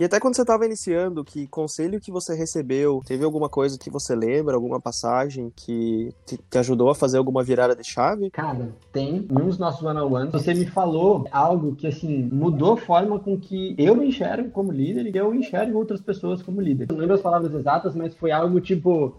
E 0.00 0.04
até 0.04 0.18
quando 0.18 0.34
você 0.34 0.40
estava 0.40 0.64
iniciando, 0.64 1.22
que 1.22 1.46
conselho 1.46 2.00
que 2.00 2.10
você 2.10 2.34
recebeu? 2.34 3.02
Teve 3.04 3.22
alguma 3.22 3.50
coisa 3.50 3.78
que 3.78 3.90
você 3.90 4.16
lembra, 4.16 4.54
alguma 4.54 4.80
passagem 4.80 5.52
que 5.54 6.10
te, 6.24 6.38
te 6.38 6.58
ajudou 6.58 6.88
a 6.88 6.94
fazer 6.94 7.18
alguma 7.18 7.42
virada 7.44 7.76
de 7.76 7.84
chave? 7.84 8.30
Cara, 8.30 8.74
tem. 8.90 9.28
Em 9.30 9.38
um 9.38 9.44
dos 9.44 9.58
nossos 9.58 9.82
one-on-ones, 9.82 10.32
você 10.32 10.54
me 10.54 10.64
falou 10.64 11.26
algo 11.30 11.76
que, 11.76 11.86
assim, 11.86 12.30
mudou 12.32 12.72
a 12.72 12.76
forma 12.78 13.18
com 13.18 13.38
que 13.38 13.74
eu 13.76 13.94
me 13.94 14.08
enxergo 14.08 14.48
como 14.48 14.72
líder 14.72 15.14
e 15.14 15.18
eu 15.18 15.34
enxergo 15.34 15.76
outras 15.76 16.00
pessoas 16.00 16.42
como 16.42 16.62
líder. 16.62 16.86
Não 16.90 16.96
lembro 16.96 17.16
as 17.16 17.20
palavras 17.20 17.52
exatas, 17.52 17.94
mas 17.94 18.14
foi 18.14 18.30
algo 18.30 18.58
tipo, 18.58 19.18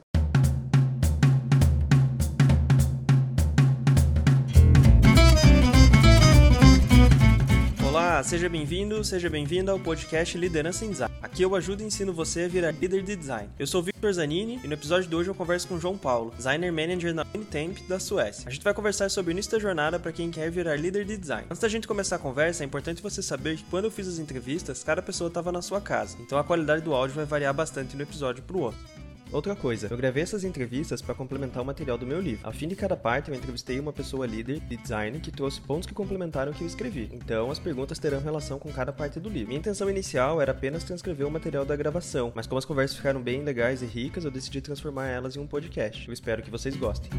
seja 8.24 8.48
bem-vindo, 8.48 9.04
seja 9.04 9.30
bem-vinda 9.30 9.72
ao 9.72 9.80
podcast 9.80 10.38
Liderança 10.38 10.86
em 10.86 10.92
Design. 10.92 11.14
Aqui 11.22 11.42
eu 11.42 11.56
ajudo 11.56 11.82
e 11.82 11.86
ensino 11.86 12.14
você 12.14 12.44
a 12.44 12.48
virar 12.48 12.72
líder 12.72 13.02
de 13.04 13.16
design. 13.16 13.50
Eu 13.58 13.66
sou 13.66 13.82
Victor 13.82 14.14
Zanini 14.14 14.60
e 14.64 14.68
no 14.68 14.74
episódio 14.74 15.10
de 15.10 15.16
hoje 15.16 15.30
eu 15.30 15.36
converso 15.36 15.68
com 15.68 15.80
João 15.80 15.98
Paulo, 15.98 16.32
designer 16.38 16.72
manager 16.72 17.16
na 17.16 17.26
Unitemp 17.34 17.80
da 17.88 18.00
Suécia. 18.00 18.44
A 18.48 18.52
gente 18.52 18.64
vai 18.64 18.74
conversar 18.74 19.10
sobre 19.10 19.32
o 19.32 19.34
início 19.34 19.52
da 19.52 19.60
jornada 19.60 20.00
para 20.00 20.12
quem 20.12 20.30
quer 20.30 20.52
virar 20.52 20.76
líder 20.76 21.06
de 21.06 21.18
design. 21.18 21.48
Antes 21.50 21.62
da 21.62 21.68
gente 21.68 21.88
começar 21.88 22.18
a 22.18 22.20
conversa, 22.20 22.64
é 22.64 22.66
importante 22.66 23.02
você 23.02 23.24
saber 23.24 23.58
que 23.58 23.64
quando 23.64 23.86
eu 23.86 23.92
fiz 23.92 24.08
as 24.08 24.20
entrevistas, 24.20 24.84
cada 24.84 25.02
pessoa 25.02 25.28
estava 25.28 25.52
na 25.52 25.62
sua 25.62 25.82
casa, 25.82 26.18
então 26.20 26.38
a 26.38 26.44
qualidade 26.44 26.84
do 26.84 26.94
áudio 26.94 27.16
vai 27.16 27.26
variar 27.26 27.54
bastante 27.54 27.96
no 27.96 28.04
episódio 28.04 28.44
pro 28.44 28.60
outro. 28.60 29.01
Outra 29.32 29.56
coisa, 29.56 29.88
eu 29.90 29.96
gravei 29.96 30.24
essas 30.24 30.44
entrevistas 30.44 31.02
para 31.02 31.16
complementar 31.16 31.64
o 31.64 31.66
material 31.66 31.98
do 31.98 32.06
meu 32.06 32.20
livro. 32.20 32.46
Ao 32.46 32.52
fim 32.52 32.68
de 32.68 32.76
cada 32.76 32.98
parte, 32.98 33.30
eu 33.30 33.36
entrevistei 33.36 33.80
uma 33.80 33.94
pessoa 33.94 34.28
líder 34.28 34.60
de 34.60 34.76
design 34.76 35.18
que 35.22 35.32
trouxe 35.32 35.62
pontos 35.62 35.88
que 35.88 35.94
complementaram 35.94 36.52
o 36.52 36.56
que 36.56 36.64
eu 36.64 36.68
escrevi. 36.68 37.10
Então, 37.14 37.50
as 37.50 37.58
perguntas 37.58 37.98
terão 37.98 38.20
relação 38.20 38.60
com 38.60 38.70
cada 38.74 38.92
parte 38.92 39.22
do 39.22 39.30
livro. 39.30 39.48
Minha 39.48 39.60
intenção 39.60 39.90
inicial 39.90 40.42
era 40.42 40.52
apenas 40.52 40.84
transcrever 40.84 41.26
o 41.26 41.32
material 41.32 41.64
da 41.64 41.78
gravação, 41.78 42.34
mas 42.36 42.46
como 42.46 42.60
as 42.60 42.66
conversas 42.66 42.98
ficaram 42.98 43.22
bem 43.22 43.42
legais 43.42 43.82
e 43.82 43.86
ricas, 43.86 44.26
eu 44.26 44.32
decidi 44.32 44.60
transformar 44.60 45.08
elas 45.08 45.38
em 45.38 45.40
um 45.40 45.48
podcast. 45.48 46.06
Eu 46.08 46.14
espero 46.14 46.42
que 46.42 46.52
vocês 46.52 46.76
gostem. 46.76 47.10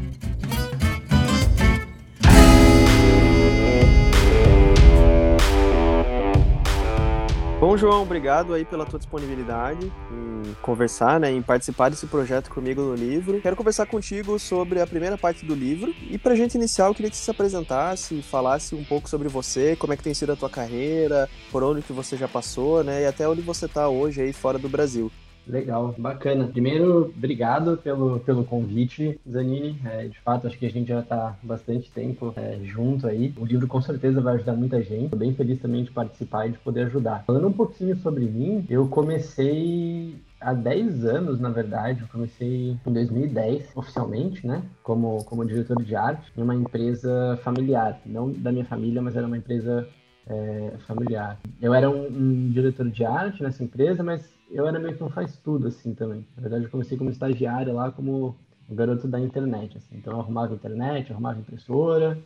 Bom, 7.63 7.77
João, 7.77 8.01
obrigado 8.03 8.53
aí 8.53 8.65
pela 8.65 8.85
tua 8.85 8.99
disponibilidade 8.99 9.89
em 10.11 10.53
conversar, 10.61 11.17
né, 11.17 11.31
em 11.31 11.41
participar 11.41 11.87
desse 11.87 12.05
projeto 12.05 12.49
comigo 12.49 12.81
no 12.81 12.93
livro. 12.93 13.39
Quero 13.39 13.55
conversar 13.55 13.85
contigo 13.85 14.37
sobre 14.37 14.81
a 14.81 14.85
primeira 14.85 15.17
parte 15.17 15.45
do 15.45 15.55
livro 15.55 15.95
e 16.09 16.17
pra 16.17 16.35
gente 16.35 16.55
iniciar, 16.55 16.87
eu 16.87 16.93
queria 16.93 17.09
que 17.09 17.15
você 17.15 17.23
se 17.23 17.31
apresentasse, 17.31 18.21
falasse 18.21 18.75
um 18.75 18.83
pouco 18.83 19.09
sobre 19.09 19.29
você, 19.29 19.77
como 19.77 19.93
é 19.93 19.95
que 19.95 20.03
tem 20.03 20.13
sido 20.13 20.33
a 20.33 20.35
tua 20.35 20.49
carreira, 20.49 21.29
por 21.53 21.63
onde 21.63 21.81
que 21.81 21.93
você 21.93 22.17
já 22.17 22.27
passou, 22.27 22.83
né, 22.83 23.03
e 23.03 23.05
até 23.05 23.29
onde 23.29 23.41
você 23.41 23.65
tá 23.65 23.87
hoje 23.87 24.21
aí 24.21 24.33
fora 24.33 24.59
do 24.59 24.67
Brasil. 24.67 25.09
Legal, 25.45 25.93
bacana. 25.97 26.47
Primeiro, 26.47 27.11
obrigado 27.15 27.77
pelo, 27.77 28.19
pelo 28.21 28.45
convite, 28.45 29.19
Zanini. 29.29 29.79
É, 29.85 30.07
de 30.07 30.19
fato, 30.21 30.47
acho 30.47 30.57
que 30.57 30.65
a 30.65 30.71
gente 30.71 30.87
já 30.87 31.01
está 31.01 31.37
bastante 31.43 31.91
tempo 31.91 32.33
é, 32.35 32.59
junto 32.63 33.07
aí. 33.07 33.33
O 33.37 33.45
livro 33.45 33.67
com 33.67 33.81
certeza 33.81 34.21
vai 34.21 34.35
ajudar 34.35 34.53
muita 34.53 34.81
gente. 34.81 35.05
Estou 35.05 35.19
bem 35.19 35.33
feliz 35.33 35.59
também 35.59 35.83
de 35.83 35.91
participar 35.91 36.47
e 36.47 36.51
de 36.51 36.59
poder 36.59 36.85
ajudar. 36.85 37.23
Falando 37.25 37.47
um 37.47 37.53
pouquinho 37.53 37.95
sobre 37.97 38.25
mim, 38.25 38.65
eu 38.69 38.87
comecei 38.87 40.15
há 40.39 40.53
10 40.53 41.05
anos, 41.05 41.39
na 41.39 41.49
verdade. 41.49 42.01
Eu 42.01 42.07
comecei 42.07 42.77
em 42.85 42.93
2010, 42.93 43.71
oficialmente, 43.75 44.47
né? 44.47 44.63
Como, 44.81 45.23
como 45.25 45.45
diretor 45.45 45.81
de 45.83 45.95
arte 45.95 46.31
em 46.37 46.41
uma 46.41 46.55
empresa 46.55 47.37
familiar. 47.43 47.99
Não 48.05 48.31
da 48.31 48.51
minha 48.51 48.65
família, 48.65 49.01
mas 49.01 49.15
era 49.15 49.27
uma 49.27 49.37
empresa 49.37 49.87
é, 50.27 50.73
familiar. 50.87 51.37
Eu 51.61 51.73
era 51.73 51.89
um, 51.89 52.07
um 52.07 52.49
diretor 52.49 52.89
de 52.89 53.03
arte 53.03 53.43
nessa 53.43 53.63
empresa, 53.63 54.03
mas 54.03 54.33
eu 54.53 54.67
era 54.67 54.79
meio 54.79 54.95
que 54.95 55.03
um 55.03 55.09
faz 55.09 55.37
tudo, 55.37 55.67
assim, 55.67 55.93
também. 55.93 56.25
Na 56.35 56.41
verdade, 56.41 56.65
eu 56.65 56.69
comecei 56.69 56.97
como 56.97 57.09
estagiário 57.09 57.73
lá, 57.73 57.91
como 57.91 58.35
o 58.69 58.75
garoto 58.75 59.07
da 59.07 59.19
internet, 59.19 59.77
assim. 59.77 59.97
Então, 59.97 60.13
eu 60.13 60.19
arrumava 60.19 60.53
internet, 60.53 61.11
arrumava 61.11 61.39
impressora, 61.39 62.17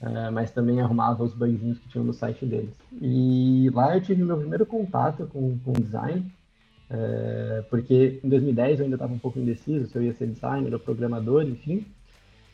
é, 0.00 0.30
mas 0.30 0.50
também 0.50 0.80
arrumava 0.80 1.24
os 1.24 1.34
bugzinhos 1.34 1.78
que 1.78 1.88
tinham 1.88 2.04
no 2.04 2.12
site 2.12 2.46
deles. 2.46 2.74
E 3.00 3.70
lá 3.72 3.96
eu 3.96 4.00
tive 4.00 4.22
meu 4.22 4.38
primeiro 4.38 4.64
contato 4.66 5.26
com, 5.26 5.58
com 5.58 5.72
design, 5.72 6.32
é, 6.88 7.64
porque 7.68 8.20
em 8.22 8.28
2010 8.28 8.80
eu 8.80 8.84
ainda 8.84 8.96
estava 8.96 9.12
um 9.12 9.18
pouco 9.18 9.38
indeciso 9.38 9.86
se 9.86 9.96
eu 9.96 10.02
ia 10.02 10.12
ser 10.14 10.26
designer 10.26 10.72
ou 10.72 10.80
programador, 10.80 11.42
enfim. 11.42 11.86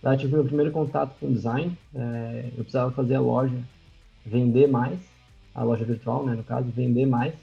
Lá 0.03 0.17
tive 0.17 0.35
meu 0.35 0.45
primeiro 0.45 0.71
contato 0.71 1.17
com 1.19 1.33
design, 1.33 1.77
é, 1.95 2.47
eu 2.49 2.65
precisava 2.65 2.91
fazer 2.93 3.15
a 3.15 3.21
loja 3.21 3.57
vender 4.25 4.67
mais, 4.67 4.99
a 5.55 5.63
loja 5.63 5.85
virtual, 5.85 6.27
né, 6.27 6.35
no 6.35 6.43
caso, 6.43 6.69
vender 6.71 7.07
mais, 7.07 7.35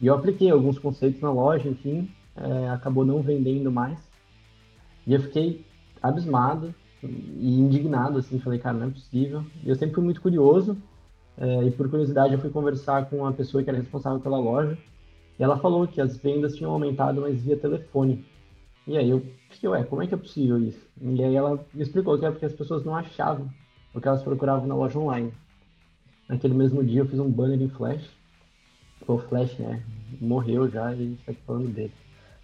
e 0.00 0.06
eu 0.06 0.14
apliquei 0.14 0.50
alguns 0.50 0.78
conceitos 0.78 1.20
na 1.20 1.30
loja, 1.30 1.68
enfim, 1.68 2.10
é, 2.36 2.68
acabou 2.68 3.04
não 3.04 3.22
vendendo 3.22 3.72
mais. 3.72 3.98
E 5.06 5.14
eu 5.14 5.20
fiquei 5.20 5.64
abismado 6.02 6.74
e 7.02 7.58
indignado, 7.58 8.18
assim, 8.18 8.38
falei, 8.38 8.58
cara, 8.58 8.76
não 8.76 8.88
é 8.88 8.90
possível. 8.90 9.44
E 9.64 9.68
eu 9.68 9.74
sempre 9.74 9.94
fui 9.94 10.04
muito 10.04 10.20
curioso, 10.20 10.76
é, 11.38 11.64
e 11.64 11.70
por 11.70 11.88
curiosidade 11.88 12.34
eu 12.34 12.40
fui 12.40 12.50
conversar 12.50 13.08
com 13.08 13.18
uma 13.18 13.32
pessoa 13.32 13.62
que 13.62 13.70
era 13.70 13.78
responsável 13.78 14.20
pela 14.20 14.38
loja, 14.38 14.76
e 15.38 15.42
ela 15.42 15.58
falou 15.58 15.86
que 15.86 16.00
as 16.00 16.16
vendas 16.16 16.56
tinham 16.56 16.72
aumentado, 16.72 17.20
mas 17.20 17.42
via 17.42 17.56
telefone. 17.56 18.24
E 18.86 18.96
aí 18.96 19.10
eu 19.10 19.22
fiquei, 19.50 19.68
ué, 19.68 19.82
como 19.84 20.02
é 20.02 20.06
que 20.06 20.14
é 20.14 20.18
possível 20.18 20.58
isso? 20.58 20.86
E 21.00 21.22
aí 21.22 21.34
ela 21.34 21.64
me 21.74 21.82
explicou 21.82 22.18
que 22.18 22.24
é 22.24 22.30
porque 22.30 22.46
as 22.46 22.52
pessoas 22.52 22.84
não 22.84 22.94
achavam 22.94 23.48
o 23.94 24.00
que 24.00 24.08
elas 24.08 24.22
procuravam 24.22 24.66
na 24.66 24.74
loja 24.74 24.98
online. 24.98 25.32
Naquele 26.28 26.54
mesmo 26.54 26.84
dia 26.84 27.00
eu 27.00 27.06
fiz 27.06 27.18
um 27.18 27.30
banner 27.30 27.60
em 27.60 27.68
flash, 27.68 28.08
o 29.06 29.18
Flash, 29.18 29.58
né? 29.58 29.82
Morreu 30.20 30.68
já 30.68 30.90
e 30.92 30.94
a 30.94 30.96
gente 30.96 31.24
tá 31.24 31.32
falando 31.46 31.68
dele. 31.68 31.92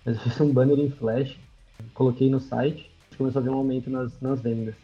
Mas 0.05 0.17
eu 0.17 0.23
fiz 0.23 0.41
um 0.41 0.53
banner 0.53 0.79
em 0.79 0.91
Flash, 0.91 1.39
coloquei 1.95 2.29
no 2.29 2.41
site, 2.41 2.91
começou 3.17 3.41
a 3.41 3.43
ver 3.45 3.51
um 3.51 3.55
aumento 3.55 3.91
nas, 3.91 4.21
nas 4.21 4.41
vendas. 4.41 4.75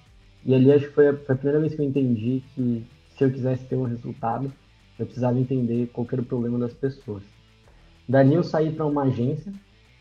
E 0.45 0.55
ali 0.55 0.73
acho 0.73 0.87
que 0.87 0.95
foi 0.95 1.09
a, 1.09 1.17
foi 1.17 1.35
a, 1.35 1.39
primeira 1.39 1.61
vez 1.61 1.75
que 1.75 1.83
eu 1.83 1.87
entendi 1.87 2.43
que 2.55 2.85
se 3.11 3.25
eu 3.25 3.31
quisesse 3.31 3.65
ter 3.67 3.77
um 3.77 3.85
resultado, 3.85 4.53
eu 4.99 5.07
precisava 5.07 5.39
entender 5.39 5.89
qual 5.93 6.07
era 6.11 6.23
o 6.23 6.25
problema 6.25 6.59
das 6.59 6.73
pessoas. 6.73 7.23
Dali 8.09 8.35
eu 8.35 8.43
saí 8.43 8.73
para 8.73 8.87
uma 8.87 9.03
agência, 9.03 9.53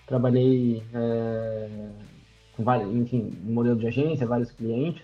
trabalhei 0.06 0.84
é, 0.94 1.90
com 2.56 2.64
vários, 2.64 2.96
enfim, 2.96 3.34
um 3.46 3.54
modelo 3.54 3.78
de 3.78 3.88
agência, 3.88 4.26
vários 4.26 4.52
clientes, 4.52 5.04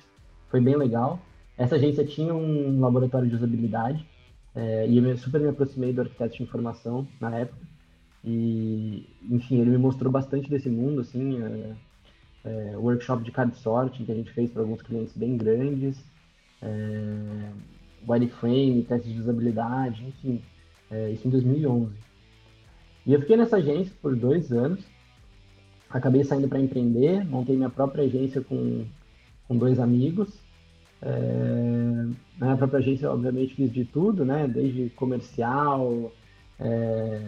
foi 0.50 0.62
bem 0.62 0.76
legal. 0.78 1.20
Essa 1.58 1.76
agência 1.76 2.06
tinha 2.06 2.34
um 2.34 2.80
laboratório 2.80 3.28
de 3.28 3.36
usabilidade, 3.36 4.06
é, 4.56 4.88
e 4.88 4.98
eu 4.98 5.18
super 5.18 5.42
me 5.42 5.50
aproximei 5.50 5.92
do 5.94 6.02
arquiteto 6.02 6.38
de 6.38 6.44
informação 6.44 7.08
na 7.20 7.36
época. 7.40 7.66
E, 8.24 9.08
enfim, 9.30 9.60
ele 9.60 9.72
me 9.72 9.78
mostrou 9.78 10.12
bastante 10.12 10.50
desse 10.50 10.70
mundo, 10.70 11.02
assim, 11.02 11.42
é, 11.42 11.76
é, 12.46 12.78
workshop 12.78 13.24
de 13.24 13.32
card 13.32 13.56
sorting 13.58 14.06
que 14.06 14.12
a 14.12 14.16
gente 14.16 14.32
fez 14.32 14.52
para 14.52 14.62
alguns 14.62 14.82
clientes 14.82 15.16
bem 15.16 15.36
grandes, 15.36 16.04
é, 16.62 17.50
wireframe, 18.08 18.84
teste 18.84 19.12
de 19.12 19.20
usabilidade, 19.20 20.06
enfim, 20.06 20.42
é, 20.90 21.12
isso 21.12 21.28
em 21.28 21.32
2011. 21.32 21.92
E 23.06 23.14
eu 23.14 23.20
fiquei 23.20 23.36
nessa 23.36 23.58
agência 23.58 23.94
por 24.02 24.16
dois 24.16 24.52
anos, 24.52 24.86
acabei 25.90 26.24
saindo 26.24 26.48
para 26.48 26.60
empreender, 26.60 27.26
montei 27.26 27.56
minha 27.56 27.70
própria 27.70 28.06
agência 28.06 28.42
com, 28.42 28.86
com 29.48 29.58
dois 29.58 29.80
amigos, 29.80 30.43
é, 31.06 32.08
na 32.38 32.56
própria 32.56 32.80
agência, 32.80 33.12
obviamente, 33.12 33.56
fiz 33.56 33.72
de 33.72 33.84
tudo, 33.84 34.24
né? 34.24 34.48
Desde 34.48 34.90
comercial, 34.92 36.12
é, 36.60 37.22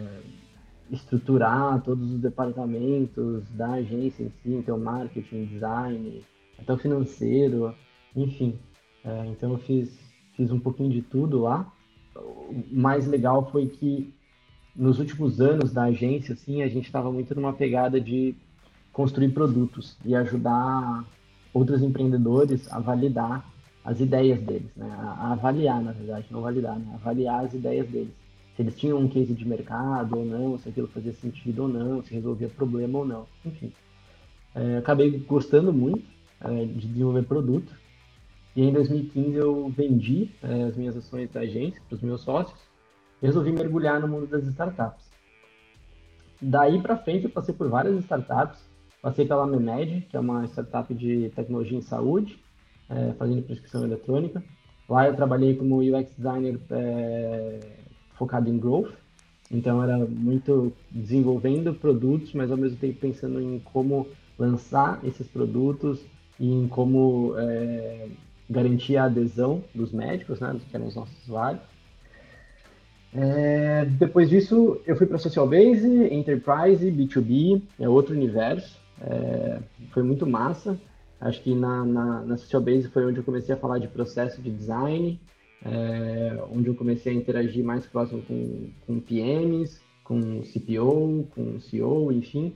estruturar 0.90 1.82
todos 1.82 2.10
os 2.10 2.20
departamentos 2.20 3.44
da 3.50 3.72
agência 3.72 4.24
em 4.24 4.30
si, 4.42 4.54
então 4.54 4.78
marketing, 4.78 5.44
design, 5.46 6.22
até 6.58 6.72
o 6.72 6.78
financeiro, 6.78 7.74
enfim. 8.14 8.58
É, 9.04 9.26
então 9.26 9.52
eu 9.52 9.58
fiz, 9.58 9.98
fiz 10.34 10.50
um 10.50 10.58
pouquinho 10.58 10.90
de 10.90 11.02
tudo 11.02 11.42
lá. 11.42 11.70
O 12.14 12.64
mais 12.72 13.06
legal 13.06 13.50
foi 13.50 13.66
que 13.66 14.14
nos 14.74 14.98
últimos 14.98 15.38
anos 15.40 15.70
da 15.70 15.84
agência, 15.84 16.32
assim, 16.32 16.62
a 16.62 16.68
gente 16.68 16.86
estava 16.86 17.12
muito 17.12 17.34
numa 17.34 17.52
pegada 17.52 18.00
de 18.00 18.34
construir 18.90 19.30
produtos 19.30 19.98
e 20.02 20.14
ajudar 20.14 21.04
outros 21.52 21.82
empreendedores 21.82 22.70
a 22.72 22.80
validar 22.80 23.55
as 23.86 24.00
ideias 24.00 24.42
deles, 24.42 24.74
né? 24.76 24.90
A, 24.98 25.28
a 25.28 25.32
avaliar, 25.32 25.80
na 25.80 25.92
verdade, 25.92 26.26
não 26.28 26.40
validar, 26.42 26.76
né? 26.76 26.92
Avaliar 26.94 27.44
as 27.44 27.54
ideias 27.54 27.88
deles. 27.88 28.12
Se 28.56 28.62
eles 28.62 28.76
tinham 28.76 28.98
um 28.98 29.08
case 29.08 29.32
de 29.32 29.46
mercado 29.46 30.18
ou 30.18 30.24
não, 30.24 30.58
se 30.58 30.68
aquilo 30.68 30.88
fazia 30.88 31.12
sentido 31.12 31.62
ou 31.62 31.68
não, 31.68 32.02
se 32.02 32.12
resolvia 32.12 32.48
problema 32.48 32.98
ou 32.98 33.04
não, 33.06 33.26
enfim. 33.44 33.72
É, 34.54 34.78
acabei 34.78 35.18
gostando 35.20 35.72
muito 35.72 36.04
é, 36.40 36.64
de 36.64 36.88
desenvolver 36.88 37.22
produto 37.24 37.72
e 38.56 38.62
em 38.62 38.72
2015 38.72 39.36
eu 39.36 39.68
vendi 39.68 40.30
é, 40.42 40.64
as 40.64 40.76
minhas 40.76 40.96
ações 40.96 41.30
da 41.30 41.40
agência 41.40 41.80
para 41.86 41.94
os 41.94 42.02
meus 42.02 42.22
sócios 42.22 42.58
e 43.22 43.26
resolvi 43.26 43.52
mergulhar 43.52 44.00
no 44.00 44.08
mundo 44.08 44.26
das 44.26 44.44
startups. 44.46 45.04
Daí 46.40 46.80
para 46.80 46.96
frente 46.96 47.24
eu 47.24 47.30
passei 47.30 47.54
por 47.54 47.68
várias 47.68 47.98
startups, 47.98 48.58
passei 49.02 49.26
pela 49.26 49.46
Memed, 49.46 50.06
que 50.08 50.16
é 50.16 50.20
uma 50.20 50.44
startup 50.46 50.92
de 50.92 51.30
tecnologia 51.36 51.76
em 51.76 51.82
saúde, 51.82 52.42
é, 52.90 53.12
fazendo 53.14 53.42
prescrição 53.42 53.84
eletrônica. 53.84 54.42
Lá 54.88 55.06
eu 55.08 55.16
trabalhei 55.16 55.54
como 55.54 55.80
UX 55.80 56.14
designer 56.16 56.58
é, 56.70 57.60
focado 58.14 58.48
em 58.48 58.58
growth, 58.58 58.92
Então 59.50 59.82
era 59.82 59.98
muito 59.98 60.72
desenvolvendo 60.90 61.74
produtos, 61.74 62.32
mas 62.32 62.50
ao 62.50 62.56
mesmo 62.56 62.78
tempo 62.78 63.00
pensando 63.00 63.40
em 63.40 63.58
como 63.58 64.06
lançar 64.38 65.00
esses 65.04 65.26
produtos 65.26 66.04
e 66.38 66.50
em 66.50 66.68
como 66.68 67.34
é, 67.38 68.08
garantir 68.48 68.96
a 68.96 69.04
adesão 69.04 69.62
dos 69.74 69.92
médicos, 69.92 70.40
né, 70.40 70.56
que 70.70 70.76
eram 70.76 70.86
os 70.86 70.94
nossos 70.94 71.22
usuários. 71.24 71.62
É, 73.14 73.86
depois 73.86 74.28
disso, 74.28 74.80
eu 74.86 74.94
fui 74.94 75.06
para 75.06 75.18
Social 75.18 75.48
Base, 75.48 75.88
Enterprise, 76.12 76.90
B2B, 76.90 77.62
é 77.80 77.88
outro 77.88 78.14
universo. 78.14 78.78
É, 79.00 79.58
foi 79.90 80.02
muito 80.02 80.26
massa. 80.26 80.78
Acho 81.20 81.42
que 81.42 81.54
na, 81.54 81.84
na, 81.84 82.20
na, 82.22 82.36
Social 82.36 82.62
Base 82.62 82.88
foi 82.88 83.06
onde 83.06 83.18
eu 83.18 83.24
comecei 83.24 83.54
a 83.54 83.58
falar 83.58 83.78
de 83.78 83.88
processo 83.88 84.40
de 84.42 84.50
design, 84.50 85.18
é, 85.64 86.38
onde 86.50 86.68
eu 86.68 86.74
comecei 86.74 87.12
a 87.12 87.16
interagir 87.16 87.64
mais 87.64 87.86
próximo 87.86 88.22
com, 88.22 88.70
com 88.86 89.00
PMs, 89.00 89.80
com 90.04 90.42
CPO, 90.42 91.26
com 91.34 91.58
CEO, 91.60 92.12
enfim. 92.12 92.54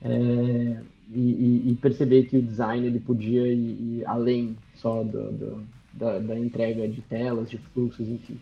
É, 0.00 0.80
e, 1.10 1.70
e, 1.70 1.74
perceber 1.80 2.24
que 2.24 2.36
o 2.36 2.42
design 2.42 2.86
ele 2.86 3.00
podia 3.00 3.46
ir, 3.48 3.98
ir 3.98 4.06
além 4.06 4.56
só 4.74 5.02
do, 5.02 5.32
do, 5.32 5.66
da, 5.92 6.18
da, 6.18 6.38
entrega 6.38 6.86
de 6.86 7.00
telas, 7.00 7.50
de 7.50 7.58
fluxos, 7.58 8.08
enfim. 8.08 8.38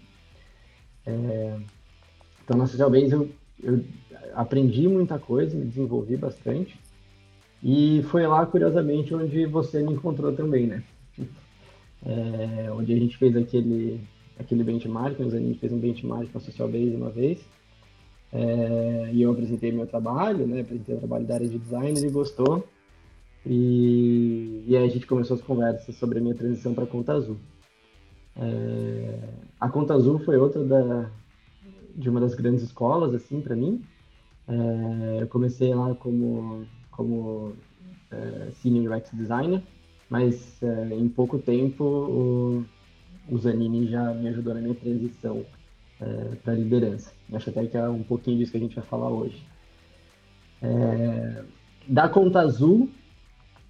É, 1.07 1.59
então, 2.45 2.59
na 2.59 2.67
Social 2.67 2.91
Base 2.91 3.13
eu, 3.13 3.31
eu 3.63 3.83
aprendi 4.35 4.87
muita 4.87 5.19
coisa, 5.19 5.57
me 5.57 5.65
desenvolvi 5.65 6.17
bastante. 6.17 6.79
E 7.63 8.03
foi 8.11 8.27
lá, 8.27 8.45
curiosamente, 8.47 9.15
onde 9.15 9.47
você 9.47 9.83
me 9.83 9.95
encontrou 9.95 10.33
também, 10.33 10.67
né? 10.67 10.83
É, 12.05 12.71
onde 12.73 12.93
a 12.93 12.97
gente 12.97 13.17
fez 13.17 13.37
aquele, 13.37 14.01
aquele 14.39 14.63
benchmark, 14.63 15.21
a 15.21 15.29
gente 15.29 15.59
fez 15.59 15.73
um 15.73 15.79
benchmark 15.79 16.31
com 16.31 16.39
a 16.39 16.41
Social 16.41 16.69
Base 16.69 16.95
uma 16.95 17.11
vez. 17.11 17.45
É, 18.33 19.11
e 19.13 19.23
eu 19.23 19.31
apresentei 19.33 19.73
meu 19.73 19.87
trabalho, 19.87 20.47
né? 20.47 20.61
Apresentei 20.61 20.95
o 20.95 20.99
trabalho 20.99 21.27
da 21.27 21.35
área 21.35 21.49
de 21.49 21.59
design, 21.59 21.99
ele 21.99 22.11
gostou. 22.11 22.67
E, 23.45 24.65
e 24.67 24.77
aí 24.77 24.85
a 24.85 24.89
gente 24.89 25.07
começou 25.07 25.37
as 25.37 25.43
conversas 25.43 25.95
sobre 25.97 26.19
a 26.19 26.23
minha 26.23 26.35
transição 26.35 26.75
para 26.75 26.85
a 26.85 26.89
Conta 26.89 27.15
Azul. 27.15 27.37
É, 28.37 29.19
a 29.59 29.69
Conta 29.69 29.95
Azul 29.95 30.19
foi 30.19 30.37
outra 30.37 30.63
da, 30.65 31.11
de 31.95 32.11
uma 32.11 32.21
das 32.21 32.35
grandes 32.35 32.63
escolas, 32.63 33.15
assim, 33.15 33.41
para 33.41 33.57
mim. 33.57 33.83
É, 34.49 35.23
eu 35.23 35.29
comecei 35.29 35.75
lá 35.75 35.95
como, 35.95 36.67
como 36.97 37.55
é, 38.11 38.51
Senior 38.63 38.97
UX 38.97 39.11
Designer, 39.13 39.63
mas 40.09 40.63
é, 40.63 40.95
em 40.95 41.09
pouco 41.09 41.39
tempo 41.39 41.85
o, 41.85 42.65
o 43.29 43.39
Zanini 43.39 43.87
já 43.89 44.13
me 44.15 44.29
ajudou 44.29 44.55
na 44.55 44.61
minha 44.61 44.75
transição 44.75 45.45
é, 46.01 46.37
para 46.43 46.55
liderança. 46.55 47.13
Acho 47.33 47.51
até 47.51 47.67
que 47.67 47.77
é 47.77 47.89
um 47.89 48.03
pouquinho 48.03 48.39
disso 48.39 48.53
que 48.53 48.59
a 48.59 48.61
gente 48.61 48.77
vai 48.77 48.85
falar 48.85 49.11
hoje. 49.11 49.45
É, 50.63 51.43
da 51.89 52.09
Conta 52.09 52.41
Azul, 52.41 52.89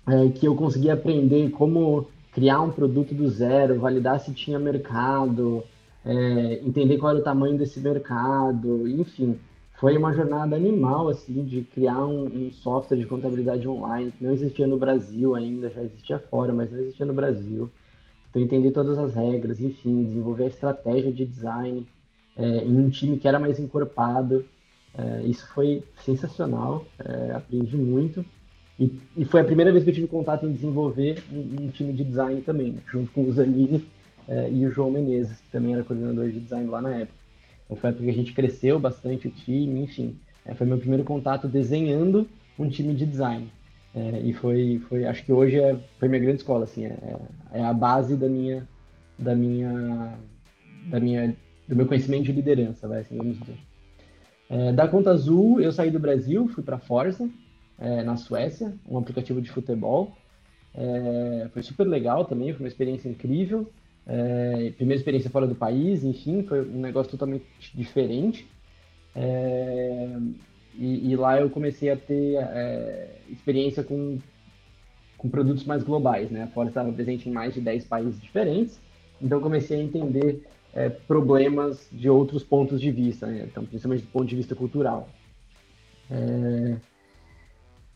é, 0.06 0.28
que 0.30 0.46
eu 0.46 0.54
consegui 0.54 0.90
aprender 0.90 1.50
como 1.50 2.08
criar 2.32 2.60
um 2.60 2.70
produto 2.70 3.14
do 3.14 3.28
zero, 3.28 3.80
validar 3.80 4.20
se 4.20 4.32
tinha 4.32 4.58
mercado, 4.58 5.64
é, 6.04 6.60
entender 6.64 6.98
qual 6.98 7.12
era 7.12 7.20
o 7.20 7.24
tamanho 7.24 7.58
desse 7.58 7.80
mercado, 7.80 8.86
enfim. 8.88 9.38
Foi 9.78 9.94
uma 9.96 10.12
jornada 10.14 10.56
animal, 10.56 11.08
assim, 11.08 11.44
de 11.44 11.62
criar 11.62 12.06
um, 12.06 12.24
um 12.24 12.50
software 12.50 12.96
de 12.96 13.04
contabilidade 13.04 13.68
online 13.68 14.10
que 14.10 14.24
não 14.24 14.32
existia 14.32 14.66
no 14.66 14.78
Brasil 14.78 15.34
ainda, 15.34 15.68
já 15.68 15.82
existia 15.82 16.18
fora, 16.18 16.50
mas 16.52 16.72
não 16.72 16.78
existia 16.78 17.04
no 17.04 17.12
Brasil. 17.12 17.70
Então, 18.30 18.40
entender 18.40 18.70
todas 18.70 18.96
as 18.96 19.14
regras, 19.14 19.60
enfim, 19.60 20.04
desenvolver 20.04 20.44
a 20.44 20.48
estratégia 20.48 21.12
de 21.12 21.26
design, 21.26 21.86
é, 22.36 22.64
em 22.64 22.78
um 22.78 22.88
time 22.88 23.18
que 23.18 23.28
era 23.28 23.38
mais 23.38 23.58
encorpado. 23.58 24.46
É, 24.96 25.22
isso 25.26 25.46
foi 25.48 25.82
sensacional, 26.02 26.86
é, 26.98 27.32
aprendi 27.32 27.76
muito. 27.76 28.24
E, 28.80 28.98
e, 29.14 29.24
foi 29.26 29.42
a 29.42 29.44
primeira 29.44 29.72
vez 29.72 29.84
que 29.84 29.90
eu 29.90 29.94
tive 29.94 30.06
contato 30.06 30.46
em 30.46 30.52
desenvolver 30.52 31.22
um, 31.30 31.64
um 31.64 31.68
time 31.68 31.92
de 31.92 32.02
design 32.02 32.40
também, 32.40 32.78
junto 32.90 33.12
com 33.12 33.24
o 33.24 33.32
Zanini 33.32 33.86
e 34.50 34.66
o 34.66 34.72
João 34.72 34.90
Menezes, 34.90 35.38
que 35.40 35.50
também 35.52 35.74
era 35.74 35.84
coordenador 35.84 36.28
de 36.28 36.40
design 36.40 36.68
lá 36.68 36.82
na 36.82 36.94
época. 36.96 37.15
Então 37.66 37.76
foi 37.76 37.90
a 37.90 37.90
época 37.90 38.04
que 38.04 38.10
a 38.10 38.14
gente 38.14 38.32
cresceu 38.32 38.78
bastante 38.80 39.28
o 39.28 39.30
time, 39.30 39.82
enfim. 39.82 40.18
É, 40.44 40.54
foi 40.54 40.66
meu 40.66 40.78
primeiro 40.78 41.04
contato 41.04 41.46
desenhando 41.46 42.26
um 42.58 42.68
time 42.68 42.94
de 42.94 43.04
design. 43.04 43.52
É, 43.94 44.20
e 44.20 44.32
foi, 44.32 44.80
foi, 44.88 45.04
acho 45.04 45.24
que 45.24 45.32
hoje 45.32 45.58
é, 45.58 45.76
foi 45.98 46.08
minha 46.08 46.20
grande 46.20 46.38
escola, 46.38 46.64
assim, 46.64 46.84
é, 46.86 47.16
é 47.52 47.64
a 47.64 47.72
base 47.72 48.16
da 48.16 48.28
minha, 48.28 48.66
da 49.18 49.34
minha, 49.34 50.18
da 50.88 51.00
minha 51.00 51.34
do 51.66 51.74
meu 51.74 51.86
conhecimento 51.86 52.24
de 52.24 52.32
liderança, 52.32 52.86
vai, 52.86 53.00
assim, 53.00 53.16
vamos 53.16 53.38
dizer. 53.40 53.58
É, 54.48 54.72
da 54.72 54.86
Conta 54.86 55.10
Azul, 55.10 55.60
eu 55.60 55.72
saí 55.72 55.90
do 55.90 55.98
Brasil, 55.98 56.46
fui 56.48 56.62
para 56.62 56.78
Forza, 56.78 57.28
é, 57.78 58.02
na 58.02 58.16
Suécia, 58.16 58.72
um 58.88 58.96
aplicativo 58.96 59.42
de 59.42 59.50
futebol. 59.50 60.16
É, 60.74 61.48
foi 61.52 61.62
super 61.62 61.86
legal 61.86 62.24
também, 62.24 62.52
foi 62.52 62.64
uma 62.64 62.68
experiência 62.68 63.08
incrível. 63.08 63.70
É, 64.06 64.72
primeira 64.76 64.98
experiência 64.98 65.30
fora 65.30 65.46
do 65.46 65.54
país, 65.54 66.04
enfim, 66.04 66.42
foi 66.44 66.62
um 66.62 66.80
negócio 66.80 67.10
totalmente 67.10 67.44
diferente. 67.74 68.48
É, 69.14 70.16
e, 70.74 71.10
e, 71.10 71.16
lá 71.16 71.40
eu 71.40 71.50
comecei 71.50 71.90
a 71.90 71.96
ter 71.96 72.36
é, 72.36 73.16
experiência 73.30 73.82
com, 73.82 74.18
com 75.16 75.28
produtos 75.28 75.64
mais 75.64 75.82
globais, 75.82 76.30
né? 76.30 76.44
A 76.44 76.46
Forza 76.48 76.70
estava 76.70 76.92
presente 76.92 77.28
em 77.28 77.32
mais 77.32 77.54
de 77.54 77.60
10 77.60 77.86
países 77.86 78.20
diferentes, 78.20 78.78
então 79.20 79.40
comecei 79.40 79.80
a 79.80 79.82
entender 79.82 80.42
é, 80.74 80.90
problemas 80.90 81.88
de 81.90 82.10
outros 82.10 82.44
pontos 82.44 82.78
de 82.78 82.90
vista, 82.90 83.26
né? 83.26 83.46
então, 83.50 83.64
principalmente 83.64 84.02
do 84.02 84.10
ponto 84.10 84.26
de 84.26 84.36
vista 84.36 84.54
cultural. 84.54 85.08
É... 86.10 86.76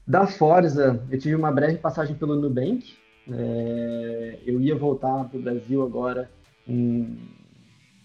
Da 0.07 0.27
Forza, 0.27 1.01
eu 1.11 1.19
tive 1.19 1.35
uma 1.35 1.53
breve 1.53 1.77
passagem 1.77 2.17
pelo 2.17 2.35
Nubank. 2.35 2.97
É... 3.33 4.39
Eu 4.45 4.61
ia 4.61 4.77
voltar 4.77 5.25
para 5.25 5.39
o 5.39 5.43
Brasil 5.43 5.83
agora 5.83 6.31
em... 6.67 7.19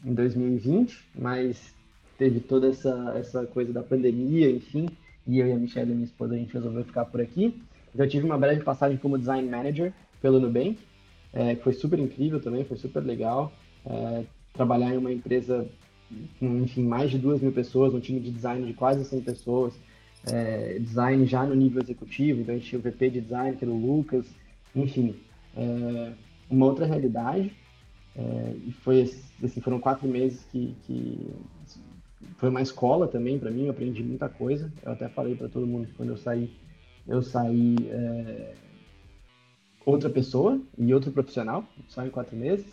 em 0.04 0.14
2020, 0.14 0.98
mas 1.16 1.74
teve 2.18 2.40
toda 2.40 2.68
essa, 2.68 3.14
essa 3.18 3.46
coisa 3.46 3.74
da 3.74 3.84
pandemia, 3.84 4.50
enfim, 4.50 4.88
e 5.28 5.40
eu 5.40 5.48
e 5.48 5.52
a 5.52 5.58
Michelle, 5.58 5.94
minha 5.94 6.06
esposa, 6.06 6.36
a 6.36 6.38
gente 6.38 6.54
resolveu 6.54 6.84
ficar 6.84 7.06
por 7.06 7.22
aqui. 7.22 7.62
Então, 7.94 8.06
eu 8.06 8.10
tive 8.10 8.26
uma 8.26 8.38
breve 8.38 8.64
passagem 8.64 8.98
como 8.98 9.18
design 9.18 9.50
manager 9.50 9.94
pelo 10.22 10.40
Nubank, 10.40 10.78
é, 11.34 11.56
que 11.56 11.64
foi 11.64 11.74
super 11.74 12.00
incrível 12.00 12.40
também, 12.40 12.64
foi 12.64 12.78
super 12.78 13.04
legal. 13.04 13.52
É, 13.86 14.24
trabalhar 14.54 14.94
em 14.94 14.98
uma 14.98 15.12
empresa 15.12 15.68
com, 16.40 16.64
enfim, 16.64 16.84
mais 16.84 17.12
de 17.12 17.18
duas 17.18 17.42
mil 17.42 17.52
pessoas, 17.52 17.94
um 17.94 18.00
time 18.00 18.20
de 18.20 18.32
design 18.32 18.66
de 18.66 18.74
quase 18.74 19.04
100 19.04 19.22
pessoas, 19.22 19.74
é, 20.32 20.80
design 20.80 21.26
já 21.26 21.46
no 21.46 21.56
nível 21.56 21.82
executivo, 21.82 22.42
então 22.42 22.56
a 22.56 22.58
gente 22.58 22.70
tinha 22.70 22.80
o 22.80 22.82
VP 22.82 23.10
de 23.10 23.22
design, 23.22 23.58
que 23.58 23.64
era 23.64 23.74
o 23.74 23.78
Lucas, 23.78 24.26
enfim, 24.76 25.16
é, 25.56 26.12
uma 26.50 26.66
outra 26.66 26.86
realidade. 26.86 27.52
É, 28.16 28.56
e 28.66 28.72
foi, 28.72 29.02
assim, 29.44 29.62
foram 29.62 29.80
quatro 29.80 30.08
meses 30.08 30.46
que, 30.52 30.76
que 30.86 31.34
foi 32.38 32.50
uma 32.50 32.62
escola 32.62 33.08
também 33.08 33.38
para 33.38 33.52
mim, 33.52 33.66
eu 33.66 33.72
aprendi 33.72 34.04
muita 34.04 34.30
coisa. 34.30 34.72
Eu 34.84 34.92
até 34.92 35.08
falei 35.08 35.36
para 35.36 35.50
todo 35.50 35.68
mundo 35.68 35.88
que 35.88 35.94
quando 35.94 36.10
eu 36.10 36.18
saí, 36.18 36.52
eu 37.08 37.22
saí 37.22 37.76
é, 37.90 38.54
outra 39.86 40.10
pessoa 40.10 40.60
e 40.78 40.94
outro 40.94 41.12
profissional, 41.12 41.64
só 41.88 42.06
em 42.06 42.10
quatro 42.10 42.36
meses. 42.36 42.66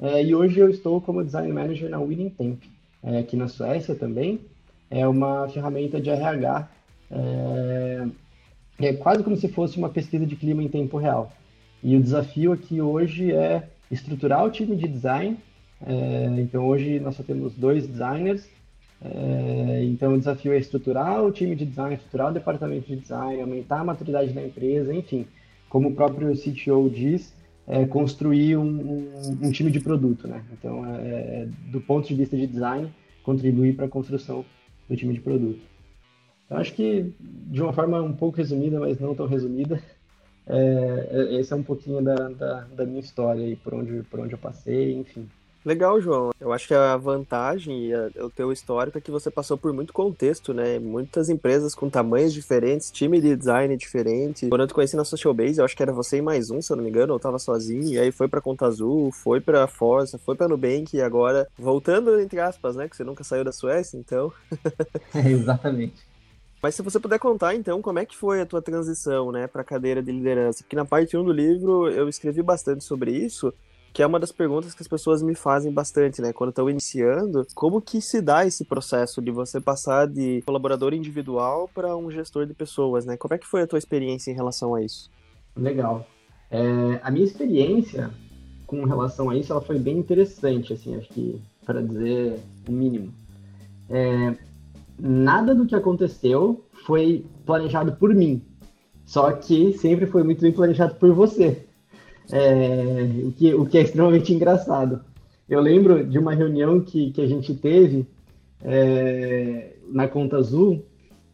É, 0.00 0.22
e 0.24 0.34
hoje 0.34 0.58
eu 0.58 0.68
estou 0.68 1.00
como 1.00 1.24
design 1.24 1.52
manager 1.52 1.88
na 1.88 2.00
Winning 2.00 2.30
Temp, 2.30 2.62
é, 3.02 3.18
aqui 3.18 3.36
na 3.36 3.48
Suécia 3.48 3.94
também. 3.94 4.40
É 4.90 5.06
uma 5.08 5.48
ferramenta 5.48 6.00
de 6.00 6.10
RH, 6.10 6.68
é, 8.78 8.92
quase 8.92 9.22
como 9.22 9.36
se 9.36 9.48
fosse 9.48 9.78
uma 9.78 9.88
pesquisa 9.88 10.26
de 10.26 10.36
clima 10.36 10.62
em 10.62 10.68
tempo 10.68 10.96
real. 10.96 11.32
E 11.82 11.96
o 11.96 12.02
desafio 12.02 12.52
aqui 12.52 12.80
hoje 12.80 13.32
é 13.32 13.68
estruturar 13.90 14.44
o 14.44 14.50
time 14.50 14.76
de 14.76 14.88
design. 14.88 15.36
É, 15.86 16.34
então 16.38 16.66
hoje 16.66 16.98
nós 17.00 17.14
só 17.14 17.22
temos 17.22 17.54
dois 17.54 17.86
designers. 17.86 18.48
É, 19.02 19.84
então 19.84 20.14
o 20.14 20.18
desafio 20.18 20.52
é 20.52 20.58
estruturar 20.58 21.22
o 21.22 21.30
time 21.30 21.54
de 21.54 21.66
design, 21.66 21.94
estruturar 21.94 22.30
o 22.30 22.34
departamento 22.34 22.86
de 22.86 22.96
design, 22.96 23.40
aumentar 23.40 23.80
a 23.80 23.84
maturidade 23.84 24.32
da 24.32 24.42
empresa, 24.42 24.94
enfim. 24.94 25.26
Como 25.68 25.88
o 25.88 25.94
próprio 25.94 26.32
CTO 26.34 26.88
diz, 26.88 27.34
é, 27.66 27.86
construir 27.86 28.56
um, 28.56 28.62
um, 28.62 29.38
um, 29.42 29.50
time 29.50 29.70
de 29.70 29.80
produto, 29.80 30.28
né? 30.28 30.42
Então, 30.52 30.84
é, 30.86 31.00
é, 31.00 31.48
do 31.70 31.80
ponto 31.80 32.06
de 32.06 32.14
vista 32.14 32.36
de 32.36 32.46
design, 32.46 32.90
contribuir 33.22 33.74
para 33.74 33.86
a 33.86 33.88
construção 33.88 34.44
do 34.88 34.96
time 34.96 35.14
de 35.14 35.20
produto. 35.20 35.60
Eu 36.50 36.56
acho 36.58 36.72
que, 36.74 37.12
de 37.20 37.62
uma 37.62 37.72
forma 37.72 38.00
um 38.02 38.12
pouco 38.12 38.36
resumida, 38.36 38.78
mas 38.78 39.00
não 39.00 39.14
tão 39.14 39.26
resumida, 39.26 39.82
é, 40.46 41.08
é 41.10 41.40
esse 41.40 41.52
é 41.52 41.56
um 41.56 41.62
pouquinho 41.62 42.02
da, 42.02 42.28
da, 42.28 42.60
da, 42.60 42.84
minha 42.84 43.00
história 43.00 43.46
e 43.46 43.56
por 43.56 43.74
onde, 43.74 44.02
por 44.04 44.20
onde 44.20 44.34
eu 44.34 44.38
passei, 44.38 44.92
enfim. 44.94 45.28
Legal, 45.64 45.98
João. 45.98 46.30
Eu 46.38 46.52
acho 46.52 46.68
que 46.68 46.74
a 46.74 46.94
vantagem 46.94 47.86
e 47.86 47.94
a, 47.94 48.10
o 48.22 48.28
teu 48.28 48.52
histórico 48.52 48.98
é 48.98 49.00
que 49.00 49.10
você 49.10 49.30
passou 49.30 49.56
por 49.56 49.72
muito 49.72 49.94
contexto, 49.94 50.52
né? 50.52 50.78
Muitas 50.78 51.30
empresas 51.30 51.74
com 51.74 51.88
tamanhos 51.88 52.34
diferentes, 52.34 52.90
time 52.90 53.18
de 53.18 53.34
design 53.34 53.74
diferente. 53.74 54.46
Quando 54.50 54.60
eu 54.60 54.66
te 54.66 54.74
conheci 54.74 54.94
na 54.94 55.06
Social 55.06 55.32
Base, 55.32 55.58
eu 55.58 55.64
acho 55.64 55.74
que 55.74 55.82
era 55.82 55.90
você 55.90 56.18
e 56.18 56.22
mais 56.22 56.50
um, 56.50 56.60
se 56.60 56.70
eu 56.70 56.76
não 56.76 56.84
me 56.84 56.90
engano, 56.90 57.14
eu 57.14 57.18
tava 57.18 57.38
sozinho, 57.38 57.94
e 57.94 57.98
aí 57.98 58.12
foi 58.12 58.28
pra 58.28 58.42
Conta 58.42 58.66
Azul, 58.66 59.10
foi 59.10 59.40
pra 59.40 59.66
Força, 59.66 60.18
foi 60.18 60.36
pra 60.36 60.48
Nubank, 60.48 60.94
e 60.94 61.00
agora 61.00 61.48
voltando, 61.58 62.20
entre 62.20 62.40
aspas, 62.40 62.76
né? 62.76 62.86
Que 62.86 62.94
você 62.94 63.02
nunca 63.02 63.24
saiu 63.24 63.42
da 63.42 63.50
Suécia, 63.50 63.96
então. 63.96 64.30
é, 65.14 65.30
exatamente. 65.30 66.13
Mas 66.64 66.74
se 66.74 66.80
você 66.80 66.98
puder 66.98 67.18
contar, 67.18 67.54
então, 67.54 67.82
como 67.82 67.98
é 67.98 68.06
que 68.06 68.16
foi 68.16 68.40
a 68.40 68.46
tua 68.46 68.62
transição, 68.62 69.30
né, 69.30 69.46
para 69.46 69.60
a 69.60 69.64
cadeira 69.64 70.02
de 70.02 70.10
liderança? 70.10 70.64
Porque 70.64 70.74
na 70.74 70.86
parte 70.86 71.14
1 71.14 71.22
do 71.22 71.30
livro 71.30 71.90
eu 71.90 72.08
escrevi 72.08 72.42
bastante 72.42 72.82
sobre 72.82 73.10
isso, 73.10 73.52
que 73.92 74.02
é 74.02 74.06
uma 74.06 74.18
das 74.18 74.32
perguntas 74.32 74.72
que 74.72 74.80
as 74.80 74.88
pessoas 74.88 75.22
me 75.22 75.34
fazem 75.34 75.70
bastante, 75.70 76.22
né? 76.22 76.32
Quando 76.32 76.48
estão 76.48 76.70
iniciando, 76.70 77.46
como 77.54 77.82
que 77.82 78.00
se 78.00 78.22
dá 78.22 78.46
esse 78.46 78.64
processo 78.64 79.20
de 79.20 79.30
você 79.30 79.60
passar 79.60 80.08
de 80.08 80.40
colaborador 80.46 80.94
individual 80.94 81.68
para 81.74 81.94
um 81.98 82.10
gestor 82.10 82.46
de 82.46 82.54
pessoas, 82.54 83.04
né? 83.04 83.18
Como 83.18 83.34
é 83.34 83.36
que 83.36 83.46
foi 83.46 83.60
a 83.60 83.66
tua 83.66 83.78
experiência 83.78 84.30
em 84.30 84.34
relação 84.34 84.74
a 84.74 84.82
isso? 84.82 85.10
Legal. 85.54 86.06
É, 86.50 86.98
a 87.02 87.10
minha 87.10 87.26
experiência 87.26 88.10
com 88.66 88.84
relação 88.84 89.28
a 89.28 89.36
isso, 89.36 89.52
ela 89.52 89.60
foi 89.60 89.78
bem 89.78 89.98
interessante, 89.98 90.72
assim, 90.72 90.96
acho 90.96 91.10
que 91.10 91.42
para 91.66 91.82
dizer 91.82 92.40
o 92.66 92.72
mínimo. 92.72 93.12
É, 93.90 94.34
nada 94.98 95.54
do 95.54 95.66
que 95.66 95.74
aconteceu 95.74 96.64
foi 96.86 97.24
planejado 97.44 97.92
por 97.92 98.14
mim, 98.14 98.42
só 99.04 99.32
que 99.32 99.72
sempre 99.74 100.06
foi 100.06 100.22
muito 100.22 100.40
bem 100.40 100.52
planejado 100.52 100.94
por 100.96 101.12
você 101.12 101.64
é, 102.30 103.08
o, 103.24 103.32
que, 103.32 103.54
o 103.54 103.66
que 103.66 103.78
é 103.78 103.82
extremamente 103.82 104.32
engraçado. 104.32 105.00
Eu 105.48 105.60
lembro 105.60 106.04
de 106.04 106.18
uma 106.18 106.34
reunião 106.34 106.80
que, 106.80 107.10
que 107.10 107.20
a 107.20 107.26
gente 107.26 107.54
teve 107.54 108.06
é, 108.62 109.74
na 109.90 110.08
Conta 110.08 110.38
Azul 110.38 110.84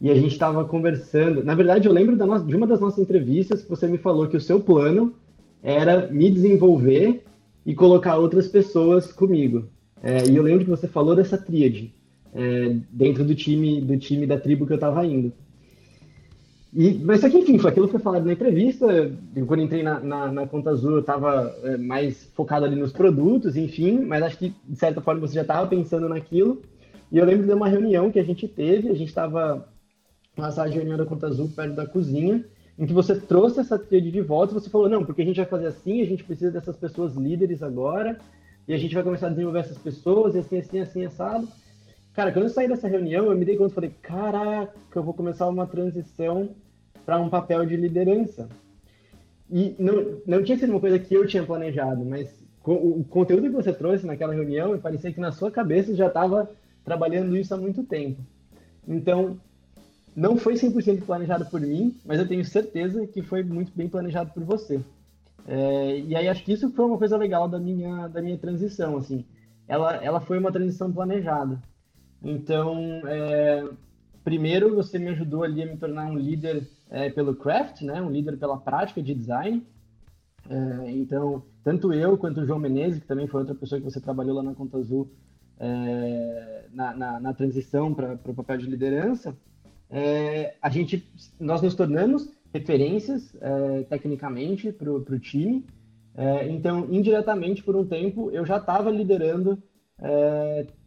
e 0.01 0.11
a 0.11 0.15
gente 0.15 0.33
estava 0.33 0.65
conversando. 0.65 1.45
Na 1.45 1.55
verdade, 1.55 1.87
eu 1.87 1.93
lembro 1.93 2.17
no... 2.17 2.45
de 2.45 2.57
uma 2.57 2.67
das 2.67 2.81
nossas 2.81 2.99
entrevistas 2.99 3.63
que 3.63 3.71
você 3.71 3.87
me 3.87 3.99
falou 3.99 4.27
que 4.27 4.37
o 4.37 4.41
seu 4.41 4.61
plano 4.61 5.15
era 5.63 6.09
me 6.09 6.31
desenvolver 6.31 7.23
e 7.65 7.75
colocar 7.75 8.17
outras 8.17 8.49
pessoas 8.49 9.13
comigo. 9.13 9.69
É, 10.03 10.27
e 10.27 10.35
eu 10.35 10.43
lembro 10.43 10.65
que 10.65 10.71
você 10.71 10.89
falou 10.89 11.15
dessa 11.15 11.37
tríade 11.37 11.95
é, 12.35 12.77
dentro 12.91 13.25
do 13.25 13.35
time 13.35 13.81
do 13.81 13.97
time 13.99 14.27
da 14.27 14.39
tribo 14.39 14.67
que 14.67 14.73
eu 14.73 14.77
estava 14.77 15.05
indo. 15.07 15.33
E, 16.73 16.95
mas 16.99 17.21
só 17.21 17.29
que, 17.29 17.39
enfim, 17.39 17.59
foi 17.59 17.71
aquilo 17.71 17.87
que 17.87 17.93
foi 17.93 18.01
falado 18.01 18.25
na 18.25 18.33
entrevista. 18.33 18.87
Eu, 19.35 19.47
quando 19.47 19.63
entrei 19.63 19.83
na, 19.83 19.99
na, 19.99 20.31
na, 20.31 20.47
Conta 20.47 20.71
Azul, 20.71 20.93
eu 20.93 21.01
estava 21.01 21.53
é, 21.65 21.77
mais 21.77 22.25
focado 22.35 22.65
ali 22.65 22.77
nos 22.77 22.93
produtos, 22.93 23.57
enfim, 23.57 24.05
mas 24.05 24.23
acho 24.23 24.39
que, 24.39 24.55
de 24.69 24.77
certa 24.77 25.01
forma, 25.01 25.21
você 25.21 25.35
já 25.35 25.43
estava 25.43 25.67
pensando 25.67 26.09
naquilo. 26.09 26.63
E 27.11 27.19
eu 27.19 27.25
lembro 27.25 27.45
de 27.45 27.53
uma 27.53 27.69
reunião 27.69 28.11
que 28.11 28.21
a 28.21 28.25
gente 28.25 28.47
teve, 28.47 28.89
a 28.89 28.95
gente 28.95 29.09
estava 29.09 29.69
na 30.37 30.53
sala 30.53 30.71
de 30.71 30.77
reunião 30.77 30.97
da 30.97 31.05
Conta 31.05 31.27
Azul, 31.27 31.49
perto 31.49 31.75
da 31.75 31.87
cozinha, 31.87 32.45
em 32.79 32.87
que 32.87 32.93
você 32.93 33.15
trouxe 33.17 33.61
essa 33.61 33.77
tríade 33.77 34.13
de 34.13 34.21
volta 34.21 34.53
e 34.53 34.55
você 34.55 34.71
falou, 34.71 34.89
não, 34.89 35.05
porque 35.05 35.23
a 35.23 35.25
gente 35.25 35.37
vai 35.37 35.47
fazer 35.47 35.67
assim, 35.67 36.01
a 36.01 36.07
gente 36.07 36.23
precisa 36.23 36.53
dessas 36.53 36.77
pessoas 36.77 37.17
líderes 37.17 37.65
agora, 37.65 38.17
e 38.67 38.73
a 38.73 38.79
gente 38.79 38.95
vai 38.95 39.03
começar 39.03 39.27
a 39.27 39.31
desenvolver 39.31 39.59
essas 39.59 39.77
pessoas, 39.77 40.37
e 40.37 40.39
assim, 40.39 40.59
assim, 40.59 40.79
assim, 40.79 41.05
assado. 41.05 41.49
Cara, 42.21 42.33
quando 42.33 42.45
eu 42.45 42.51
saí 42.51 42.69
dessa 42.69 42.87
reunião, 42.87 43.33
eu 43.33 43.35
me 43.35 43.47
dei 43.47 43.57
conta, 43.57 43.75
falei, 43.75 43.95
caraca, 44.03 44.75
eu 44.95 45.03
vou 45.03 45.15
começar 45.15 45.49
uma 45.49 45.67
transição 45.67 46.51
para 47.07 47.19
um 47.19 47.31
papel 47.31 47.65
de 47.65 47.75
liderança. 47.75 48.47
E 49.51 49.75
não, 49.79 50.21
não 50.27 50.43
tinha 50.43 50.59
sido 50.59 50.69
uma 50.69 50.81
coisa 50.81 50.99
que 50.99 51.15
eu 51.15 51.27
tinha 51.27 51.43
planejado, 51.43 52.05
mas 52.05 52.29
o 52.63 53.03
conteúdo 53.05 53.45
que 53.45 53.57
você 53.57 53.73
trouxe 53.73 54.05
naquela 54.05 54.35
reunião, 54.35 54.79
parecia 54.79 55.11
que 55.11 55.19
na 55.19 55.33
sua 55.33 55.51
cabeça 55.51 55.97
já 55.97 56.09
estava 56.09 56.51
trabalhando 56.85 57.35
isso 57.39 57.55
há 57.55 57.57
muito 57.57 57.85
tempo. 57.85 58.21
Então, 58.87 59.39
não 60.15 60.37
foi 60.37 60.57
100% 60.57 61.07
planejado 61.07 61.47
por 61.47 61.63
mim, 61.63 61.97
mas 62.05 62.19
eu 62.19 62.29
tenho 62.29 62.45
certeza 62.45 63.07
que 63.07 63.23
foi 63.23 63.43
muito 63.43 63.73
bem 63.75 63.89
planejado 63.89 64.31
por 64.33 64.45
você. 64.45 64.79
É, 65.49 66.01
e 66.01 66.15
aí 66.15 66.29
acho 66.29 66.45
que 66.45 66.53
isso 66.53 66.71
foi 66.73 66.85
uma 66.85 66.99
coisa 66.99 67.17
legal 67.17 67.49
da 67.49 67.59
minha, 67.59 68.09
da 68.09 68.21
minha 68.21 68.37
transição, 68.37 68.99
assim. 68.99 69.25
Ela, 69.67 69.97
ela 70.05 70.21
foi 70.21 70.37
uma 70.37 70.53
transição 70.53 70.93
planejada. 70.93 71.59
Então, 72.23 73.03
é, 73.07 73.69
primeiro 74.23 74.75
você 74.75 74.99
me 74.99 75.09
ajudou 75.09 75.43
ali 75.43 75.63
a 75.63 75.67
me 75.67 75.77
tornar 75.77 76.07
um 76.07 76.19
líder 76.19 76.69
é, 76.91 77.09
pelo 77.09 77.35
craft, 77.35 77.83
né? 77.83 78.01
Um 78.01 78.11
líder 78.11 78.37
pela 78.37 78.59
prática 78.59 79.03
de 79.03 79.15
design. 79.15 79.63
É, 80.49 80.91
então, 80.91 81.43
tanto 81.63 81.93
eu 81.93 82.19
quanto 82.19 82.41
o 82.41 82.47
João 82.47 82.59
Menezes, 82.59 83.01
que 83.01 83.07
também 83.07 83.27
foi 83.27 83.41
outra 83.41 83.55
pessoa 83.55 83.81
que 83.81 83.85
você 83.85 84.01
trabalhou 84.01 84.37
lá 84.37 84.43
na 84.43 84.55
Conta 84.55 84.79
Azul, 84.79 85.09
é, 85.59 86.65
na, 86.73 86.95
na, 86.95 87.21
na, 87.21 87.35
transição 87.35 87.95
para 87.95 88.19
o 88.25 88.35
papel 88.35 88.59
de 88.59 88.67
liderança, 88.67 89.37
é, 89.91 90.55
a 90.61 90.71
gente, 90.71 91.07
nós 91.39 91.61
nos 91.61 91.75
tornamos 91.75 92.29
referências 92.53 93.35
é, 93.41 93.83
tecnicamente 93.83 94.73
para 94.73 94.91
o 94.91 95.19
time. 95.19 95.65
É, 96.17 96.49
então, 96.49 96.89
indiretamente, 96.91 97.63
por 97.63 97.77
um 97.77 97.85
tempo, 97.85 98.31
eu 98.31 98.45
já 98.45 98.57
estava 98.57 98.91
liderando 98.91 99.63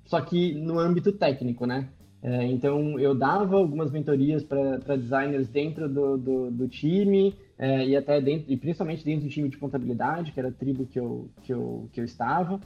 só 0.05 0.22
que 0.22 0.53
no 0.53 0.79
âmbito 0.79 1.12
técnico, 1.12 1.65
né? 1.65 1.89
É, 2.22 2.45
então, 2.45 2.98
eu 2.98 3.13
dava 3.13 3.57
algumas 3.57 3.91
mentorias 3.91 4.43
para 4.43 4.95
designers 4.95 5.50
dentro 5.50 5.89
do, 5.89 6.17
do, 6.17 6.51
do 6.51 6.67
time 6.69 7.36
é, 7.57 7.86
e 7.86 7.98
até 7.98 8.22
dentro, 8.22 8.50
e 8.50 8.55
principalmente 8.55 9.03
dentro 9.03 9.25
do 9.25 9.29
time 9.29 9.50
de 9.50 9.57
contabilidade, 9.57 10.31
que 10.31 10.39
era 10.39 10.48
a 10.48 10.53
tribo 10.53 10.86
que 10.86 10.98
eu, 10.98 11.29
que 11.43 11.51
eu, 11.51 11.89
que 11.91 12.00
eu 12.00 12.05
estava. 12.05 12.62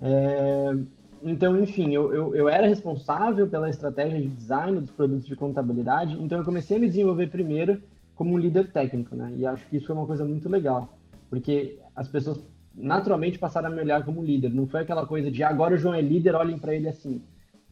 É, 0.00 0.76
então, 1.20 1.60
enfim, 1.60 1.92
eu, 1.92 2.14
eu, 2.14 2.36
eu, 2.36 2.48
era 2.48 2.68
responsável 2.68 3.48
pela 3.48 3.68
estratégia 3.68 4.20
de 4.20 4.28
design 4.28 4.80
dos 4.80 4.90
produtos 4.90 5.26
de 5.26 5.34
contabilidade, 5.34 6.16
então 6.22 6.38
eu 6.38 6.44
comecei 6.44 6.76
a 6.76 6.80
me 6.80 6.86
desenvolver 6.86 7.26
primeiro 7.26 7.82
como 8.14 8.34
um 8.34 8.38
líder 8.38 8.70
técnico, 8.70 9.16
né? 9.16 9.32
E 9.36 9.44
acho 9.44 9.66
que 9.66 9.78
isso 9.78 9.86
foi 9.86 9.96
uma 9.96 10.06
coisa 10.06 10.24
muito 10.24 10.48
legal, 10.48 10.96
porque 11.28 11.78
as 11.94 12.06
pessoas 12.06 12.38
naturalmente 12.76 13.38
passaram 13.38 13.68
a 13.68 13.70
me 13.70 13.80
olhar 13.80 14.04
como 14.04 14.22
líder. 14.22 14.52
Não 14.52 14.66
foi 14.66 14.82
aquela 14.82 15.06
coisa 15.06 15.30
de 15.30 15.42
agora 15.42 15.74
o 15.74 15.78
João 15.78 15.94
é 15.94 16.00
líder, 16.00 16.34
olhem 16.34 16.58
para 16.58 16.74
ele 16.74 16.88
assim. 16.88 17.22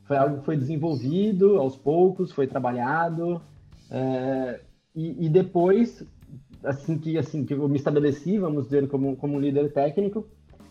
Foi 0.05 0.17
algo 0.17 0.39
que 0.39 0.45
foi 0.45 0.57
desenvolvido 0.57 1.59
aos 1.59 1.77
poucos, 1.77 2.33
foi 2.33 2.47
trabalhado. 2.47 3.41
É, 3.91 4.61
e, 4.95 5.27
e, 5.27 5.29
depois, 5.29 6.07
assim 6.63 6.99
que, 6.99 7.19
assim 7.19 7.45
que 7.45 7.55
eu 7.55 7.69
me 7.69 7.77
estabeleci, 7.77 8.39
vamos 8.39 8.65
dizer, 8.65 8.89
como, 8.89 9.17
como 9.17 9.41
líder 9.41 9.73
técnico, 9.73 10.27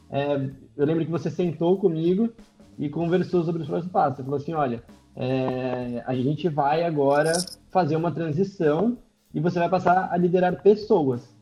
é, 0.09 0.49
eu 0.77 0.85
lembro 0.85 1.05
que 1.05 1.11
você 1.11 1.29
sentou 1.29 1.77
comigo 1.77 2.29
e 2.77 2.89
conversou 2.89 3.43
sobre 3.43 3.61
os 3.61 3.67
próximos 3.67 3.91
passos. 3.91 4.17
Você 4.17 4.23
falou 4.23 4.37
assim, 4.37 4.53
olha, 4.53 4.83
é, 5.15 6.03
a 6.05 6.15
gente 6.15 6.49
vai 6.49 6.83
agora 6.83 7.33
fazer 7.69 7.95
uma 7.95 8.11
transição 8.11 8.97
e 9.33 9.39
você 9.39 9.57
vai 9.59 9.69
passar 9.69 10.09
a 10.11 10.17
liderar 10.17 10.61
pessoas. 10.61 11.32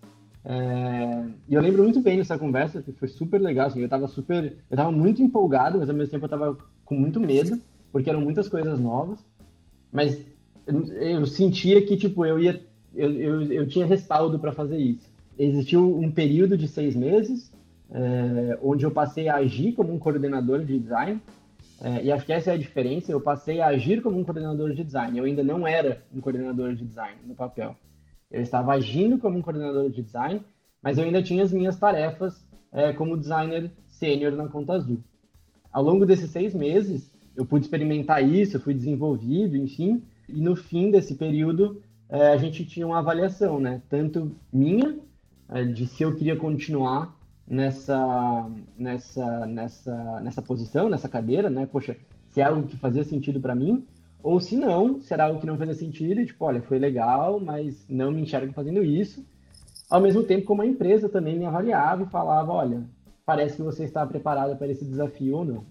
É, 0.43 1.25
e 1.47 1.53
eu 1.53 1.61
lembro 1.61 1.83
muito 1.83 2.01
bem 2.01 2.17
dessa 2.17 2.37
conversa, 2.37 2.81
que 2.81 2.91
foi 2.91 3.07
super 3.07 3.39
legal, 3.39 3.67
assim, 3.67 3.79
eu 3.79 3.85
estava 3.85 4.07
super, 4.07 4.43
eu 4.43 4.53
estava 4.71 4.91
muito 4.91 5.21
empolgado, 5.21 5.77
mas 5.77 5.89
ao 5.89 5.95
mesmo 5.95 6.11
tempo 6.11 6.25
eu 6.25 6.27
estava 6.27 6.57
com 6.83 6.95
muito 6.95 7.19
medo, 7.19 7.59
porque 7.91 8.09
eram 8.09 8.21
muitas 8.21 8.49
coisas 8.49 8.79
novas, 8.79 9.19
mas 9.91 10.19
eu, 10.65 10.83
eu 10.95 11.25
sentia 11.25 11.85
que, 11.85 11.95
tipo, 11.95 12.25
eu 12.25 12.39
ia, 12.39 12.61
eu, 12.95 13.11
eu, 13.11 13.41
eu 13.51 13.67
tinha 13.67 13.85
respaldo 13.85 14.39
para 14.39 14.51
fazer 14.51 14.77
isso. 14.77 15.09
Existiu 15.37 15.97
um 15.97 16.11
período 16.11 16.57
de 16.57 16.67
seis 16.67 16.95
meses, 16.95 17.51
é, 17.91 18.57
onde 18.61 18.83
eu 18.83 18.91
passei 18.91 19.27
a 19.27 19.35
agir 19.35 19.73
como 19.73 19.93
um 19.93 19.99
coordenador 19.99 20.63
de 20.63 20.79
design, 20.79 21.21
é, 21.83 22.03
e 22.03 22.11
acho 22.11 22.25
que 22.25 22.33
essa 22.33 22.51
é 22.51 22.53
a 22.53 22.57
diferença, 22.57 23.11
eu 23.11 23.21
passei 23.21 23.59
a 23.59 23.67
agir 23.67 24.01
como 24.01 24.19
um 24.19 24.23
coordenador 24.23 24.71
de 24.71 24.83
design, 24.83 25.17
eu 25.17 25.25
ainda 25.25 25.43
não 25.43 25.67
era 25.67 26.01
um 26.13 26.19
coordenador 26.19 26.73
de 26.73 26.85
design 26.85 27.17
no 27.25 27.35
papel. 27.35 27.75
Eu 28.31 28.41
estava 28.41 28.73
agindo 28.73 29.17
como 29.17 29.37
um 29.37 29.41
coordenador 29.41 29.89
de 29.89 30.01
design, 30.01 30.41
mas 30.81 30.97
eu 30.97 31.03
ainda 31.03 31.21
tinha 31.21 31.43
as 31.43 31.51
minhas 31.51 31.77
tarefas 31.77 32.45
é, 32.71 32.93
como 32.93 33.17
designer 33.17 33.69
sênior 33.87 34.31
na 34.31 34.47
Conta 34.47 34.73
Azul. 34.73 34.99
Ao 35.71 35.83
longo 35.83 36.05
desses 36.05 36.31
seis 36.31 36.53
meses, 36.53 37.11
eu 37.35 37.45
pude 37.45 37.65
experimentar 37.65 38.23
isso, 38.23 38.59
fui 38.59 38.73
desenvolvido, 38.73 39.55
enfim, 39.55 40.01
e 40.27 40.41
no 40.41 40.55
fim 40.55 40.89
desse 40.89 41.15
período, 41.15 41.81
é, 42.09 42.29
a 42.29 42.37
gente 42.37 42.65
tinha 42.65 42.85
uma 42.85 42.99
avaliação, 42.99 43.59
né? 43.59 43.81
Tanto 43.89 44.35
minha, 44.51 44.97
é, 45.49 45.63
de 45.63 45.85
se 45.87 46.03
eu 46.03 46.15
queria 46.15 46.35
continuar 46.35 47.17
nessa, 47.47 48.49
nessa, 48.77 49.45
nessa, 49.45 50.21
nessa 50.21 50.41
posição, 50.41 50.89
nessa 50.89 51.09
cadeira, 51.09 51.49
né? 51.49 51.65
Poxa, 51.65 51.97
se 52.29 52.41
é 52.41 52.43
algo 52.43 52.67
que 52.67 52.77
fazia 52.77 53.03
sentido 53.03 53.39
para 53.39 53.55
mim, 53.55 53.85
ou 54.23 54.39
se 54.39 54.55
não, 54.55 54.99
será 55.01 55.25
algo 55.25 55.39
que 55.39 55.45
não 55.45 55.57
fazia 55.57 55.73
sentido, 55.73 56.25
tipo, 56.25 56.45
olha, 56.45 56.61
foi 56.61 56.79
legal, 56.79 57.39
mas 57.39 57.85
não 57.89 58.11
me 58.11 58.21
enxergo 58.21 58.53
fazendo 58.53 58.83
isso. 58.83 59.25
Ao 59.89 59.99
mesmo 59.99 60.23
tempo, 60.23 60.45
como 60.45 60.61
a 60.61 60.65
empresa 60.65 61.09
também 61.09 61.37
me 61.37 61.45
avaliava 61.45 62.03
e 62.03 62.09
falava, 62.09 62.51
olha, 62.51 62.83
parece 63.25 63.57
que 63.57 63.61
você 63.61 63.83
está 63.83 64.05
preparada 64.05 64.55
para 64.55 64.67
esse 64.67 64.85
desafio 64.85 65.37
ou 65.37 65.45
não. 65.45 65.65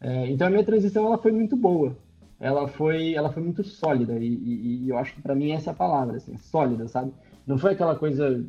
É, 0.00 0.30
então 0.30 0.46
a 0.46 0.50
minha 0.50 0.64
transição 0.64 1.06
ela 1.06 1.18
foi 1.18 1.32
muito 1.32 1.56
boa, 1.56 1.96
ela 2.38 2.68
foi, 2.68 3.14
ela 3.14 3.32
foi 3.32 3.42
muito 3.42 3.64
sólida 3.64 4.18
e, 4.18 4.26
e, 4.26 4.84
e 4.84 4.88
eu 4.90 4.98
acho 4.98 5.14
que 5.14 5.22
para 5.22 5.34
mim 5.34 5.52
essa 5.52 5.70
é 5.70 5.72
a 5.72 5.76
palavra, 5.76 6.18
assim, 6.18 6.34
é 6.34 6.38
sólida, 6.38 6.86
sabe? 6.86 7.12
Não 7.46 7.56
foi 7.56 7.72
aquela 7.72 7.94
coisa 7.94 8.44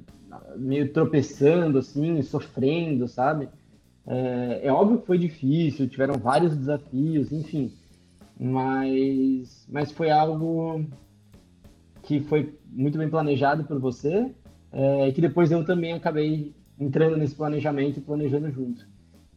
meio 0.57 0.91
tropeçando 0.91 1.77
assim, 1.77 2.21
sofrendo, 2.21 3.07
sabe? 3.07 3.47
É, 4.05 4.61
é 4.63 4.71
óbvio 4.71 4.99
que 4.99 5.07
foi 5.07 5.17
difícil, 5.17 5.87
tiveram 5.87 6.15
vários 6.15 6.55
desafios, 6.55 7.31
enfim, 7.31 7.71
mas, 8.39 9.65
mas 9.69 9.91
foi 9.91 10.09
algo 10.11 10.85
que 12.03 12.21
foi 12.21 12.57
muito 12.69 12.97
bem 12.97 13.09
planejado 13.09 13.63
por 13.63 13.79
você, 13.79 14.31
é, 14.71 15.11
que 15.11 15.21
depois 15.21 15.51
eu 15.51 15.65
também 15.65 15.93
acabei 15.93 16.55
entrando 16.79 17.17
nesse 17.17 17.35
planejamento 17.35 17.97
e 17.97 18.01
planejando 18.01 18.49
junto. 18.51 18.87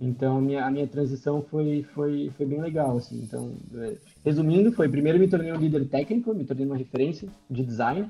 Então 0.00 0.38
a 0.38 0.40
minha, 0.40 0.64
a 0.64 0.70
minha 0.70 0.86
transição 0.86 1.42
foi, 1.42 1.82
foi, 1.94 2.30
foi 2.36 2.46
bem 2.46 2.60
legal, 2.60 2.96
assim. 2.96 3.20
Então, 3.22 3.52
é, 3.74 3.96
resumindo, 4.24 4.72
foi 4.72 4.88
primeiro 4.88 5.18
me 5.18 5.28
tornei 5.28 5.52
um 5.52 5.56
líder 5.56 5.86
técnico, 5.88 6.34
me 6.34 6.44
tornei 6.44 6.64
uma 6.64 6.76
referência 6.76 7.28
de 7.50 7.62
design, 7.62 8.08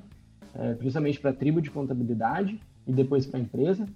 é, 0.55 0.75
principalmente 0.75 1.21
para 1.21 1.31
a 1.31 1.35
tribo 1.35 1.61
de 1.61 1.71
contabilidade 1.71 2.61
e 2.87 2.93
depois 2.93 3.27
para 3.27 3.39
a 3.39 3.43
empresa. 3.43 3.87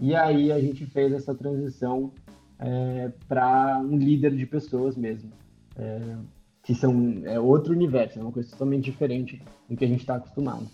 E 0.00 0.14
aí 0.14 0.52
a 0.52 0.60
gente 0.60 0.86
fez 0.86 1.12
essa 1.12 1.34
transição 1.34 2.12
é, 2.58 3.10
para 3.26 3.80
um 3.80 3.96
líder 3.96 4.36
de 4.36 4.46
pessoas 4.46 4.96
mesmo, 4.96 5.30
é, 5.76 6.16
que 6.70 6.74
são 6.76 7.20
é 7.24 7.40
outro 7.40 7.72
universo, 7.72 8.20
é 8.20 8.22
uma 8.22 8.30
coisa 8.30 8.48
totalmente 8.48 8.84
diferente 8.84 9.42
do 9.68 9.76
que 9.76 9.84
a 9.84 9.88
gente 9.88 10.02
está 10.02 10.14
acostumado. 10.14 10.68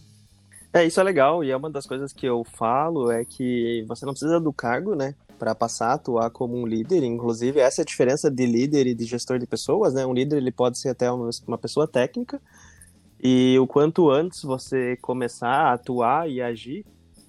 É, 0.71 0.85
isso 0.85 1.01
é 1.01 1.03
legal, 1.03 1.43
e 1.43 1.51
é 1.51 1.57
uma 1.57 1.71
das 1.71 1.87
coisas 1.87 2.13
que 2.13 2.27
eu 2.27 2.45
falo 2.45 3.11
é 3.11 3.25
que 3.25 3.83
você 3.89 4.05
não 4.05 4.13
precisa 4.13 4.39
do 4.39 4.53
cargo, 4.53 4.95
né, 4.95 5.15
para 5.39 5.55
passar 5.55 5.93
a 5.93 5.95
atuar 5.95 6.29
como 6.29 6.55
um 6.55 6.67
líder. 6.67 7.03
Inclusive, 7.03 7.61
essa 7.61 7.81
é 7.81 7.83
a 7.83 7.87
diferença 7.87 8.31
de 8.31 8.45
líder 8.45 8.87
e 8.87 8.95
de 8.95 9.07
gestor 9.07 9.39
de 9.39 9.47
pessoas, 9.47 9.95
né? 9.95 10.05
Um 10.05 10.13
líder 10.13 10.37
ele 10.37 10.53
pode 10.53 10.79
ser 10.79 10.91
até 10.91 11.11
uma 11.11 11.57
pessoa 11.57 11.89
técnica, 11.89 12.43
e 13.19 13.59
o 13.59 13.67
quanto 13.67 14.11
antes 14.11 14.43
você 14.43 14.99
começar 14.99 15.49
a 15.49 15.73
atuar 15.73 16.29
e 16.29 16.43
agir, 16.43 16.85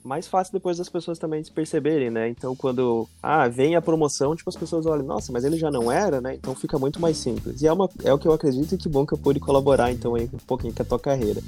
mais 0.08 0.28
fácil 0.28 0.54
depois 0.54 0.78
das 0.78 0.90
pessoas 0.90 1.20
também 1.20 1.44
se 1.44 1.52
perceberem, 1.52 2.10
né? 2.10 2.30
Então, 2.30 2.56
quando 2.56 3.08
ah, 3.22 3.48
vem 3.48 3.76
a 3.76 3.82
promoção, 3.82 4.36
tipo, 4.36 4.50
as 4.50 4.56
pessoas 4.56 4.86
olham, 4.86 5.06
nossa, 5.06 5.32
mas 5.32 5.44
ele 5.44 5.58
já 5.58 5.70
não 5.70 5.92
era, 5.92 6.22
né? 6.22 6.34
Então 6.34 6.56
fica 6.56 6.80
muito 6.80 7.00
mais 7.00 7.18
simples. 7.18 7.62
E 7.62 7.68
é, 7.68 7.74
uma, 7.74 7.90
é 8.04 8.14
o 8.14 8.18
que 8.18 8.28
eu 8.28 8.32
acredito 8.32 8.74
e 8.74 8.78
que 8.78 8.88
bom 8.88 9.06
que 9.06 9.14
eu 9.14 9.18
pude 9.18 9.40
colaborar, 9.40 9.92
então, 9.92 10.16
aí, 10.16 10.30
um 10.34 10.38
pouquinho 10.38 10.74
com 10.74 10.82
a 10.82 10.86
tua 10.86 11.00
carreira. 11.00 11.42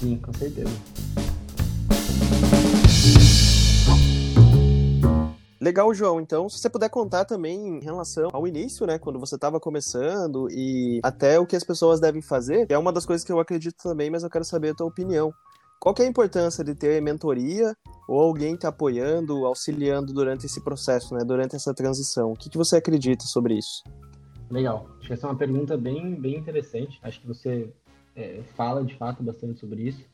Sim, 0.00 0.16
com 0.16 0.32
certeza. 0.32 0.72
Legal, 5.60 5.94
João. 5.94 6.20
Então, 6.20 6.46
se 6.46 6.58
você 6.58 6.68
puder 6.68 6.90
contar 6.90 7.24
também 7.24 7.78
em 7.78 7.80
relação 7.80 8.28
ao 8.34 8.46
início, 8.46 8.86
né, 8.86 8.98
quando 8.98 9.18
você 9.18 9.36
estava 9.36 9.58
começando 9.58 10.46
e 10.50 11.00
até 11.02 11.38
o 11.38 11.46
que 11.46 11.56
as 11.56 11.64
pessoas 11.64 12.00
devem 12.00 12.20
fazer, 12.20 12.66
é 12.68 12.76
uma 12.76 12.92
das 12.92 13.06
coisas 13.06 13.24
que 13.24 13.32
eu 13.32 13.40
acredito 13.40 13.76
também, 13.82 14.10
mas 14.10 14.22
eu 14.22 14.28
quero 14.28 14.44
saber 14.44 14.70
a 14.70 14.74
tua 14.74 14.86
opinião. 14.86 15.32
Qual 15.80 15.94
é 15.98 16.02
a 16.02 16.08
importância 16.08 16.64
de 16.64 16.74
ter 16.74 17.00
mentoria 17.02 17.74
ou 18.08 18.20
alguém 18.20 18.56
te 18.56 18.66
apoiando, 18.66 19.44
auxiliando 19.44 20.12
durante 20.12 20.46
esse 20.46 20.62
processo, 20.62 21.14
né, 21.14 21.24
durante 21.24 21.56
essa 21.56 21.74
transição? 21.74 22.32
O 22.32 22.36
que, 22.36 22.48
que 22.48 22.58
você 22.58 22.76
acredita 22.76 23.24
sobre 23.24 23.54
isso? 23.58 23.82
Legal. 24.50 24.88
Acho 24.98 25.06
que 25.06 25.12
essa 25.12 25.26
é 25.26 25.30
uma 25.30 25.36
pergunta 25.36 25.76
bem, 25.76 26.14
bem 26.14 26.36
interessante. 26.36 26.98
Acho 27.02 27.20
que 27.20 27.26
você 27.26 27.72
é, 28.16 28.42
fala 28.54 28.84
de 28.84 28.94
fato 28.96 29.22
bastante 29.22 29.60
sobre 29.60 29.82
isso. 29.82 30.04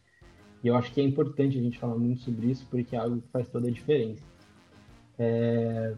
E 0.63 0.69
eu 0.69 0.77
acho 0.77 0.93
que 0.93 1.01
é 1.01 1.05
importante 1.05 1.59
a 1.59 1.63
gente 1.63 1.79
falar 1.79 1.97
muito 1.97 2.23
sobre 2.23 2.51
isso 2.51 2.67
porque 2.71 2.95
é 2.95 2.99
algo 2.99 3.21
que 3.21 3.29
faz 3.29 3.49
toda 3.49 3.69
a 3.69 3.71
diferença. 3.71 4.23
É, 5.19 5.95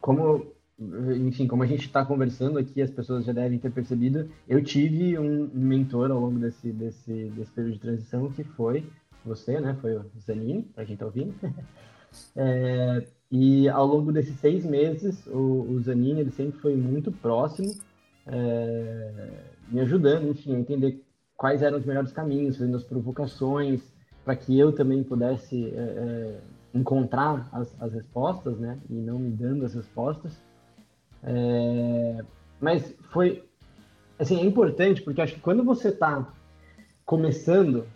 como, 0.00 0.46
enfim, 0.80 1.46
como 1.46 1.62
a 1.62 1.66
gente 1.66 1.86
está 1.86 2.04
conversando 2.04 2.58
aqui, 2.58 2.80
as 2.80 2.90
pessoas 2.90 3.24
já 3.24 3.32
devem 3.32 3.58
ter 3.58 3.70
percebido, 3.70 4.30
eu 4.48 4.62
tive 4.64 5.18
um, 5.18 5.50
mentor 5.52 6.10
ao 6.10 6.18
longo 6.18 6.38
desse, 6.38 6.72
desse, 6.72 7.30
desse 7.36 7.50
período 7.52 7.74
de 7.74 7.80
transição 7.80 8.30
que 8.30 8.42
foi 8.42 8.84
você, 9.24 9.60
né? 9.60 9.76
Foi 9.80 9.94
o 9.94 10.04
Zanini, 10.18 10.62
para 10.62 10.84
quem 10.84 10.94
está 10.94 11.06
ouvindo. 11.06 11.34
É, 12.34 13.06
e 13.30 13.68
ao 13.68 13.86
longo 13.86 14.10
desses 14.10 14.34
seis 14.40 14.66
meses, 14.66 15.24
o, 15.28 15.64
o 15.70 15.80
Zanini 15.80 16.22
ele 16.22 16.32
sempre 16.32 16.58
foi 16.58 16.74
muito 16.74 17.12
próximo, 17.12 17.72
é, 18.26 19.44
me 19.70 19.78
ajudando, 19.78 20.26
enfim, 20.26 20.56
a 20.56 20.58
entender 20.58 21.04
quais 21.36 21.62
eram 21.62 21.78
os 21.78 21.86
melhores 21.86 22.10
caminhos, 22.10 22.56
fazendo 22.56 22.76
as 22.76 22.82
provocações, 22.82 23.80
para 24.24 24.34
que 24.34 24.58
eu 24.58 24.72
também 24.72 25.04
pudesse 25.04 25.66
é, 25.66 25.78
é 25.78 26.40
encontrar 26.74 27.48
as, 27.52 27.80
as 27.80 27.92
respostas, 27.92 28.58
né? 28.58 28.76
E 28.90 28.94
não 28.94 29.20
me 29.20 29.30
dando 29.30 29.64
as 29.64 29.74
respostas. 29.74 30.36
É, 31.22 32.22
mas 32.60 32.94
foi, 33.10 33.42
assim, 34.18 34.40
é 34.40 34.44
importante 34.44 35.02
porque 35.02 35.20
acho 35.20 35.34
que 35.34 35.40
quando 35.40 35.64
você 35.64 35.88
está 35.88 36.26
começando 37.04 37.86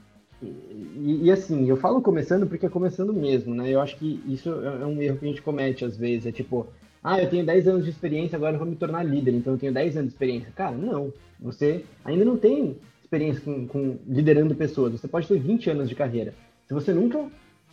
e, 0.43 1.21
e, 1.25 1.31
assim, 1.31 1.69
eu 1.69 1.77
falo 1.77 2.03
começando 2.03 2.47
porque 2.47 2.67
é 2.67 2.69
começando 2.69 3.13
mesmo, 3.13 3.55
né? 3.55 3.71
Eu 3.71 3.81
acho 3.81 3.97
que 3.97 4.23
isso 4.27 4.51
é, 4.63 4.83
é 4.83 4.87
um 4.87 5.01
erro 5.01 5.19
que 5.19 5.25
a 5.25 5.29
gente 5.29 5.43
comete 5.43 5.85
às 5.85 5.97
vezes. 5.97 6.27
É 6.27 6.33
tipo, 6.33 6.67
ah, 7.03 7.21
eu 7.21 7.29
tenho 7.29 7.47
10 7.47 7.69
anos 7.69 7.85
de 7.85 7.91
experiência, 7.91 8.37
agora 8.37 8.55
eu 8.55 8.59
vou 8.59 8.69
me 8.69 8.77
tornar 8.77 9.03
líder, 9.03 9.35
então 9.35 9.55
eu 9.55 9.59
tenho 9.59 9.73
10 9.73 9.97
anos 9.97 10.09
de 10.09 10.15
experiência. 10.15 10.53
Cara, 10.55 10.77
não. 10.77 11.13
Você 11.41 11.85
ainda 12.05 12.25
não 12.25 12.37
tem 12.37 12.77
experiência 13.03 13.41
com, 13.43 13.67
com 13.67 13.99
liderando 14.07 14.55
pessoas. 14.55 14.93
Você 14.93 15.09
pode 15.09 15.29
ter 15.29 15.39
20 15.39 15.71
anos 15.71 15.89
de 15.89 15.95
carreira. 15.95 16.35
Se 16.67 16.75
você 16.75 16.93
nunca 16.93 17.27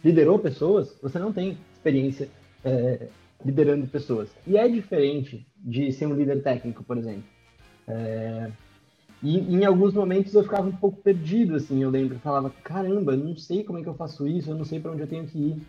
liderou 0.03 0.39
pessoas, 0.39 0.97
você 1.01 1.17
não 1.19 1.31
tem 1.31 1.57
experiência 1.73 2.29
é, 2.63 3.07
liderando 3.43 3.87
pessoas. 3.87 4.29
E 4.45 4.57
é 4.57 4.67
diferente 4.67 5.45
de 5.57 5.91
ser 5.91 6.07
um 6.07 6.15
líder 6.15 6.41
técnico, 6.41 6.83
por 6.83 6.97
exemplo. 6.97 7.23
É, 7.87 8.51
e 9.23 9.37
em 9.37 9.65
alguns 9.65 9.93
momentos 9.93 10.33
eu 10.33 10.43
ficava 10.43 10.67
um 10.67 10.75
pouco 10.75 11.01
perdido, 11.01 11.55
assim, 11.55 11.81
eu 11.83 11.89
lembro, 11.89 12.15
eu 12.15 12.19
falava, 12.19 12.49
caramba, 12.63 13.15
não 13.15 13.35
sei 13.35 13.63
como 13.63 13.79
é 13.79 13.83
que 13.83 13.89
eu 13.89 13.93
faço 13.93 14.27
isso, 14.27 14.49
eu 14.49 14.55
não 14.55 14.65
sei 14.65 14.79
para 14.79 14.91
onde 14.91 15.01
eu 15.01 15.07
tenho 15.07 15.27
que 15.27 15.37
ir. 15.37 15.61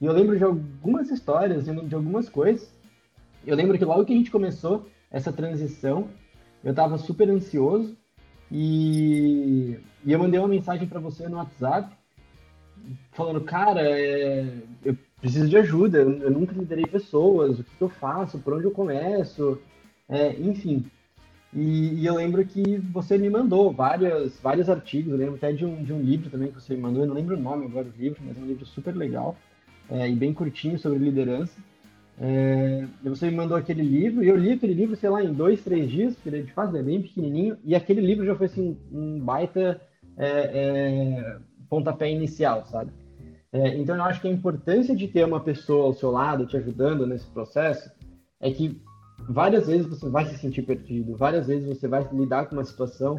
E 0.00 0.06
eu 0.06 0.12
lembro 0.12 0.36
de 0.36 0.44
algumas 0.44 1.10
histórias, 1.10 1.66
eu 1.66 1.74
lembro 1.74 1.88
de 1.88 1.94
algumas 1.94 2.28
coisas. 2.28 2.74
Eu 3.46 3.56
lembro 3.56 3.78
que 3.78 3.84
logo 3.84 4.04
que 4.04 4.12
a 4.12 4.16
gente 4.16 4.30
começou 4.30 4.86
essa 5.10 5.32
transição, 5.32 6.08
eu 6.64 6.70
estava 6.70 6.98
super 6.98 7.28
ansioso 7.30 7.96
e, 8.50 9.78
e 10.04 10.12
eu 10.12 10.18
mandei 10.18 10.38
uma 10.38 10.48
mensagem 10.48 10.86
para 10.86 11.00
você 11.00 11.28
no 11.28 11.36
WhatsApp 11.36 11.94
falando, 13.12 13.40
cara, 13.42 13.80
é, 13.82 14.46
eu 14.84 14.96
preciso 15.20 15.48
de 15.48 15.56
ajuda, 15.56 15.98
eu, 15.98 16.30
nunca 16.30 16.54
liderei 16.54 16.86
pessoas, 16.86 17.58
o 17.58 17.64
que, 17.64 17.76
que 17.76 17.82
eu 17.82 17.88
faço, 17.88 18.38
por 18.38 18.54
onde 18.54 18.64
eu 18.64 18.70
começo, 18.70 19.58
é, 20.08 20.32
enfim. 20.38 20.84
E, 21.54 22.02
e, 22.02 22.06
eu 22.06 22.14
lembro 22.14 22.44
que 22.44 22.76
você 22.92 23.16
me 23.16 23.30
mandou 23.30 23.72
várias, 23.72 24.38
vários 24.40 24.68
artigos, 24.68 25.12
eu 25.12 25.18
lembro 25.18 25.36
até 25.36 25.52
de 25.52 25.64
um, 25.64 25.82
de 25.82 25.92
um 25.92 26.00
livro 26.00 26.28
também 26.28 26.48
que 26.48 26.60
você 26.60 26.74
me 26.74 26.82
mandou, 26.82 27.02
eu 27.02 27.08
não 27.08 27.14
lembro 27.14 27.36
o 27.36 27.40
nome 27.40 27.64
agora 27.66 27.84
do 27.84 27.98
livro, 27.98 28.20
mas 28.24 28.36
é 28.36 28.40
um 28.40 28.46
livro 28.46 28.66
super 28.66 28.94
legal 28.94 29.36
é, 29.90 30.08
e 30.08 30.14
bem 30.14 30.34
curtinho 30.34 30.78
sobre 30.78 30.98
liderança. 30.98 31.56
É, 32.18 32.86
você 33.04 33.30
me 33.30 33.36
mandou 33.36 33.56
aquele 33.56 33.82
livro, 33.82 34.22
e 34.22 34.28
eu 34.28 34.36
li 34.36 34.52
aquele 34.52 34.74
livro, 34.74 34.96
sei 34.96 35.08
lá, 35.08 35.22
em 35.22 35.32
dois, 35.32 35.62
três 35.62 35.90
dias, 35.90 36.14
porque 36.14 36.28
ele 36.28 36.42
de 36.42 36.52
fato 36.52 36.76
é 36.76 36.82
bem 36.82 37.00
pequenininho, 37.00 37.56
e 37.64 37.74
aquele 37.74 38.00
livro 38.00 38.24
já 38.24 38.34
foi 38.34 38.46
assim, 38.46 38.76
um 38.92 39.20
baita 39.20 39.80
é, 40.16 40.28
é 40.28 41.38
pontapé 41.68 42.10
inicial, 42.10 42.64
sabe? 42.66 42.90
É, 43.56 43.74
então 43.78 43.96
eu 43.96 44.02
acho 44.02 44.20
que 44.20 44.28
a 44.28 44.30
importância 44.30 44.94
de 44.94 45.08
ter 45.08 45.24
uma 45.24 45.40
pessoa 45.40 45.86
ao 45.86 45.94
seu 45.94 46.10
lado 46.10 46.46
te 46.46 46.58
ajudando 46.58 47.06
nesse 47.06 47.26
processo 47.26 47.90
é 48.38 48.50
que 48.50 48.78
várias 49.26 49.66
vezes 49.66 49.86
você 49.86 50.10
vai 50.10 50.26
se 50.26 50.36
sentir 50.36 50.60
perdido, 50.60 51.16
várias 51.16 51.46
vezes 51.46 51.66
você 51.66 51.88
vai 51.88 52.06
lidar 52.12 52.46
com 52.46 52.56
uma 52.56 52.64
situação 52.64 53.16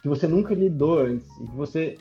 que 0.00 0.08
você 0.08 0.26
nunca 0.26 0.54
lidou 0.54 1.00
antes, 1.00 1.28
e 1.38 1.44
que 1.46 1.56
você 1.56 1.98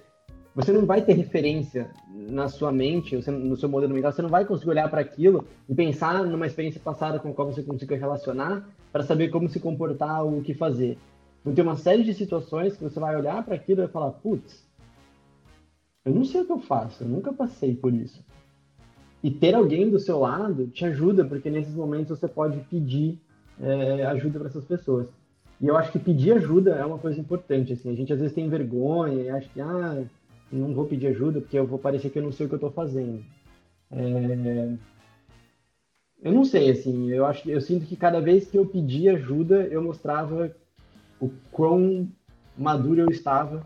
você 0.56 0.72
não 0.72 0.86
vai 0.86 1.02
ter 1.02 1.13
referência 1.13 1.89
na 2.13 2.48
sua 2.48 2.72
mente, 2.72 3.15
no 3.15 3.58
seu 3.58 3.67
modelo 3.67 3.91
mental, 3.91 4.12
você 4.12 4.22
não 4.22 4.30
vai 4.30 4.46
conseguir 4.46 4.69
olhar 4.69 4.88
para 4.88 5.02
aquilo 5.02 5.48
e 5.67 5.74
pensar 5.74 6.24
numa 6.24 6.46
experiência 6.46 6.80
passada 6.80 7.17
com 7.17 7.30
a 7.30 7.34
qual 7.34 7.52
você 7.52 7.63
consiga 7.63 7.98
relacionar 7.98 8.63
para 8.91 9.02
saber 9.02 9.30
como 9.30 9.50
se 9.50 9.60
comportar 9.60 10.24
ou 10.24 10.38
o 10.38 10.43
que 10.43 10.54
fazer. 10.54 10.96
Então, 11.41 11.56
tem 11.56 11.63
uma 11.63 11.76
série 11.76 12.04
de 12.04 12.13
situações 12.13 12.78
que 12.78 12.84
você 12.84 13.00
vai 13.00 13.15
olhar 13.15 13.43
para 13.43 13.56
aquilo 13.56 13.82
e 13.82 13.86
vai 13.86 13.91
falar, 13.91 14.12
putz, 14.12 14.63
eu 16.05 16.13
não 16.13 16.25
sei 16.25 16.41
o 16.41 16.45
que 16.45 16.51
eu 16.51 16.59
faço, 16.59 17.03
eu 17.03 17.07
nunca 17.07 17.31
passei 17.31 17.75
por 17.75 17.93
isso. 17.93 18.23
E 19.23 19.31
ter 19.31 19.55
alguém 19.55 19.89
do 19.89 19.99
seu 19.99 20.19
lado 20.19 20.67
te 20.67 20.85
ajuda, 20.85 21.23
porque 21.23 21.49
nesses 21.49 21.73
momentos 21.73 22.19
você 22.19 22.27
pode 22.27 22.59
pedir 22.69 23.19
é, 23.59 24.05
ajuda 24.05 24.39
para 24.39 24.49
essas 24.49 24.65
pessoas. 24.65 25.07
E 25.61 25.67
eu 25.67 25.77
acho 25.77 25.93
que 25.93 25.99
pedir 25.99 26.33
ajuda 26.33 26.71
é 26.75 26.85
uma 26.85 26.97
coisa 26.97 27.19
importante. 27.19 27.71
Assim, 27.71 27.89
a 27.89 27.95
gente 27.95 28.11
às 28.11 28.19
vezes 28.19 28.35
tem 28.35 28.49
vergonha 28.49 29.23
e 29.23 29.29
acha 29.29 29.47
que 29.47 29.61
ah, 29.61 30.03
não 30.51 30.73
vou 30.73 30.85
pedir 30.85 31.07
ajuda 31.07 31.39
porque 31.39 31.57
eu 31.57 31.65
vou 31.65 31.79
parecer 31.79 32.09
que 32.09 32.19
eu 32.19 32.23
não 32.23 32.33
sei 32.33 32.45
o 32.45 32.49
que 32.49 32.55
eu 32.55 32.57
estou 32.57 32.71
fazendo. 32.71 33.23
É... 33.91 34.73
Eu 36.21 36.31
não 36.31 36.45
sei, 36.45 36.71
assim, 36.71 37.09
eu 37.09 37.25
acho, 37.25 37.49
eu 37.49 37.59
sinto 37.59 37.85
que 37.85 37.97
cada 37.97 38.21
vez 38.21 38.49
que 38.49 38.57
eu 38.57 38.65
pedia 38.65 39.13
ajuda, 39.13 39.67
eu 39.67 39.83
mostrava 39.83 40.55
o 41.19 41.29
quão 41.51 42.07
maduro 42.57 43.01
eu 43.01 43.09
estava 43.09 43.65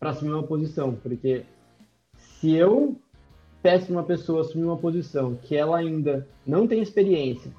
para 0.00 0.10
assumir 0.10 0.32
uma 0.32 0.42
posição, 0.42 0.94
porque 0.94 1.44
se 2.40 2.54
eu 2.54 2.96
peço 3.62 3.92
uma 3.92 4.02
pessoa 4.02 4.42
assumir 4.42 4.64
uma 4.64 4.76
posição 4.76 5.34
que 5.34 5.56
ela 5.56 5.78
ainda 5.78 6.26
não 6.46 6.66
tem 6.66 6.80
experiência 6.80 7.50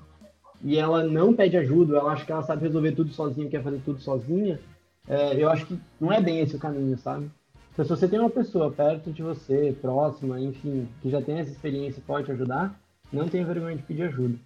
e 0.64 0.78
ela 0.78 1.04
não 1.04 1.34
pede 1.34 1.58
ajuda, 1.58 1.98
ela 1.98 2.12
acha 2.12 2.26
que 2.26 2.32
ela 2.32 2.44
sabe 2.44 2.64
resolver 2.64 2.94
tudo 2.94 3.12
sozinha, 3.12 3.50
quer 3.50 3.64
fazer 3.64 3.82
tudo 3.84 4.00
sozinha, 4.00 4.60
é, 5.08 5.42
eu 5.42 5.50
acho 5.50 5.66
que 5.66 5.80
não 6.00 6.12
é 6.12 6.22
bem 6.22 6.40
esse 6.40 6.56
o 6.56 6.60
caminho, 6.60 6.98
sabe? 6.98 7.30
Então, 7.72 7.86
se 7.86 7.90
você 7.90 8.08
tem 8.08 8.20
uma 8.20 8.30
pessoa 8.30 8.72
perto 8.72 9.12
de 9.12 9.24
você, 9.24 9.76
próxima, 9.82 10.40
enfim, 10.40 10.88
que 11.02 11.10
já 11.10 11.22
tem 11.22 11.40
essa 11.40 11.52
experiência 11.52 12.00
e 12.00 12.04
pode 12.04 12.26
te 12.26 12.32
ajudar, 12.32 12.78
não 13.12 13.30
tenha 13.30 13.46
vergonha 13.46 13.76
de 13.78 13.84
pedir 13.84 14.04
ajuda. 14.04 14.38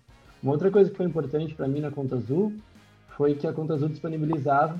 Uma 0.41 0.51
outra 0.53 0.69
coisa 0.69 0.89
que 0.89 0.97
foi 0.97 1.05
importante 1.05 1.55
para 1.55 1.67
mim 1.67 1.79
na 1.79 1.89
Conta 1.89 2.15
Azul 2.15 2.53
foi 3.17 3.33
que 3.33 3.47
a 3.47 3.53
Conta 3.53 3.73
Azul 3.73 3.89
disponibilizava 3.89 4.79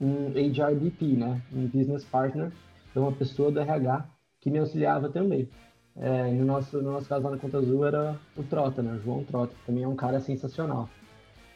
um 0.00 0.28
HRBP, 0.28 1.04
né? 1.16 1.42
Um 1.52 1.66
Business 1.66 2.04
Partner, 2.04 2.50
então 2.90 3.02
uma 3.02 3.12
pessoa 3.12 3.50
do 3.50 3.60
RH 3.60 4.06
que 4.40 4.50
me 4.50 4.58
auxiliava 4.58 5.08
também. 5.08 5.48
É, 5.96 6.30
no, 6.30 6.44
nosso, 6.44 6.80
no 6.80 6.92
nosso 6.92 7.08
caso 7.08 7.24
lá 7.24 7.30
na 7.32 7.36
Conta 7.36 7.58
Azul 7.58 7.86
era 7.86 8.16
o 8.36 8.42
Trota, 8.42 8.82
né? 8.82 8.92
O 8.94 9.02
João 9.02 9.24
Trota, 9.24 9.54
que 9.54 9.66
também 9.66 9.84
é 9.84 9.88
um 9.88 9.96
cara 9.96 10.20
sensacional. 10.20 10.88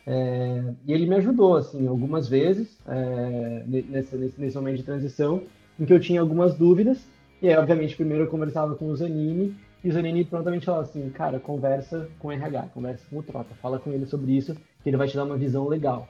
É, 0.06 0.74
e 0.86 0.92
ele 0.92 1.06
me 1.06 1.14
ajudou, 1.16 1.56
assim, 1.56 1.86
algumas 1.86 2.28
vezes 2.28 2.78
é, 2.86 3.64
nesse, 3.66 4.16
nesse, 4.16 4.40
nesse 4.40 4.56
momento 4.56 4.76
de 4.76 4.82
transição, 4.82 5.42
em 5.78 5.84
que 5.84 5.92
eu 5.92 6.00
tinha 6.00 6.20
algumas 6.20 6.54
dúvidas. 6.56 7.06
E 7.40 7.48
aí, 7.48 7.56
obviamente, 7.56 7.96
primeiro 7.96 8.24
eu 8.24 8.30
conversava 8.30 8.74
com 8.74 8.86
o 8.86 8.96
Zanini, 8.96 9.56
e 9.82 9.88
o 9.88 9.92
Zanini 9.92 10.24
prontamente 10.24 10.66
falou 10.66 10.80
assim, 10.80 11.08
cara, 11.10 11.38
conversa 11.38 12.08
com 12.18 12.28
o 12.28 12.32
RH, 12.32 12.68
conversa 12.74 13.04
com 13.08 13.18
o 13.18 13.22
Trota, 13.22 13.54
fala 13.56 13.78
com 13.78 13.90
ele 13.92 14.06
sobre 14.06 14.32
isso, 14.32 14.54
que 14.82 14.88
ele 14.88 14.96
vai 14.96 15.08
te 15.08 15.16
dar 15.16 15.24
uma 15.24 15.36
visão 15.36 15.68
legal. 15.68 16.08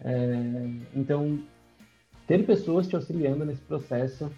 É, 0.00 0.70
então, 0.94 1.38
ter 2.26 2.44
pessoas 2.44 2.88
te 2.88 2.96
auxiliando 2.96 3.44
nesse 3.44 3.62
processo 3.62 4.30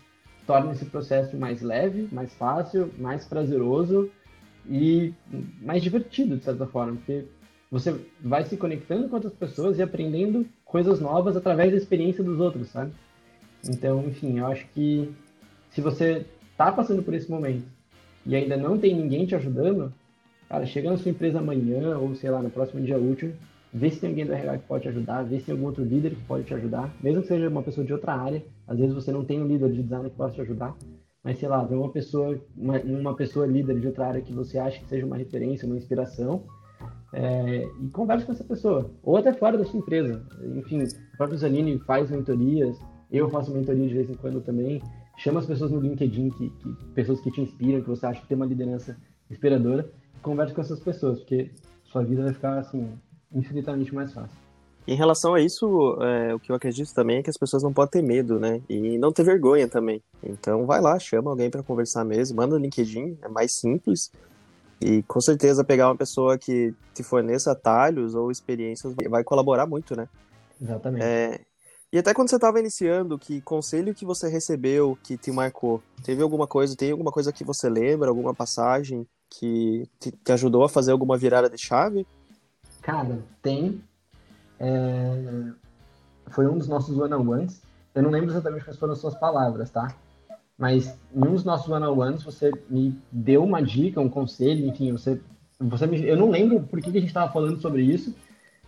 torna 0.46 0.72
esse 0.72 0.84
processo 0.84 1.36
mais 1.36 1.62
leve, 1.62 2.08
mais 2.12 2.34
fácil, 2.34 2.90
mais 2.98 3.24
prazeroso 3.24 4.10
e 4.68 5.12
mais 5.62 5.82
divertido, 5.82 6.36
de 6.36 6.44
certa 6.44 6.66
forma, 6.66 6.96
porque 6.96 7.24
você 7.70 7.94
vai 8.20 8.44
se 8.44 8.56
conectando 8.56 9.08
com 9.08 9.14
outras 9.14 9.32
pessoas 9.34 9.78
e 9.78 9.82
aprendendo 9.82 10.46
coisas 10.64 11.00
novas 11.00 11.36
através 11.36 11.70
da 11.70 11.76
experiência 11.76 12.22
dos 12.24 12.40
outros, 12.40 12.68
sabe? 12.68 12.92
Então, 13.68 14.04
enfim, 14.06 14.38
eu 14.38 14.46
acho 14.46 14.66
que 14.74 15.12
se 15.70 15.80
você 15.80 16.26
está 16.50 16.72
passando 16.72 17.02
por 17.02 17.14
esse 17.14 17.30
momento 17.30 17.64
e 18.26 18.34
ainda 18.34 18.56
não 18.56 18.78
tem 18.78 18.94
ninguém 18.94 19.24
te 19.24 19.34
ajudando, 19.34 19.92
cara, 20.48 20.66
chega 20.66 20.90
na 20.90 20.96
sua 20.96 21.10
empresa 21.10 21.38
amanhã 21.38 21.96
ou 21.96 22.14
sei 22.14 22.30
lá, 22.30 22.42
no 22.42 22.50
próximo 22.50 22.82
dia 22.82 22.98
útil, 22.98 23.32
vê 23.72 23.90
se 23.90 24.00
tem 24.00 24.10
alguém 24.10 24.26
do 24.26 24.32
RH 24.32 24.58
que 24.58 24.66
pode 24.66 24.82
te 24.82 24.88
ajudar, 24.88 25.22
vê 25.22 25.38
se 25.38 25.46
tem 25.46 25.52
algum 25.52 25.66
outro 25.66 25.84
líder 25.84 26.10
que 26.10 26.24
pode 26.24 26.44
te 26.44 26.54
ajudar, 26.54 26.92
mesmo 27.00 27.22
que 27.22 27.28
seja 27.28 27.48
uma 27.48 27.62
pessoa 27.62 27.86
de 27.86 27.92
outra 27.92 28.14
área, 28.14 28.42
às 28.70 28.78
vezes 28.78 28.94
você 28.94 29.10
não 29.10 29.24
tem 29.24 29.42
um 29.42 29.48
líder 29.48 29.72
de 29.72 29.82
design 29.82 30.08
que 30.08 30.16
possa 30.16 30.36
te 30.36 30.40
ajudar, 30.42 30.76
mas 31.24 31.40
sei 31.40 31.48
lá, 31.48 31.64
vê 31.64 31.74
uma 31.74 31.90
pessoa, 31.90 32.40
uma, 32.56 32.78
uma 32.78 33.16
pessoa 33.16 33.44
líder 33.44 33.80
de 33.80 33.88
outra 33.88 34.06
área 34.06 34.22
que 34.22 34.32
você 34.32 34.58
acha 34.58 34.78
que 34.78 34.88
seja 34.88 35.04
uma 35.04 35.16
referência, 35.16 35.66
uma 35.66 35.76
inspiração, 35.76 36.44
é, 37.12 37.64
e 37.82 37.88
converse 37.88 38.24
com 38.24 38.30
essa 38.30 38.44
pessoa, 38.44 38.88
ou 39.02 39.16
até 39.16 39.32
fora 39.32 39.58
da 39.58 39.64
sua 39.64 39.80
empresa. 39.80 40.24
Enfim, 40.54 40.84
o 40.84 41.16
próprio 41.16 41.36
Zanini 41.36 41.80
faz 41.80 42.12
mentorias, 42.12 42.78
eu 43.10 43.28
faço 43.28 43.52
mentoria 43.52 43.88
de 43.88 43.94
vez 43.94 44.08
em 44.08 44.14
quando 44.14 44.40
também, 44.40 44.80
chama 45.16 45.40
as 45.40 45.46
pessoas 45.46 45.72
no 45.72 45.80
LinkedIn, 45.80 46.30
que, 46.30 46.50
que, 46.50 46.74
pessoas 46.94 47.20
que 47.20 47.32
te 47.32 47.40
inspiram, 47.40 47.82
que 47.82 47.88
você 47.88 48.06
acha 48.06 48.20
que 48.20 48.28
tem 48.28 48.36
uma 48.36 48.46
liderança 48.46 48.96
inspiradora, 49.28 49.90
converse 50.22 50.54
com 50.54 50.60
essas 50.60 50.78
pessoas, 50.78 51.18
porque 51.18 51.50
sua 51.82 52.04
vida 52.04 52.22
vai 52.22 52.32
ficar 52.32 52.56
assim 52.56 52.88
infinitamente 53.32 53.92
mais 53.92 54.12
fácil. 54.12 54.38
Em 54.86 54.94
relação 54.94 55.34
a 55.34 55.40
isso, 55.40 55.96
é, 56.02 56.34
o 56.34 56.40
que 56.40 56.50
eu 56.50 56.56
acredito 56.56 56.92
também 56.92 57.18
é 57.18 57.22
que 57.22 57.30
as 57.30 57.36
pessoas 57.36 57.62
não 57.62 57.72
podem 57.72 58.00
ter 58.00 58.02
medo, 58.02 58.40
né? 58.40 58.60
E 58.68 58.98
não 58.98 59.12
ter 59.12 59.22
vergonha 59.22 59.68
também. 59.68 60.02
Então 60.22 60.66
vai 60.66 60.80
lá, 60.80 60.98
chama 60.98 61.30
alguém 61.30 61.50
para 61.50 61.62
conversar 61.62 62.04
mesmo, 62.04 62.36
manda 62.36 62.56
no 62.56 62.62
LinkedIn, 62.62 63.18
é 63.22 63.28
mais 63.28 63.52
simples. 63.52 64.10
E 64.80 65.02
com 65.02 65.20
certeza 65.20 65.62
pegar 65.62 65.88
uma 65.88 65.96
pessoa 65.96 66.38
que 66.38 66.74
te 66.94 67.02
forneça 67.02 67.52
atalhos 67.52 68.14
ou 68.14 68.30
experiências 68.30 68.94
vai 69.08 69.22
colaborar 69.22 69.66
muito, 69.66 69.94
né? 69.94 70.08
Exatamente. 70.60 71.04
É, 71.04 71.40
e 71.92 71.98
até 71.98 72.14
quando 72.14 72.30
você 72.30 72.36
estava 72.36 72.60
iniciando, 72.60 73.18
que 73.18 73.40
conselho 73.40 73.94
que 73.94 74.04
você 74.04 74.28
recebeu 74.28 74.96
que 75.02 75.18
te 75.18 75.32
marcou? 75.32 75.82
Teve 76.04 76.22
alguma 76.22 76.46
coisa, 76.46 76.76
tem 76.76 76.92
alguma 76.92 77.10
coisa 77.10 77.32
que 77.32 77.44
você 77.44 77.68
lembra, 77.68 78.08
alguma 78.08 78.32
passagem 78.32 79.06
que 79.28 79.88
te, 79.98 80.12
te 80.12 80.32
ajudou 80.32 80.62
a 80.64 80.68
fazer 80.68 80.92
alguma 80.92 81.18
virada 81.18 81.50
de 81.50 81.58
chave? 81.58 82.06
Cara, 82.80 83.22
tem. 83.42 83.82
É... 84.60 85.52
Foi 86.28 86.46
um 86.46 86.58
dos 86.58 86.68
nossos 86.68 86.96
one-on-ones. 86.96 87.62
Eu 87.94 88.02
não 88.02 88.10
lembro 88.10 88.30
exatamente 88.30 88.64
quais 88.64 88.78
foram 88.78 88.92
as 88.92 89.00
suas 89.00 89.14
palavras, 89.16 89.70
tá? 89.70 89.92
Mas 90.56 90.94
em 91.14 91.26
um 91.26 91.32
dos 91.32 91.44
nossos 91.44 91.68
one-on-ones 91.68 92.22
você 92.22 92.52
me 92.68 92.96
deu 93.10 93.42
uma 93.42 93.62
dica, 93.62 94.00
um 94.00 94.08
conselho, 94.08 94.66
enfim, 94.66 94.92
você, 94.92 95.18
você 95.58 95.86
me, 95.86 96.04
eu 96.06 96.16
não 96.16 96.30
lembro 96.30 96.60
por 96.60 96.80
que, 96.80 96.92
que 96.92 96.98
a 96.98 97.00
gente 97.00 97.08
estava 97.08 97.32
falando 97.32 97.60
sobre 97.60 97.82
isso, 97.82 98.14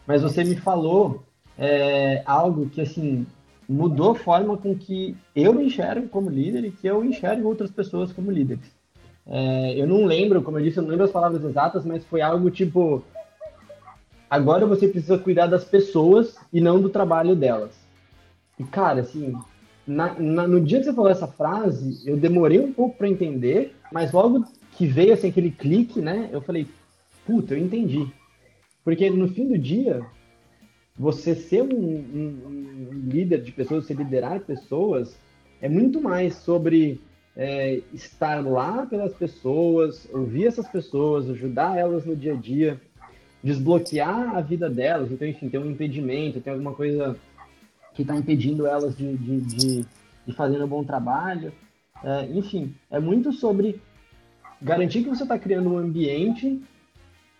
mas 0.07 0.23
você 0.23 0.43
me 0.43 0.57
falou 0.57 1.23
é, 1.59 2.23
algo 2.25 2.69
que, 2.71 2.81
assim, 2.81 3.27
mudou 3.69 4.13
a 4.13 4.15
forma 4.15 4.57
com 4.57 4.75
que 4.75 5.17
eu 5.35 5.53
me 5.53 5.67
enxergo 5.67 6.09
como 6.09 6.31
líder 6.31 6.65
e 6.65 6.73
que 6.73 6.87
eu 6.87 7.05
enxergo 7.05 7.49
outras 7.49 7.71
pessoas 7.71 8.13
como 8.13 8.31
líderes. 8.31 8.75
É, 9.27 9.81
eu 9.81 9.87
não 9.87 10.05
lembro, 10.05 10.43
como 10.43 10.59
eu 10.59 10.65
disse, 10.65 10.79
eu 10.79 10.83
não 10.83 10.91
lembro 10.91 11.05
as 11.05 11.13
palavras 11.13 11.45
exatas, 11.45 11.85
mas 11.85 12.05
foi 12.05 12.21
algo 12.21 12.51
tipo: 12.51 13.05
agora 14.33 14.65
você 14.65 14.89
precisa 14.89 15.19
cuidar 15.19 15.47
das 15.47 15.63
pessoas 15.63 16.39
e 16.51 16.59
não 16.59 16.81
do 16.81 16.89
trabalho 16.89 17.37
delas. 17.37 17.79
E, 18.59 18.65
cara, 18.65 19.03
assim, 19.03 19.35
na, 19.87 20.19
na, 20.19 20.49
no 20.49 20.59
dia 20.59 20.79
que 20.79 20.87
você 20.87 20.95
falou 20.95 21.11
essa 21.11 21.27
frase, 21.27 22.01
eu 22.09 22.17
demorei 22.17 22.59
um 22.59 22.73
pouco 22.73 22.97
para 22.97 23.11
entender, 23.11 23.77
mas 23.93 24.11
logo 24.11 24.43
que 24.71 24.87
veio 24.87 25.13
assim, 25.13 25.29
aquele 25.29 25.51
clique, 25.51 26.01
né, 26.01 26.31
eu 26.33 26.41
falei: 26.41 26.67
puta, 27.27 27.53
eu 27.53 27.59
entendi. 27.59 28.11
Porque 28.83 29.11
no 29.11 29.29
fim 29.29 29.47
do 29.47 29.59
dia, 29.59 30.01
você 30.99 31.35
ser 31.35 31.63
um, 31.63 31.77
um, 31.77 32.89
um, 32.91 32.91
líder 33.05 33.43
de 33.43 33.53
pessoas, 33.53 33.85
você 33.85 33.93
liderar 33.93 34.41
pessoas, 34.41 35.15
é 35.61 35.69
muito 35.69 36.01
mais 36.01 36.37
sobre 36.37 37.03
é, 37.37 37.83
estar 37.93 38.43
lá 38.43 38.87
pelas 38.87 39.13
pessoas, 39.13 40.09
ouvir 40.11 40.47
essas 40.47 40.67
pessoas, 40.69 41.29
ajudar 41.29 41.77
elas 41.77 42.07
no 42.07 42.17
dia 42.17 42.33
a 42.33 42.37
dia, 42.37 42.81
desbloquear 43.43 44.37
a 44.37 44.41
vida 44.41 44.71
delas. 44.71 45.11
Então, 45.11 45.27
enfim, 45.27 45.49
tem 45.49 45.61
um 45.61 45.71
impedimento, 45.71 46.41
tem 46.41 46.53
alguma 46.53 46.75
coisa 46.75 47.17
que 47.95 48.03
está 48.03 48.17
impedindo 48.17 48.67
elas 48.67 48.97
de, 48.97 49.17
de, 49.17 49.41
de, 49.41 49.87
de 50.27 50.33
fazer 50.33 50.63
um 50.63 50.69
bom 50.69 50.85
trabalho. 50.85 51.53
É, 52.03 52.27
enfim, 52.33 52.75
é 52.91 52.99
muito 52.99 53.33
sobre 53.33 53.81
garantir 54.61 55.03
que 55.03 55.09
você 55.09 55.25
está 55.25 55.39
criando 55.39 55.73
um 55.73 55.79
ambiente 55.79 56.63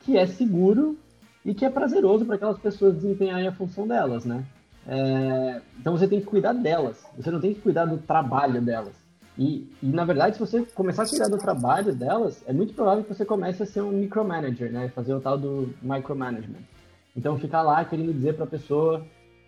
que 0.01 0.17
é 0.17 0.27
seguro 0.27 0.99
e 1.45 1.55
que 1.55 1.65
é 1.65 1.71
prazeroso 1.71 2.25
para 2.25 2.37
aquelas 2.37 2.59
pessoas 2.59 2.95
desempenharem 2.95 3.47
a 3.47 3.53
função 3.53 3.87
delas, 3.87 4.25
né? 4.25 4.45
É, 4.87 5.61
então 5.79 5.97
você 5.97 6.09
tem 6.09 6.21
que 6.21 6.27
cuidar 6.27 6.53
delas, 6.53 7.05
você 7.17 7.31
não 7.31 7.41
tem 7.41 7.55
que 7.55 7.61
cuidar 7.61 7.85
do 7.85 7.99
trabalho 7.99 8.61
delas. 8.61 9.02
E, 9.39 9.71
e, 9.83 9.87
na 9.87 10.05
verdade, 10.05 10.37
se 10.37 10.41
você 10.41 10.63
começar 10.63 11.05
a 11.05 11.09
cuidar 11.09 11.29
do 11.29 11.39
trabalho 11.39 11.95
delas, 11.95 12.43
é 12.47 12.53
muito 12.53 12.75
provável 12.75 13.03
que 13.03 13.15
você 13.15 13.25
comece 13.25 13.63
a 13.63 13.67
ser 13.67 13.81
um 13.81 13.91
micromanager, 13.91 14.71
né? 14.71 14.89
Fazer 14.89 15.15
o 15.15 15.21
tal 15.21 15.39
do 15.39 15.73
micromanagement. 15.83 16.63
Então 17.17 17.39
ficar 17.39 17.63
lá 17.63 17.85
querendo 17.85 18.13
dizer 18.13 18.35
para 18.35 18.45
a 18.45 18.49
pessoa, 18.49 19.05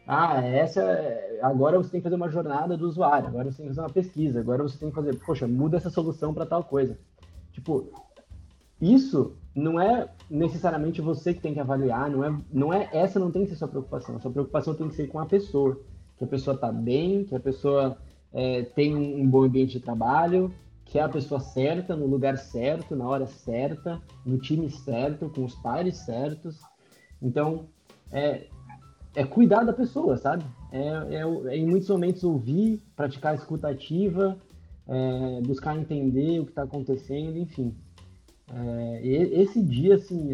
ah, 0.07 0.40
essa 0.42 0.83
é, 0.83 1.40
agora 1.42 1.79
você 1.79 1.90
tem 1.90 2.01
que 2.01 2.05
fazer 2.05 2.16
uma 2.16 2.31
jornada 2.31 2.77
do 2.77 2.87
usuário, 2.87 3.29
agora 3.29 3.51
você 3.51 3.59
tem 3.59 3.66
que 3.66 3.75
fazer 3.75 3.81
uma 3.81 3.92
pesquisa, 3.92 4.40
agora 4.40 4.62
você 4.62 4.79
tem 4.79 4.90
que 4.90 4.94
fazer, 4.94 5.18
poxa, 5.25 5.47
muda 5.47 5.77
essa 5.77 5.90
solução 5.90 6.33
para 6.35 6.47
tal 6.47 6.64
coisa. 6.64 6.99
Tipo, 7.53 7.90
isso 8.81 9.35
não 9.55 9.81
é 9.81 10.09
necessariamente 10.29 11.01
você 11.01 11.33
que 11.33 11.40
tem 11.40 11.55
que 11.55 11.61
avaliar, 11.61 12.11
não 12.11 12.25
é, 12.25 12.40
não 12.53 12.73
é 12.73 12.88
essa 12.92 13.18
não 13.18 13.31
tem 13.31 13.44
que 13.44 13.51
ser 13.51 13.57
sua 13.57 13.68
preocupação. 13.68 14.20
Sua 14.20 14.31
preocupação 14.31 14.75
tem 14.75 14.88
que 14.88 14.94
ser 14.94 15.07
com 15.09 15.20
a 15.20 15.27
pessoa, 15.27 15.81
que 16.18 16.25
a 16.25 16.27
pessoa 16.27 16.55
está 16.55 16.70
bem, 16.70 17.25
que 17.25 17.35
a 17.35 17.40
pessoa 17.40 17.97
é, 18.35 18.62
tem 18.62 18.94
um 18.97 19.27
bom 19.29 19.44
ambiente 19.44 19.79
de 19.79 19.81
trabalho, 19.81 20.53
que 20.85 20.99
é 20.99 21.03
a 21.03 21.09
pessoa 21.09 21.40
certa, 21.40 21.94
no 21.94 22.07
lugar 22.07 22.37
certo, 22.37 22.97
na 22.97 23.09
hora 23.09 23.27
certa, 23.27 24.03
no 24.27 24.38
time 24.38 24.68
certo, 24.68 25.31
com 25.31 25.44
os 25.44 25.55
pares 25.55 25.99
certos. 25.99 26.61
Então, 27.23 27.66
é, 28.12 28.47
é 29.14 29.25
cuidar 29.25 29.62
da 29.62 29.73
pessoa, 29.73 30.16
sabe? 30.16 30.44
É, 30.73 30.81
é, 31.16 31.55
é 31.55 31.57
em 31.57 31.64
muitos 31.64 31.88
momentos 31.88 32.25
ouvir, 32.25 32.83
praticar 32.97 33.33
a 33.33 33.37
escutativa, 33.37 34.37
é, 34.88 35.40
buscar 35.42 35.79
entender 35.79 36.40
o 36.40 36.44
que 36.44 36.51
está 36.51 36.64
acontecendo, 36.64 37.38
enfim. 37.38 37.73
É, 38.53 39.01
esse 39.07 39.62
dia, 39.62 39.94
assim, 39.94 40.31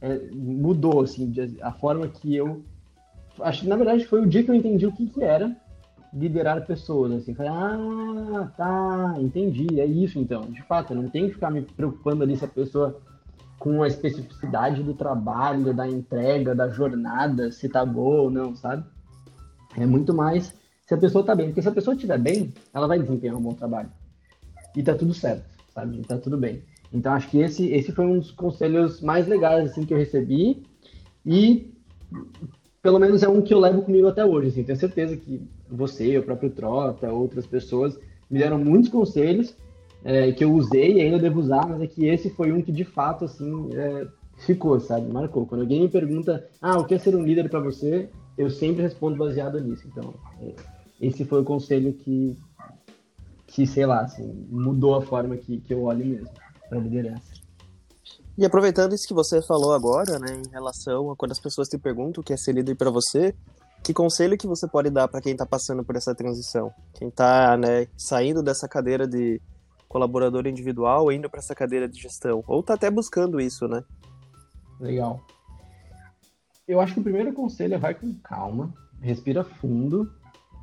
é, 0.00 0.12
é, 0.12 0.30
mudou, 0.32 1.00
assim, 1.00 1.32
a 1.62 1.72
forma 1.72 2.06
que 2.06 2.36
eu... 2.36 2.62
Acho 3.40 3.62
que, 3.62 3.68
na 3.68 3.76
verdade, 3.76 4.04
foi 4.04 4.20
o 4.20 4.26
dia 4.26 4.44
que 4.44 4.50
eu 4.50 4.54
entendi 4.54 4.86
o 4.86 4.92
que, 4.92 5.06
que 5.06 5.24
era 5.24 5.56
liderar 6.12 6.66
pessoas, 6.66 7.12
assim. 7.12 7.34
Falei, 7.34 7.52
ah, 7.52 8.52
tá, 8.56 9.14
entendi, 9.18 9.80
é 9.80 9.86
isso, 9.86 10.18
então. 10.18 10.42
De 10.42 10.62
fato, 10.62 10.92
eu 10.92 11.02
não 11.02 11.08
tenho 11.08 11.28
que 11.28 11.34
ficar 11.34 11.50
me 11.50 11.62
preocupando 11.62 12.22
ali 12.22 12.36
se 12.36 12.44
a 12.44 12.48
pessoa 12.48 13.00
com 13.58 13.82
a 13.82 13.86
especificidade 13.86 14.82
do 14.82 14.92
trabalho, 14.92 15.72
da 15.72 15.88
entrega, 15.88 16.54
da 16.54 16.68
jornada, 16.68 17.52
se 17.52 17.68
tá 17.68 17.86
boa 17.86 18.22
ou 18.22 18.30
não, 18.30 18.56
sabe? 18.56 18.84
É 19.76 19.86
muito 19.86 20.12
mais 20.12 20.52
se 20.84 20.92
a 20.92 20.98
pessoa 20.98 21.24
tá 21.24 21.34
bem. 21.34 21.46
Porque 21.46 21.62
se 21.62 21.68
a 21.68 21.72
pessoa 21.72 21.94
estiver 21.94 22.18
bem, 22.18 22.52
ela 22.74 22.88
vai 22.88 22.98
desempenhar 22.98 23.36
um 23.36 23.40
bom 23.40 23.54
trabalho. 23.54 23.90
E 24.76 24.82
tá 24.82 24.94
tudo 24.94 25.14
certo, 25.14 25.44
sabe? 25.72 26.00
E 26.00 26.02
tá 26.02 26.18
tudo 26.18 26.36
bem. 26.36 26.64
Então 26.92 27.12
acho 27.12 27.30
que 27.30 27.38
esse, 27.38 27.68
esse 27.68 27.92
foi 27.92 28.04
um 28.04 28.18
dos 28.18 28.32
conselhos 28.32 29.00
mais 29.00 29.26
legais 29.26 29.70
assim 29.70 29.86
que 29.86 29.94
eu 29.94 29.98
recebi 29.98 30.66
e 31.24 31.72
pelo 32.82 32.98
menos 32.98 33.22
é 33.22 33.28
um 33.28 33.40
que 33.40 33.54
eu 33.54 33.60
levo 33.60 33.82
comigo 33.82 34.08
até 34.08 34.24
hoje. 34.24 34.48
Assim. 34.48 34.64
Tenho 34.64 34.78
certeza 34.78 35.16
que 35.16 35.40
você, 35.70 36.18
o 36.18 36.22
próprio 36.22 36.50
Trota, 36.50 37.10
outras 37.12 37.46
pessoas 37.46 37.98
me 38.28 38.40
deram 38.40 38.58
muitos 38.58 38.90
conselhos 38.90 39.54
é, 40.04 40.32
que 40.32 40.42
eu 40.42 40.52
usei 40.52 40.94
e 40.94 41.00
ainda 41.00 41.18
devo 41.18 41.38
usar, 41.38 41.66
mas 41.68 41.80
é 41.80 41.86
que 41.86 42.06
esse 42.06 42.28
foi 42.30 42.50
um 42.50 42.60
que 42.60 42.72
de 42.72 42.84
fato 42.84 43.24
assim 43.24 43.70
é, 43.72 44.06
ficou, 44.38 44.80
sabe? 44.80 45.10
Marcou. 45.12 45.46
Quando 45.46 45.60
alguém 45.60 45.82
me 45.82 45.88
pergunta, 45.88 46.48
ah, 46.60 46.78
o 46.78 46.84
que 46.84 46.94
é 46.94 46.98
ser 46.98 47.14
um 47.14 47.22
líder 47.22 47.48
para 47.48 47.60
você? 47.60 48.08
Eu 48.36 48.50
sempre 48.50 48.82
respondo 48.82 49.16
baseado 49.16 49.60
nisso. 49.60 49.86
Então, 49.86 50.14
é, 50.40 50.52
esse 51.00 51.24
foi 51.24 51.40
o 51.40 51.44
conselho 51.44 51.92
que, 51.92 52.36
que 53.46 53.66
sei 53.66 53.86
lá, 53.86 54.00
assim, 54.00 54.46
mudou 54.50 54.96
a 54.96 55.02
forma 55.02 55.36
que, 55.36 55.58
que 55.58 55.72
eu 55.72 55.84
olho 55.84 56.04
mesmo 56.04 56.30
para 56.68 56.80
liderança. 56.80 57.31
E 58.36 58.46
aproveitando 58.46 58.94
isso 58.94 59.06
que 59.06 59.14
você 59.14 59.42
falou 59.42 59.72
agora, 59.72 60.18
né, 60.18 60.40
em 60.46 60.50
relação 60.50 61.10
a 61.10 61.16
quando 61.16 61.32
as 61.32 61.40
pessoas 61.40 61.68
te 61.68 61.76
perguntam 61.76 62.22
o 62.22 62.24
que 62.24 62.32
é 62.32 62.36
ser 62.36 62.52
líder 62.52 62.74
para 62.76 62.90
você, 62.90 63.34
que 63.84 63.92
conselho 63.92 64.38
que 64.38 64.46
você 64.46 64.66
pode 64.66 64.90
dar 64.90 65.08
para 65.08 65.20
quem 65.20 65.32
está 65.32 65.44
passando 65.44 65.84
por 65.84 65.96
essa 65.96 66.14
transição? 66.14 66.72
Quem 66.94 67.08
está 67.08 67.56
né, 67.56 67.88
saindo 67.96 68.42
dessa 68.42 68.68
cadeira 68.68 69.06
de 69.06 69.40
colaborador 69.88 70.46
individual, 70.46 71.12
indo 71.12 71.28
para 71.28 71.40
essa 71.40 71.54
cadeira 71.54 71.86
de 71.88 72.00
gestão, 72.00 72.42
ou 72.46 72.60
está 72.60 72.74
até 72.74 72.90
buscando 72.90 73.40
isso, 73.40 73.68
né? 73.68 73.84
Legal. 74.80 75.20
Eu 76.66 76.80
acho 76.80 76.94
que 76.94 77.00
o 77.00 77.02
primeiro 77.02 77.32
conselho 77.34 77.74
é 77.74 77.78
vai 77.78 77.94
com 77.94 78.14
calma, 78.20 78.72
respira 79.00 79.44
fundo 79.44 80.10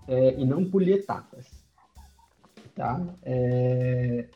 é, 0.08 0.39
e 0.39 0.45
não 0.45 0.65
pule 0.65 0.93
etapas. 0.93 1.45
Tá? 2.73 2.99
É, 3.21 4.27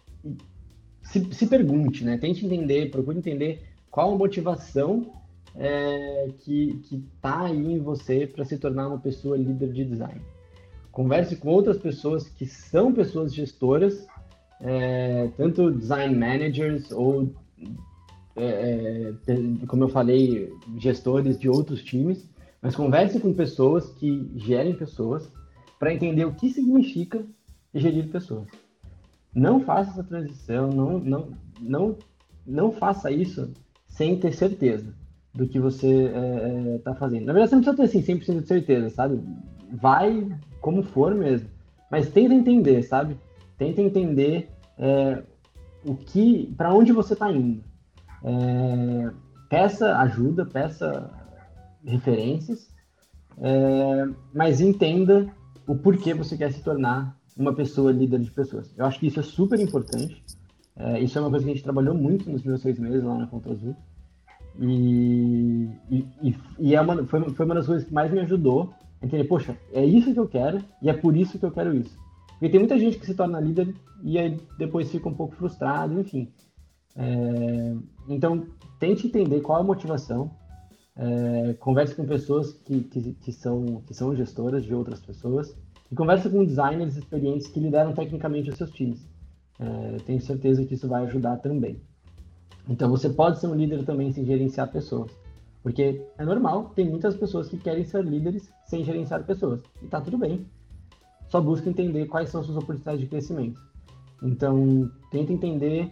se, 1.13 1.33
se, 1.33 1.45
pergunte, 1.45 2.03
né? 2.03 2.17
Tente 2.17 2.43
entender, 2.43 2.89
procure 2.89 3.17
entender 3.17 3.61
qual 3.91 4.15
a 4.15 4.17
motivação 4.17 5.13
é, 5.55 6.29
que 6.39 6.81
está 6.91 7.45
aí 7.45 7.73
em 7.73 7.79
você 7.79 8.25
para 8.25 8.43
se 8.43 8.57
tornar 8.57 8.87
uma 8.87 8.97
pessoa 8.97 9.37
líder 9.37 9.71
de 9.71 9.85
design. 9.85 10.19
Converse 10.91 11.35
com 11.35 11.49
outras 11.49 11.77
pessoas 11.77 12.27
que 12.27 12.47
são 12.47 12.91
pessoas 12.91 13.33
gestoras, 13.33 14.07
é, 14.59 15.29
tanto 15.37 15.71
design 15.71 16.15
managers 16.15 16.91
ou, 16.91 17.31
é, 18.35 19.13
é 19.27 19.65
como 19.67 19.83
eu 19.83 19.89
falei, 19.89 20.51
gestores 20.79 21.39
de 21.39 21.47
outros 21.47 21.83
times, 21.83 22.27
mas 22.59 22.75
converse 22.75 23.19
com 23.19 23.33
pessoas 23.33 23.89
que 23.91 24.31
gerem 24.35 24.73
pessoas, 24.73 25.31
para 25.77 25.93
entender 25.93 26.25
o 26.25 26.33
que 26.33 26.49
significa 26.49 27.23
gerir 27.75 28.07
pessoas. 28.09 28.47
Não 29.33 29.59
faça 29.59 29.91
essa 29.91 30.03
transição, 30.03 30.69
não, 30.69 30.99
não, 30.99 31.31
não, 31.59 31.97
não 32.45 32.71
faça 32.71 33.11
isso 33.11 33.51
sem 33.87 34.19
ter 34.19 34.33
certeza 34.33 34.93
do 35.33 35.47
que 35.47 35.59
você 35.59 36.05
está 36.05 36.19
é, 36.19 36.75
é 36.75 36.77
tá 36.79 36.95
fazendo. 36.95 37.25
Na 37.25 37.33
verdade, 37.33 37.49
você 37.49 37.55
não 37.55 37.63
precisa 37.63 37.77
ter 37.77 38.13
assim, 38.13 38.35
100% 38.35 38.41
de 38.41 38.47
certeza, 38.47 38.89
sabe? 38.89 39.21
Vai 39.71 40.27
como 40.61 40.83
for 40.83 41.15
mesmo. 41.15 41.49
Mas 41.89 42.09
tenta 42.09 42.33
entender, 42.33 42.83
sabe? 42.83 43.17
Tenta 43.57 43.81
entender 43.81 44.49
é, 44.77 45.23
o 45.85 45.95
que, 45.95 46.53
para 46.55 46.73
onde 46.73 46.91
você 46.91 47.13
está 47.13 47.31
indo. 47.31 47.63
É, 48.23 49.11
peça 49.49 49.97
ajuda, 49.97 50.45
peça 50.45 51.11
referências, 51.85 52.69
é, 53.39 54.07
mas 54.33 54.61
entenda 54.61 55.27
o 55.67 55.75
porquê 55.75 56.13
você 56.13 56.37
quer 56.37 56.51
se 56.51 56.63
tornar 56.63 57.17
uma 57.37 57.53
pessoa 57.53 57.91
líder 57.91 58.19
de 58.19 58.31
pessoas. 58.31 58.73
Eu 58.77 58.85
acho 58.85 58.99
que 58.99 59.07
isso 59.07 59.19
é 59.19 59.23
super 59.23 59.59
importante. 59.59 60.23
É, 60.75 60.99
isso 60.99 61.17
é 61.17 61.21
uma 61.21 61.29
coisa 61.29 61.45
que 61.45 61.51
a 61.51 61.53
gente 61.53 61.63
trabalhou 61.63 61.95
muito 61.95 62.29
nos 62.29 62.43
meus 62.43 62.61
seis 62.61 62.79
meses 62.79 63.03
lá 63.03 63.17
na 63.17 63.27
Conta 63.27 63.51
Azul. 63.51 63.75
E, 64.59 65.67
e, 65.89 66.35
e 66.59 66.75
é 66.75 66.81
uma, 66.81 67.05
foi, 67.05 67.29
foi 67.29 67.45
uma 67.45 67.55
das 67.55 67.65
coisas 67.65 67.87
que 67.87 67.93
mais 67.93 68.11
me 68.11 68.19
ajudou 68.19 68.73
a 69.01 69.05
entender, 69.05 69.23
poxa, 69.25 69.57
é 69.71 69.83
isso 69.83 70.13
que 70.13 70.19
eu 70.19 70.27
quero 70.27 70.63
e 70.81 70.89
é 70.89 70.93
por 70.93 71.15
isso 71.15 71.39
que 71.39 71.45
eu 71.45 71.51
quero 71.51 71.75
isso. 71.75 71.97
Porque 72.33 72.49
tem 72.49 72.59
muita 72.59 72.77
gente 72.77 72.99
que 72.99 73.05
se 73.05 73.15
torna 73.15 73.39
líder 73.39 73.73
e 74.03 74.19
aí 74.19 74.39
depois 74.57 74.91
fica 74.91 75.09
um 75.09 75.13
pouco 75.13 75.35
frustrado, 75.35 75.99
enfim. 75.99 76.31
É, 76.95 77.75
então, 78.07 78.45
tente 78.79 79.07
entender 79.07 79.41
qual 79.41 79.59
é 79.59 79.61
a 79.61 79.65
motivação, 79.65 80.31
é, 80.95 81.53
converse 81.53 81.95
com 81.95 82.05
pessoas 82.05 82.53
que, 82.53 82.81
que, 82.81 83.13
que, 83.13 83.31
são, 83.31 83.81
que 83.87 83.93
são 83.93 84.15
gestoras 84.15 84.63
de 84.63 84.73
outras 84.75 84.99
pessoas 84.99 85.55
e 85.93 85.95
converse 85.95 86.27
com 86.27 86.43
designers 86.43 86.97
experientes 86.97 87.45
que 87.45 87.59
lideram 87.59 87.93
tecnicamente 87.93 88.49
os 88.49 88.57
seus 88.57 88.71
times. 88.71 89.07
É, 89.59 89.97
tenho 90.07 90.19
certeza 90.19 90.65
que 90.65 90.73
isso 90.73 90.87
vai 90.87 91.03
ajudar 91.03 91.37
também. 91.37 91.79
Então 92.67 92.89
você 92.89 93.11
pode 93.11 93.39
ser 93.39 93.45
um 93.45 93.53
líder 93.53 93.85
também 93.85 94.11
sem 94.11 94.25
gerenciar 94.25 94.71
pessoas. 94.71 95.11
Porque 95.61 96.03
é 96.17 96.25
normal, 96.25 96.71
tem 96.75 96.89
muitas 96.89 97.15
pessoas 97.15 97.47
que 97.47 97.57
querem 97.59 97.85
ser 97.85 98.03
líderes 98.03 98.51
sem 98.65 98.83
gerenciar 98.83 99.23
pessoas. 99.23 99.61
E 99.83 99.87
tá 99.87 100.01
tudo 100.01 100.17
bem. 100.17 100.47
Só 101.29 101.39
busca 101.39 101.69
entender 101.69 102.07
quais 102.07 102.29
são 102.29 102.41
suas 102.41 102.57
oportunidades 102.57 102.99
de 102.99 103.05
crescimento. 103.05 103.61
Então, 104.23 104.89
tenta 105.11 105.31
entender 105.31 105.91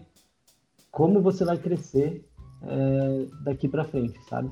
como 0.89 1.21
você 1.21 1.45
vai 1.45 1.59
crescer 1.59 2.27
é, 2.63 3.27
daqui 3.43 3.67
para 3.67 3.85
frente, 3.85 4.19
sabe? 4.27 4.49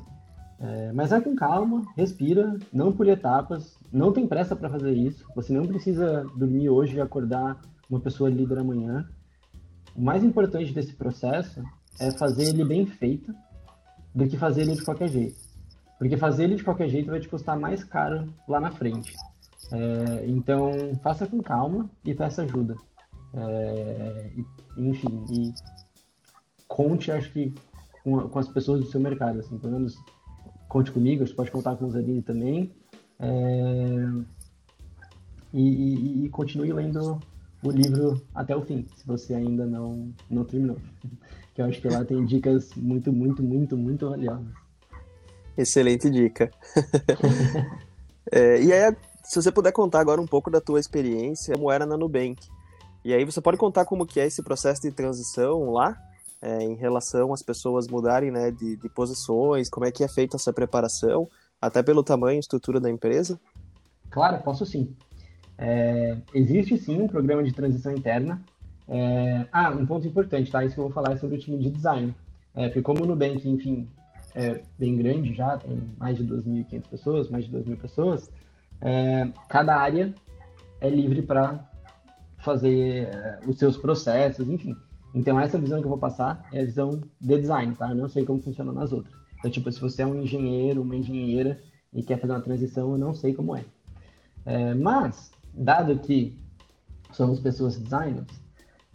É, 0.60 0.92
mas 0.92 1.12
vai 1.12 1.22
com 1.22 1.36
calma, 1.36 1.86
respira, 1.96 2.58
não 2.72 2.92
por 2.92 3.08
etapas, 3.08 3.78
não 3.92 4.12
tem 4.12 4.28
pressa 4.28 4.56
para 4.56 4.70
fazer 4.70 4.92
isso. 4.92 5.26
Você 5.36 5.54
não 5.54 5.66
precisa 5.66 6.26
dormir 6.36 6.70
hoje 6.70 6.98
e 6.98 7.02
acordar 7.02 7.60
uma 7.90 8.00
pessoa 8.00 8.30
líder 8.30 8.60
amanhã. 8.60 9.08
O 9.96 10.02
mais 10.02 10.24
importante 10.24 10.74
desse 10.74 10.94
processo 10.94 11.64
é 12.00 12.12
fazer 12.12 12.50
ele 12.50 12.66
bem 12.66 12.86
feito 12.86 13.34
do 14.14 14.28
que 14.28 14.38
fazer 14.38 14.62
ele 14.62 14.76
de 14.76 14.84
qualquer 14.84 15.08
jeito. 15.08 15.38
Porque 15.98 16.18
fazer 16.18 16.46
ele 16.46 16.56
de 16.56 16.64
qualquer 16.64 16.90
jeito 16.90 17.10
vai 17.10 17.20
te 17.20 17.28
custar 17.28 17.58
mais 17.58 17.84
caro 17.84 18.28
lá 18.48 18.60
na 18.60 18.72
frente. 18.72 19.14
É, 19.72 20.26
então, 20.28 20.72
faça 21.02 21.26
com 21.26 21.42
calma 21.42 21.90
e 22.04 22.14
peça 22.14 22.44
ajuda. 22.44 22.76
É, 23.34 24.32
enfim, 24.78 25.26
e 25.30 25.54
conte, 26.68 27.12
acho 27.12 27.32
que, 27.32 27.54
com, 28.04 28.28
com, 28.30 28.40
as 28.40 28.48
pessoas 28.48 28.82
do 28.82 28.88
seu 28.88 29.00
mercado. 29.00 29.40
Assim, 29.40 29.58
pelo 29.58 29.74
menos 29.74 29.98
conte 30.70 30.92
comigo, 30.92 31.28
você 31.28 31.34
pode 31.34 31.52
contar 31.52 31.76
com 31.76 31.86
o 31.86 31.92
Zanini 31.92 32.22
também. 32.22 32.72
É... 33.20 33.26
E, 35.52 35.62
e, 35.62 36.26
e, 36.26 36.30
continue 36.30 36.72
lendo 36.72 37.20
o 37.64 37.72
livro 37.72 38.22
até 38.36 38.56
o 38.56 38.62
fim, 38.62 38.86
se 38.96 39.06
você 39.06 39.34
ainda 39.34 39.66
não, 39.66 40.14
não 40.30 40.46
terminou. 40.46 40.78
Que 41.56 41.64
eu 41.64 41.66
acho 41.66 41.82
que 41.82 41.90
lá 41.90 42.06
tem 42.06 42.24
dicas 42.24 42.70
muito, 42.76 43.12
muito, 43.12 43.44
muito, 43.44 43.76
muito 43.76 44.08
valiosas. 44.08 44.48
Excelente 45.58 46.10
dica. 46.10 46.50
é, 48.32 48.62
e 48.62 48.72
aí, 48.72 48.96
se 49.26 49.42
você 49.42 49.52
puder 49.52 49.74
contar 49.74 50.00
agora 50.00 50.22
um 50.22 50.28
pouco 50.28 50.50
da 50.50 50.62
tua 50.62 50.80
experiência, 50.80 51.56
como 51.56 51.70
era 51.70 51.86
na 51.86 51.98
Nubank. 51.98 52.48
E 53.04 53.14
aí 53.14 53.26
você 53.26 53.42
pode 53.42 53.58
contar 53.58 53.84
como 53.84 54.06
que 54.06 54.22
é 54.22 54.28
esse 54.28 54.42
processo 54.42 54.84
de 54.84 54.92
transição 54.92 55.72
lá 55.72 55.98
é, 56.42 56.64
em 56.64 56.76
relação 56.76 57.34
às 57.34 57.42
pessoas 57.42 57.88
mudarem 57.88 58.32
né, 58.32 58.52
de, 58.52 58.78
de, 58.78 58.90
posições, 58.90 59.70
como 59.70 59.86
é 59.86 59.92
que 59.92 60.04
é 60.04 60.08
feita 60.08 60.38
essa 60.38 60.54
preparação, 60.54 61.28
até 61.62 61.84
pelo 61.84 62.04
tamanho 62.04 62.38
e 62.38 62.40
estrutura 62.40 62.80
da 62.80 62.90
empresa? 62.90 63.40
Claro, 64.10 64.42
posso 64.42 64.66
sim. 64.66 64.96
É, 65.58 66.18
existe 66.34 66.78
sim 66.78 67.02
um 67.02 67.08
programa 67.08 67.44
de 67.44 67.52
transição 67.52 67.92
interna. 67.94 68.42
É, 68.88 69.46
ah, 69.52 69.70
um 69.70 69.86
ponto 69.86 70.08
importante, 70.08 70.50
tá? 70.50 70.64
Isso 70.64 70.76
que 70.76 70.80
eu 70.80 70.86
vou 70.86 70.94
falar 70.94 71.14
é 71.14 71.18
sobre 71.18 71.36
o 71.36 71.40
time 71.40 71.58
de 71.58 71.70
design. 71.70 72.16
É, 72.56 72.68
porque 72.68 72.82
como 72.82 73.04
o 73.04 73.06
Nubank, 73.06 73.48
enfim, 73.48 73.88
é 74.34 74.62
bem 74.78 74.96
grande 74.96 75.34
já, 75.34 75.58
tem 75.58 75.82
mais 75.98 76.18
de 76.18 76.24
2.500 76.24 76.84
pessoas, 76.90 77.30
mais 77.30 77.46
de 77.46 77.52
2.000 77.52 77.78
pessoas, 77.78 78.32
é, 78.82 79.28
cada 79.48 79.76
área 79.76 80.14
é 80.80 80.90
livre 80.90 81.22
para 81.22 81.60
fazer 82.40 83.10
é, 83.10 83.40
os 83.46 83.58
seus 83.58 83.78
processos, 83.78 84.48
enfim. 84.48 84.76
Então, 85.14 85.40
essa 85.40 85.58
visão 85.58 85.80
que 85.80 85.86
eu 85.86 85.90
vou 85.90 85.98
passar 85.98 86.48
é 86.52 86.62
a 86.62 86.66
visão 86.66 87.02
de 87.20 87.38
design, 87.38 87.76
tá? 87.76 87.90
Eu 87.90 87.96
não 87.96 88.08
sei 88.08 88.26
como 88.26 88.42
funciona 88.42 88.72
nas 88.72 88.92
outras. 88.92 89.14
Então, 89.40 89.50
tipo, 89.50 89.72
se 89.72 89.80
você 89.80 90.02
é 90.02 90.06
um 90.06 90.22
engenheiro, 90.22 90.82
uma 90.82 90.96
engenheira 90.96 91.60
e 91.94 92.04
quer 92.04 92.20
fazer 92.20 92.34
uma 92.34 92.42
transição, 92.42 92.92
eu 92.92 92.98
não 92.98 93.14
sei 93.14 93.34
como 93.34 93.56
é. 93.56 93.66
é 94.46 94.74
mas, 94.74 95.32
dado 95.54 95.98
que 96.00 96.38
somos 97.12 97.40
pessoas 97.40 97.78
designers, 97.78 98.28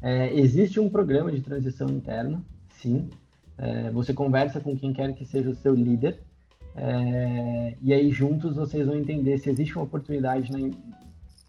é, 0.01 0.33
existe 0.39 0.79
um 0.79 0.89
programa 0.89 1.33
de 1.33 1.41
transição 1.41 1.89
interna, 1.89 2.45
sim. 2.69 3.09
É, 3.57 3.91
você 3.91 4.13
conversa 4.13 4.61
com 4.61 4.77
quem 4.77 4.93
quer 4.93 5.15
que 5.15 5.25
seja 5.25 5.51
o 5.51 5.55
seu 5.55 5.75
líder, 5.75 6.21
é, 6.77 7.77
e 7.81 7.93
aí 7.93 8.11
juntos 8.11 8.57
vocês 8.57 8.87
vão 8.87 8.97
entender 8.97 9.39
se 9.39 9.49
existe 9.49 9.77
uma 9.77 9.85
oportunidade 9.85 10.51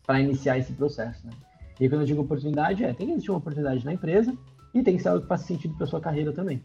para 0.05 0.21
iniciar 0.21 0.57
esse 0.57 0.71
processo. 0.73 1.25
Né? 1.25 1.33
E 1.79 1.89
quando 1.89 2.01
eu 2.01 2.07
digo 2.07 2.21
oportunidade, 2.21 2.83
é, 2.83 2.93
tem 2.93 3.07
que 3.07 3.13
existir 3.13 3.31
uma 3.31 3.39
oportunidade 3.39 3.83
na 3.83 3.93
empresa, 3.93 4.37
e 4.75 4.83
tem 4.83 4.97
que 4.97 5.01
ser 5.01 5.09
algo 5.09 5.21
que 5.21 5.27
faça 5.27 5.47
sentido 5.47 5.73
para 5.75 5.87
sua 5.87 6.01
carreira 6.01 6.33
também. 6.33 6.61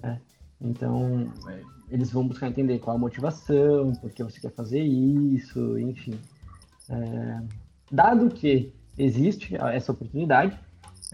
Né? 0.00 0.20
Então, 0.60 1.30
é, 1.48 1.60
eles 1.90 2.12
vão 2.12 2.26
buscar 2.26 2.48
entender 2.48 2.78
qual 2.78 2.96
a 2.96 2.98
motivação, 2.98 3.92
por 3.96 4.12
que 4.12 4.22
você 4.22 4.40
quer 4.40 4.52
fazer 4.52 4.80
isso, 4.80 5.76
enfim. 5.76 6.14
É, 6.88 7.42
dado 7.90 8.30
que 8.30 8.72
existe 8.96 9.56
essa 9.56 9.90
oportunidade, 9.90 10.56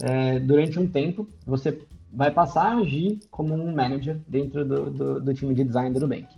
é, 0.02 0.38
durante 0.38 0.78
um 0.78 0.86
tempo 0.86 1.26
você 1.46 1.80
vai 2.12 2.30
passar 2.30 2.72
a 2.72 2.78
agir 2.78 3.20
como 3.30 3.54
um 3.54 3.74
manager 3.74 4.20
dentro 4.28 4.64
do, 4.64 4.90
do, 4.90 5.20
do 5.20 5.34
time 5.34 5.54
de 5.54 5.64
design 5.64 5.94
do 5.94 6.00
Nubank. 6.00 6.28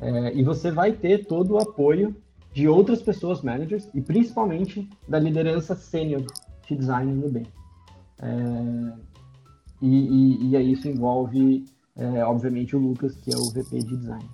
É, 0.00 0.34
e 0.34 0.42
você 0.42 0.70
vai 0.72 0.92
ter 0.92 1.26
todo 1.26 1.52
o 1.52 1.58
apoio 1.58 2.16
de 2.52 2.66
outras 2.66 3.00
pessoas 3.00 3.42
managers 3.42 3.88
e 3.94 4.00
principalmente 4.00 4.88
da 5.06 5.20
liderança 5.20 5.76
sênior 5.76 6.24
de 6.66 6.76
design 6.76 7.12
no 7.12 7.22
Nubank. 7.22 7.48
É, 8.22 9.09
e, 9.80 9.88
e, 9.88 10.50
e 10.50 10.56
aí 10.56 10.72
isso 10.72 10.88
envolve 10.88 11.64
é, 12.00 12.24
obviamente, 12.24 12.74
o 12.74 12.78
Lucas, 12.78 13.14
que 13.16 13.32
é 13.32 13.36
o 13.36 13.50
VP 13.50 13.78
de 13.80 13.96
design. 13.96 14.24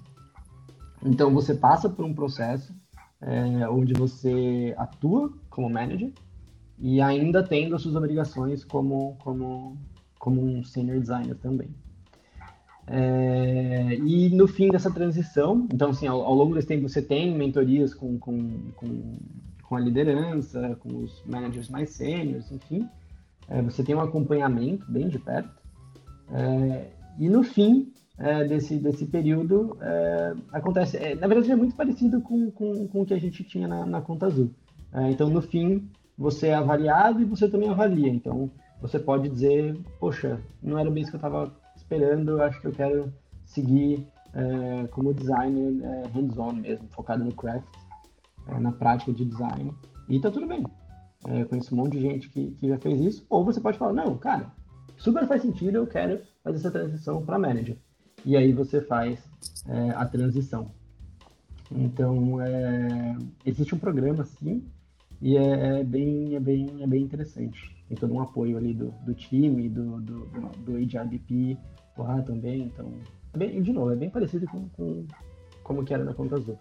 Então, 1.04 1.34
você 1.34 1.54
passa 1.54 1.88
por 1.88 2.04
um 2.04 2.14
processo 2.14 2.72
é, 3.20 3.68
onde 3.68 3.92
você 3.92 4.74
atua 4.76 5.32
como 5.50 5.68
manager 5.68 6.12
e 6.78 7.00
ainda 7.00 7.42
tendo 7.42 7.74
as 7.74 7.82
suas 7.82 7.96
obrigações 7.96 8.64
como, 8.64 9.16
como, 9.22 9.76
como 10.18 10.42
um 10.42 10.62
senior 10.62 11.00
designer 11.00 11.36
também. 11.36 11.70
É, 12.86 13.96
e 13.96 14.28
no 14.30 14.46
fim 14.46 14.68
dessa 14.68 14.90
transição, 14.90 15.66
então, 15.72 15.90
assim, 15.90 16.06
ao, 16.06 16.22
ao, 16.22 16.34
longo 16.34 16.54
desse 16.54 16.68
tempo, 16.68 16.88
você 16.88 17.02
tem 17.02 17.36
mentorias 17.36 17.94
com, 17.94 18.16
com, 18.16 18.70
com, 18.76 19.18
com 19.62 19.76
a 19.76 19.80
liderança, 19.80 20.76
com 20.80 20.98
os 20.98 21.20
managers 21.26 21.68
mais 21.68 21.90
sêniores, 21.90 22.52
enfim. 22.52 22.88
É, 23.48 23.62
você 23.62 23.82
tem 23.82 23.94
um 23.94 24.00
acompanhamento 24.00 24.90
bem 24.90 25.08
de 25.08 25.18
perto. 25.18 25.50
É, 26.30 26.90
e 27.18 27.28
no 27.28 27.42
fim 27.42 27.92
é, 28.18 28.44
desse, 28.44 28.76
desse 28.78 29.06
período, 29.06 29.76
é, 29.80 30.34
acontece. 30.52 30.96
É, 30.96 31.14
na 31.14 31.26
verdade, 31.26 31.52
é 31.52 31.56
muito 31.56 31.76
parecido 31.76 32.20
com, 32.20 32.50
com, 32.50 32.88
com 32.88 33.02
o 33.02 33.06
que 33.06 33.14
a 33.14 33.20
gente 33.20 33.44
tinha 33.44 33.68
na, 33.68 33.86
na 33.86 34.00
Conta 34.00 34.26
Azul. 34.26 34.50
É, 34.92 35.10
então, 35.10 35.28
no 35.28 35.42
fim, 35.42 35.88
você 36.16 36.48
é 36.48 36.54
avaliado 36.54 37.20
e 37.20 37.24
você 37.24 37.48
também 37.48 37.68
avalia. 37.68 38.08
Então, 38.08 38.50
você 38.80 38.98
pode 38.98 39.28
dizer: 39.28 39.78
Poxa, 40.00 40.40
não 40.62 40.78
era 40.78 40.90
bem 40.90 41.02
isso 41.02 41.10
que 41.10 41.16
eu 41.16 41.18
estava 41.18 41.52
esperando, 41.76 42.42
acho 42.42 42.60
que 42.60 42.66
eu 42.66 42.72
quero 42.72 43.12
seguir 43.44 44.06
é, 44.32 44.86
como 44.88 45.14
designer 45.14 45.84
é, 45.84 46.08
hands-on 46.08 46.52
mesmo, 46.54 46.88
focado 46.90 47.24
no 47.24 47.34
craft, 47.34 47.66
na 48.60 48.72
prática 48.72 49.12
de 49.12 49.24
design. 49.24 49.72
E 50.08 50.20
tá 50.20 50.30
tudo 50.30 50.46
bem. 50.46 50.64
Eu 51.28 51.46
conheço 51.46 51.74
um 51.74 51.78
monte 51.78 51.92
de 51.92 52.00
gente 52.00 52.28
que, 52.28 52.52
que 52.52 52.68
já 52.68 52.78
fez 52.78 53.00
isso. 53.00 53.26
Ou 53.28 53.44
você 53.44 53.60
pode 53.60 53.78
falar: 53.78 53.92
Não, 53.92 54.16
cara, 54.16 54.52
super 54.96 55.26
faz 55.26 55.42
sentido, 55.42 55.76
eu 55.76 55.86
quero 55.86 56.20
fazer 56.42 56.58
essa 56.58 56.70
transição 56.70 57.24
para 57.24 57.38
manager. 57.38 57.76
E 58.24 58.36
aí 58.36 58.52
você 58.52 58.80
faz 58.80 59.22
é, 59.66 59.90
a 59.90 60.04
transição. 60.04 60.70
Então, 61.70 62.40
é, 62.40 63.16
existe 63.44 63.74
um 63.74 63.78
programa, 63.78 64.24
sim, 64.24 64.64
e 65.20 65.36
é, 65.36 65.80
é, 65.80 65.84
bem, 65.84 66.36
é, 66.36 66.40
bem, 66.40 66.82
é 66.82 66.86
bem 66.86 67.02
interessante. 67.02 67.74
Tem 67.88 67.96
todo 67.96 68.12
um 68.14 68.20
apoio 68.20 68.56
ali 68.56 68.74
do, 68.74 68.92
do 69.04 69.14
time, 69.14 69.68
do, 69.68 70.00
do, 70.00 70.26
do, 70.26 70.40
do 70.64 70.72
HRBP 70.72 71.56
lá 71.96 72.20
também. 72.22 72.64
Então, 72.64 72.92
é 73.32 73.38
bem, 73.38 73.62
de 73.62 73.72
novo, 73.72 73.92
é 73.92 73.96
bem 73.96 74.10
parecido 74.10 74.46
com, 74.46 74.68
com 74.70 75.06
como 75.62 75.84
que 75.84 75.94
era 75.94 76.04
na 76.04 76.14
Conta 76.14 76.36
Azul. 76.36 76.58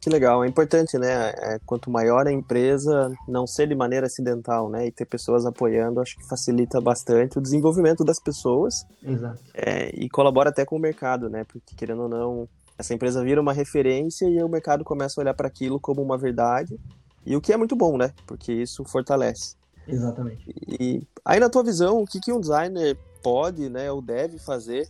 Que 0.00 0.08
legal, 0.08 0.44
é 0.44 0.48
importante, 0.48 0.96
né? 0.96 1.30
É, 1.30 1.58
quanto 1.66 1.90
maior 1.90 2.26
a 2.26 2.32
empresa, 2.32 3.12
não 3.26 3.46
ser 3.46 3.66
de 3.66 3.74
maneira 3.74 4.06
acidental, 4.06 4.70
né? 4.70 4.86
E 4.86 4.92
ter 4.92 5.04
pessoas 5.04 5.44
apoiando, 5.44 6.00
acho 6.00 6.16
que 6.16 6.28
facilita 6.28 6.80
bastante 6.80 7.38
o 7.38 7.42
desenvolvimento 7.42 8.04
das 8.04 8.20
pessoas. 8.20 8.86
Exato. 9.02 9.42
É, 9.54 9.90
e 9.94 10.08
colabora 10.08 10.50
até 10.50 10.64
com 10.64 10.76
o 10.76 10.80
mercado, 10.80 11.28
né? 11.28 11.44
Porque 11.44 11.74
querendo 11.74 12.02
ou 12.02 12.08
não, 12.08 12.48
essa 12.78 12.94
empresa 12.94 13.24
vira 13.24 13.40
uma 13.40 13.52
referência 13.52 14.26
e 14.26 14.40
o 14.40 14.48
mercado 14.48 14.84
começa 14.84 15.20
a 15.20 15.22
olhar 15.22 15.34
para 15.34 15.48
aquilo 15.48 15.80
como 15.80 16.00
uma 16.00 16.16
verdade. 16.16 16.78
E 17.26 17.34
o 17.34 17.40
que 17.40 17.52
é 17.52 17.56
muito 17.56 17.74
bom, 17.74 17.98
né? 17.98 18.12
Porque 18.24 18.52
isso 18.52 18.84
fortalece. 18.84 19.56
Exatamente. 19.86 20.44
E 20.78 21.02
aí, 21.24 21.40
na 21.40 21.50
tua 21.50 21.64
visão, 21.64 22.00
o 22.00 22.06
que, 22.06 22.20
que 22.20 22.32
um 22.32 22.40
designer 22.40 22.96
pode, 23.22 23.68
né, 23.68 23.90
ou 23.90 24.00
deve 24.00 24.38
fazer 24.38 24.88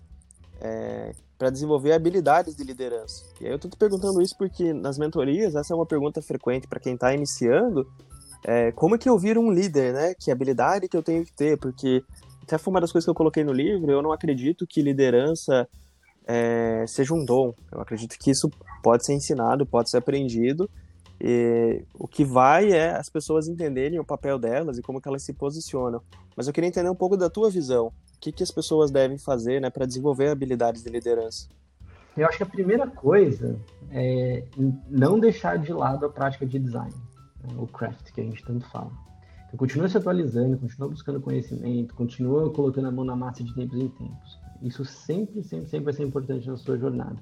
é, 0.60 1.12
para 1.38 1.50
desenvolver 1.50 1.92
habilidades 1.92 2.56
de 2.56 2.64
liderança. 2.64 3.24
E 3.40 3.46
aí 3.46 3.52
eu 3.52 3.56
estou 3.56 3.70
te 3.70 3.76
perguntando 3.76 4.20
isso 4.20 4.36
porque 4.36 4.72
nas 4.72 4.98
mentorias, 4.98 5.54
essa 5.54 5.72
é 5.72 5.76
uma 5.76 5.86
pergunta 5.86 6.20
frequente 6.20 6.66
para 6.66 6.80
quem 6.80 6.94
está 6.94 7.14
iniciando, 7.14 7.86
é, 8.44 8.72
como 8.72 8.94
é 8.94 8.98
que 8.98 9.08
eu 9.08 9.18
viro 9.18 9.40
um 9.40 9.50
líder, 9.50 9.92
né? 9.92 10.14
Que 10.14 10.30
habilidade 10.30 10.88
que 10.88 10.96
eu 10.96 11.02
tenho 11.02 11.24
que 11.24 11.32
ter? 11.32 11.56
Porque 11.58 12.02
até 12.42 12.58
foi 12.58 12.72
uma 12.72 12.80
das 12.80 12.90
coisas 12.90 13.04
que 13.04 13.10
eu 13.10 13.14
coloquei 13.14 13.44
no 13.44 13.52
livro, 13.52 13.90
eu 13.90 14.02
não 14.02 14.12
acredito 14.12 14.66
que 14.66 14.82
liderança 14.82 15.68
é, 16.26 16.84
seja 16.86 17.14
um 17.14 17.24
dom. 17.24 17.54
Eu 17.70 17.80
acredito 17.80 18.16
que 18.18 18.30
isso 18.30 18.50
pode 18.82 19.04
ser 19.04 19.14
ensinado, 19.14 19.66
pode 19.66 19.90
ser 19.90 19.98
aprendido. 19.98 20.68
E 21.20 21.84
o 21.94 22.06
que 22.06 22.24
vai 22.24 22.70
é 22.70 22.90
as 22.90 23.08
pessoas 23.08 23.48
entenderem 23.48 23.98
o 23.98 24.04
papel 24.04 24.38
delas 24.38 24.78
e 24.78 24.82
como 24.82 25.00
que 25.00 25.08
elas 25.08 25.22
se 25.22 25.32
posicionam. 25.32 26.00
Mas 26.36 26.46
eu 26.46 26.52
queria 26.52 26.68
entender 26.68 26.88
um 26.88 26.94
pouco 26.94 27.16
da 27.16 27.28
tua 27.28 27.50
visão. 27.50 27.88
O 27.88 28.20
que, 28.20 28.32
que 28.32 28.42
as 28.42 28.50
pessoas 28.50 28.90
devem 28.90 29.18
fazer 29.18 29.60
né, 29.60 29.70
para 29.70 29.86
desenvolver 29.86 30.28
habilidades 30.28 30.82
de 30.82 30.90
liderança? 30.90 31.48
Eu 32.16 32.26
acho 32.26 32.36
que 32.36 32.42
a 32.42 32.46
primeira 32.46 32.86
coisa 32.86 33.58
é 33.90 34.44
não 34.88 35.20
deixar 35.20 35.56
de 35.58 35.72
lado 35.72 36.04
a 36.04 36.08
prática 36.08 36.44
de 36.44 36.58
design, 36.58 36.94
né, 37.42 37.54
o 37.56 37.66
craft 37.66 38.12
que 38.12 38.20
a 38.20 38.24
gente 38.24 38.44
tanto 38.44 38.68
fala. 38.70 38.90
Então, 39.46 39.56
continua 39.56 39.88
se 39.88 39.96
atualizando, 39.96 40.58
continua 40.58 40.88
buscando 40.88 41.20
conhecimento, 41.20 41.94
continua 41.94 42.50
colocando 42.52 42.88
a 42.88 42.90
mão 42.90 43.04
na 43.04 43.16
massa 43.16 43.42
de 43.42 43.54
tempos 43.54 43.78
em 43.78 43.88
tempos. 43.88 44.38
Isso 44.62 44.84
sempre, 44.84 45.42
sempre, 45.42 45.68
sempre 45.68 45.84
vai 45.84 45.94
ser 45.94 46.04
importante 46.04 46.46
na 46.48 46.56
sua 46.56 46.76
jornada. 46.76 47.16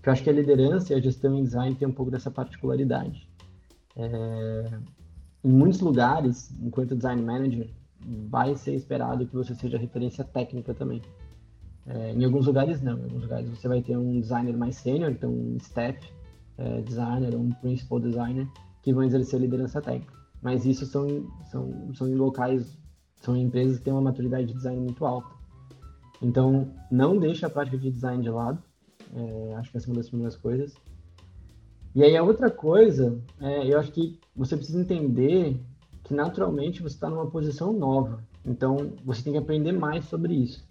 Porque 0.00 0.08
eu 0.08 0.12
acho 0.14 0.24
que 0.24 0.30
a 0.30 0.32
liderança 0.32 0.94
e 0.94 0.96
a 0.96 1.00
gestão 1.00 1.36
em 1.36 1.42
design 1.42 1.76
tem 1.76 1.86
um 1.86 1.92
pouco 1.92 2.10
dessa 2.10 2.30
particularidade. 2.30 3.28
É... 3.94 4.78
Em 5.44 5.50
muitos 5.50 5.80
lugares, 5.80 6.50
enquanto 6.60 6.96
design 6.96 7.22
manager, 7.22 7.68
vai 8.06 8.56
ser 8.56 8.74
esperado 8.74 9.26
que 9.26 9.34
você 9.34 9.54
seja 9.54 9.76
referência 9.76 10.24
técnica 10.24 10.74
também. 10.74 11.02
É, 11.86 12.12
em 12.12 12.24
alguns 12.24 12.46
lugares 12.46 12.80
não, 12.82 12.98
em 12.98 13.04
alguns 13.04 13.22
lugares 13.22 13.48
você 13.48 13.66
vai 13.66 13.82
ter 13.82 13.96
um 13.96 14.20
designer 14.20 14.56
mais 14.56 14.76
sênior, 14.76 15.10
então 15.10 15.30
um 15.30 15.56
staff 15.56 15.98
é, 16.58 16.82
designer 16.82 17.34
um 17.34 17.50
principal 17.52 17.98
designer 17.98 18.46
que 18.82 18.92
vão 18.92 19.02
exercer 19.02 19.40
liderança 19.40 19.80
técnica. 19.80 20.12
Mas 20.42 20.64
isso 20.64 20.86
são, 20.86 21.26
são, 21.50 21.92
são 21.94 22.08
em 22.08 22.14
locais, 22.14 22.78
são 23.16 23.36
em 23.36 23.44
empresas 23.44 23.78
que 23.78 23.84
têm 23.84 23.92
uma 23.92 24.02
maturidade 24.02 24.46
de 24.46 24.54
design 24.54 24.80
muito 24.80 25.04
alta. 25.04 25.28
Então, 26.22 26.70
não 26.90 27.18
deixe 27.18 27.44
a 27.44 27.50
prática 27.50 27.78
de 27.78 27.90
design 27.90 28.22
de 28.22 28.30
lado, 28.30 28.62
é, 29.14 29.54
acho 29.54 29.70
que 29.70 29.76
essa 29.76 29.86
é 29.86 29.90
uma 29.90 29.96
das 29.96 30.08
primeiras 30.08 30.36
coisas. 30.36 30.74
E 31.94 32.02
aí 32.02 32.16
a 32.16 32.22
outra 32.22 32.50
coisa, 32.50 33.18
é, 33.40 33.66
eu 33.66 33.78
acho 33.78 33.90
que 33.90 34.18
você 34.34 34.56
precisa 34.56 34.80
entender 34.80 35.60
que 36.04 36.14
naturalmente 36.14 36.82
você 36.82 36.94
está 36.94 37.10
numa 37.10 37.30
posição 37.30 37.72
nova. 37.72 38.22
Então, 38.44 38.94
você 39.04 39.22
tem 39.22 39.32
que 39.32 39.38
aprender 39.38 39.72
mais 39.72 40.04
sobre 40.06 40.34
isso. 40.34 40.66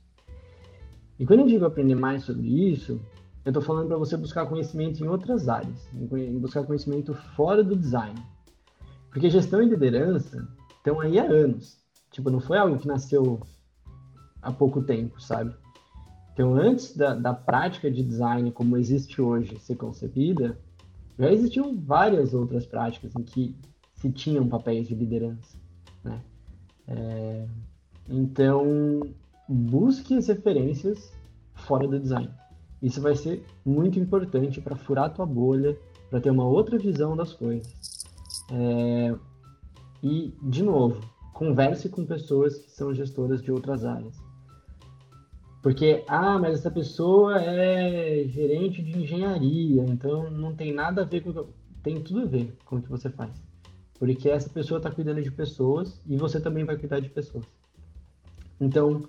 E 1.19 1.25
quando 1.25 1.41
eu 1.41 1.47
digo 1.47 1.65
aprender 1.65 1.95
mais 1.95 2.23
sobre 2.23 2.47
isso, 2.47 3.01
eu 3.45 3.49
estou 3.49 3.61
falando 3.61 3.87
para 3.87 3.97
você 3.97 4.15
buscar 4.15 4.45
conhecimento 4.47 5.03
em 5.03 5.07
outras 5.07 5.49
áreas, 5.49 5.87
em 5.93 6.39
buscar 6.39 6.63
conhecimento 6.63 7.13
fora 7.35 7.63
do 7.63 7.75
design. 7.75 8.19
Porque 9.11 9.29
gestão 9.29 9.61
e 9.61 9.65
liderança 9.65 10.47
estão 10.77 10.99
aí 10.99 11.19
há 11.19 11.23
anos. 11.23 11.77
Tipo, 12.11 12.29
não 12.29 12.39
foi 12.39 12.57
algo 12.57 12.77
que 12.77 12.87
nasceu 12.87 13.41
há 14.41 14.51
pouco 14.51 14.81
tempo, 14.81 15.21
sabe? 15.21 15.53
Então, 16.39 16.55
antes 16.55 16.95
da, 16.95 17.13
da 17.13 17.33
prática 17.33 17.91
de 17.91 18.01
design 18.01 18.49
como 18.49 18.77
existe 18.77 19.21
hoje 19.21 19.59
ser 19.59 19.75
concebida, 19.75 20.57
já 21.17 21.29
existiam 21.33 21.75
várias 21.75 22.33
outras 22.33 22.65
práticas 22.65 23.13
em 23.13 23.23
que 23.23 23.53
se 23.95 24.09
tinham 24.09 24.47
papéis 24.47 24.87
de 24.87 24.95
liderança. 24.95 25.57
Né? 26.01 26.21
É, 26.87 27.45
então, 28.07 29.01
busque 29.49 30.15
as 30.15 30.29
referências 30.29 31.11
fora 31.55 31.85
do 31.85 31.99
design. 31.99 32.31
Isso 32.81 33.01
vai 33.01 33.17
ser 33.17 33.45
muito 33.65 33.99
importante 33.99 34.61
para 34.61 34.77
furar 34.77 35.07
a 35.07 35.09
tua 35.09 35.25
bolha, 35.25 35.77
para 36.09 36.21
ter 36.21 36.29
uma 36.29 36.47
outra 36.47 36.77
visão 36.77 37.17
das 37.17 37.33
coisas. 37.33 37.69
É, 38.49 39.13
e, 40.01 40.33
de 40.41 40.63
novo, 40.63 41.01
converse 41.33 41.89
com 41.89 42.05
pessoas 42.05 42.59
que 42.59 42.71
são 42.71 42.93
gestoras 42.93 43.41
de 43.41 43.51
outras 43.51 43.83
áreas. 43.83 44.28
Porque, 45.61 46.03
ah, 46.07 46.39
mas 46.39 46.59
essa 46.59 46.71
pessoa 46.71 47.41
é 47.41 48.23
gerente 48.27 48.81
de 48.81 48.97
engenharia, 48.97 49.83
então 49.83 50.29
não 50.31 50.55
tem 50.55 50.73
nada 50.73 51.01
a 51.01 51.05
ver 51.05 51.21
com. 51.21 51.47
Tem 51.83 52.01
tudo 52.01 52.21
a 52.21 52.25
ver 52.25 52.57
com 52.65 52.77
o 52.77 52.81
que 52.81 52.89
você 52.89 53.09
faz. 53.09 53.31
Porque 53.97 54.29
essa 54.29 54.49
pessoa 54.49 54.77
está 54.77 54.89
cuidando 54.89 55.21
de 55.21 55.31
pessoas 55.31 56.01
e 56.07 56.15
você 56.15 56.39
também 56.39 56.63
vai 56.63 56.77
cuidar 56.77 57.01
de 57.01 57.09
pessoas. 57.09 57.45
Então, 58.59 59.03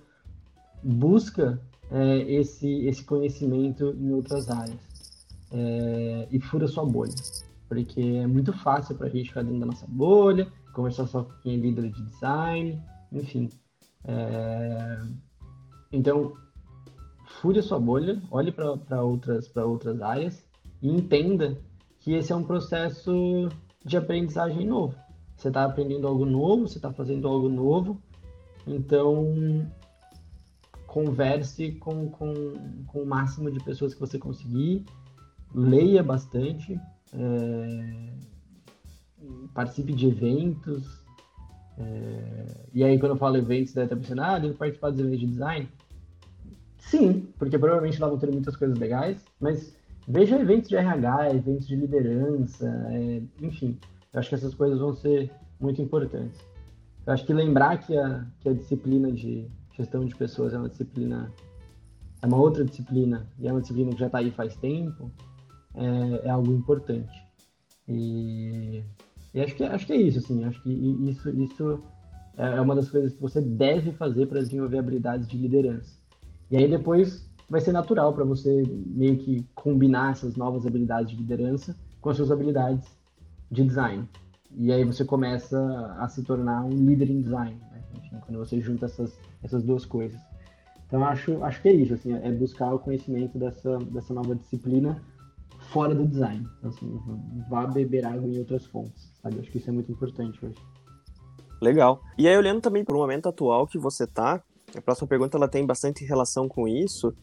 busca 0.82 1.60
é, 1.90 2.18
esse, 2.32 2.86
esse 2.86 3.04
conhecimento 3.04 3.94
em 3.98 4.12
outras 4.12 4.48
áreas 4.48 4.78
é, 5.52 6.28
e 6.30 6.40
fura 6.40 6.66
sua 6.66 6.84
bolha. 6.84 7.14
Porque 7.68 8.00
é 8.00 8.26
muito 8.26 8.52
fácil 8.52 8.96
para 8.96 9.06
a 9.06 9.10
gente 9.10 9.28
ficar 9.28 9.42
dentro 9.42 9.60
da 9.60 9.66
nossa 9.66 9.86
bolha, 9.88 10.50
conversar 10.72 11.06
só 11.06 11.22
com 11.22 11.32
quem 11.42 11.54
é 11.54 11.56
líder 11.56 11.90
de 11.90 12.02
design, 12.02 12.82
enfim. 13.12 13.48
É, 14.04 15.00
então, 15.92 16.34
fure 17.40 17.58
a 17.58 17.62
sua 17.62 17.78
bolha, 17.78 18.22
olhe 18.30 18.52
para 18.52 19.02
outras, 19.02 19.54
outras 19.56 20.00
áreas 20.00 20.44
e 20.82 20.88
entenda 20.88 21.58
que 21.98 22.14
esse 22.14 22.32
é 22.32 22.36
um 22.36 22.44
processo 22.44 23.48
de 23.84 23.96
aprendizagem 23.96 24.66
novo. 24.66 24.94
Você 25.36 25.48
está 25.48 25.64
aprendendo 25.64 26.06
algo 26.06 26.24
novo, 26.24 26.68
você 26.68 26.78
está 26.78 26.92
fazendo 26.92 27.26
algo 27.26 27.48
novo, 27.48 28.00
então 28.66 29.66
converse 30.86 31.72
com, 31.72 32.10
com, 32.10 32.34
com 32.86 33.02
o 33.02 33.06
máximo 33.06 33.50
de 33.50 33.62
pessoas 33.62 33.94
que 33.94 34.00
você 34.00 34.18
conseguir, 34.18 34.84
leia 35.54 36.02
bastante, 36.02 36.78
é, 37.12 38.12
participe 39.54 39.92
de 39.92 40.08
eventos. 40.08 41.00
É, 41.78 42.68
e 42.74 42.84
aí, 42.84 42.98
quando 42.98 43.12
eu 43.12 43.18
falo 43.18 43.36
eventos, 43.36 43.72
deve 43.72 43.86
estar 43.86 43.96
pensando, 43.96 44.22
ah, 44.22 44.38
devo 44.38 44.54
participar 44.54 44.90
dos 44.90 45.00
eventos 45.00 45.20
de 45.20 45.26
design. 45.26 45.68
Sim, 46.80 47.28
porque 47.38 47.58
provavelmente 47.58 48.00
lá 48.00 48.08
vão 48.08 48.18
ter 48.18 48.30
muitas 48.30 48.56
coisas 48.56 48.76
legais, 48.78 49.24
mas 49.38 49.76
veja 50.08 50.40
eventos 50.40 50.68
de 50.68 50.76
RH, 50.76 51.34
eventos 51.34 51.68
de 51.68 51.76
liderança, 51.76 52.66
é, 52.90 53.22
enfim. 53.40 53.78
Eu 54.12 54.20
acho 54.20 54.28
que 54.28 54.34
essas 54.34 54.54
coisas 54.54 54.80
vão 54.80 54.92
ser 54.92 55.30
muito 55.60 55.80
importantes. 55.80 56.40
Eu 57.06 57.12
acho 57.12 57.24
que 57.24 57.32
lembrar 57.32 57.78
que 57.78 57.96
a, 57.96 58.26
que 58.40 58.48
a 58.48 58.52
disciplina 58.52 59.12
de 59.12 59.48
gestão 59.76 60.04
de 60.04 60.14
pessoas 60.16 60.52
é 60.52 60.58
uma 60.58 60.68
disciplina, 60.68 61.32
é 62.22 62.26
uma 62.26 62.38
outra 62.38 62.64
disciplina, 62.64 63.26
e 63.38 63.46
é 63.46 63.52
uma 63.52 63.60
disciplina 63.60 63.92
que 63.92 64.00
já 64.00 64.06
está 64.06 64.18
aí 64.18 64.30
faz 64.30 64.56
tempo, 64.56 65.10
é, 65.74 66.26
é, 66.26 66.30
algo 66.30 66.52
importante. 66.52 67.24
E, 67.86 68.82
e, 69.32 69.40
acho, 69.40 69.54
que, 69.54 69.64
acho 69.64 69.86
que 69.86 69.92
é 69.92 69.96
isso, 69.96 70.18
assim, 70.18 70.44
acho 70.44 70.62
que 70.62 70.70
isso, 70.70 71.30
isso 71.30 71.82
é, 72.36 72.56
é 72.56 72.60
uma 72.60 72.74
das 72.74 72.90
coisas 72.90 73.14
que 73.14 73.20
você 73.20 73.40
deve 73.40 73.92
fazer 73.92 74.26
para 74.26 74.40
desenvolver 74.40 74.78
habilidades 74.78 75.28
de 75.28 75.36
liderança. 75.36 75.99
E 76.50 76.56
aí 76.56 76.68
depois 76.68 77.28
vai 77.48 77.60
ser 77.60 77.72
natural 77.72 78.12
para 78.12 78.24
você 78.24 78.62
meio 78.86 79.16
que 79.18 79.46
combinar 79.54 80.12
essas 80.12 80.36
novas 80.36 80.66
habilidades 80.66 81.10
de 81.10 81.16
liderança 81.16 81.76
com 82.00 82.10
as 82.10 82.16
suas 82.16 82.30
habilidades 82.30 82.86
de 83.50 83.64
design. 83.64 84.08
E 84.56 84.72
aí 84.72 84.84
você 84.84 85.04
começa 85.04 85.96
a 85.98 86.08
se 86.08 86.22
tornar 86.22 86.64
um 86.64 86.70
líder 86.70 87.10
em 87.10 87.22
design, 87.22 87.60
né? 87.70 88.20
Quando 88.26 88.38
você 88.38 88.60
junta 88.60 88.86
essas, 88.86 89.16
essas 89.42 89.62
duas 89.62 89.84
coisas. 89.84 90.20
Então 90.86 91.04
acho, 91.04 91.42
acho 91.44 91.62
que 91.62 91.68
é 91.68 91.72
isso, 91.72 91.94
assim, 91.94 92.12
é 92.12 92.32
buscar 92.32 92.74
o 92.74 92.78
conhecimento 92.78 93.38
dessa, 93.38 93.78
dessa 93.78 94.12
nova 94.12 94.34
disciplina 94.34 95.00
fora 95.70 95.94
do 95.94 96.06
design. 96.06 96.44
Então, 96.58 96.70
assim, 96.70 97.00
vá 97.48 97.66
beber 97.66 98.04
água 98.04 98.28
em 98.28 98.38
outras 98.38 98.66
fontes, 98.66 99.12
sabe? 99.22 99.38
Acho 99.38 99.50
que 99.50 99.58
isso 99.58 99.70
é 99.70 99.72
muito 99.72 99.92
importante 99.92 100.44
hoje. 100.44 100.56
Legal. 101.62 102.00
E 102.18 102.26
aí, 102.26 102.36
olhando 102.36 102.60
também 102.60 102.84
para 102.84 102.96
o 102.96 102.98
momento 102.98 103.28
atual 103.28 103.66
que 103.66 103.78
você 103.78 104.04
está, 104.04 104.42
a 104.76 104.80
próxima 104.80 105.08
pergunta 105.08 105.36
ela 105.36 105.48
tem 105.48 105.66
bastante 105.66 106.04
relação 106.04 106.48
com 106.48 106.66
isso. 106.66 107.14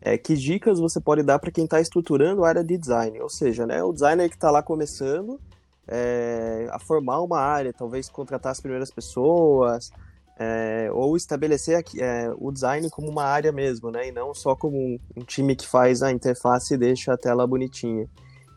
É, 0.00 0.18
que 0.18 0.34
dicas 0.34 0.78
você 0.78 1.00
pode 1.00 1.22
dar 1.22 1.38
para 1.38 1.50
quem 1.50 1.64
está 1.64 1.80
estruturando 1.80 2.44
a 2.44 2.48
área 2.48 2.62
de 2.62 2.76
design? 2.76 3.20
Ou 3.20 3.28
seja, 3.30 3.66
né, 3.66 3.82
o 3.82 3.92
designer 3.92 4.28
que 4.28 4.36
está 4.36 4.50
lá 4.50 4.62
começando 4.62 5.40
é, 5.88 6.68
a 6.70 6.78
formar 6.78 7.22
uma 7.22 7.38
área, 7.38 7.72
talvez 7.72 8.08
contratar 8.08 8.52
as 8.52 8.60
primeiras 8.60 8.90
pessoas, 8.90 9.90
é, 10.38 10.90
ou 10.92 11.16
estabelecer 11.16 11.76
aqui, 11.76 12.02
é, 12.02 12.32
o 12.38 12.50
design 12.50 12.88
como 12.90 13.08
uma 13.08 13.24
área 13.24 13.52
mesmo, 13.52 13.90
né? 13.90 14.08
E 14.08 14.12
não 14.12 14.34
só 14.34 14.56
como 14.56 14.76
um, 14.76 14.98
um, 15.16 15.24
time 15.24 15.54
que 15.54 15.66
faz 15.66 16.02
a 16.02 16.10
interface 16.10 16.74
e 16.74 16.78
deixa 16.78 17.12
a 17.12 17.16
tela 17.16 17.46
bonitinha. 17.46 18.08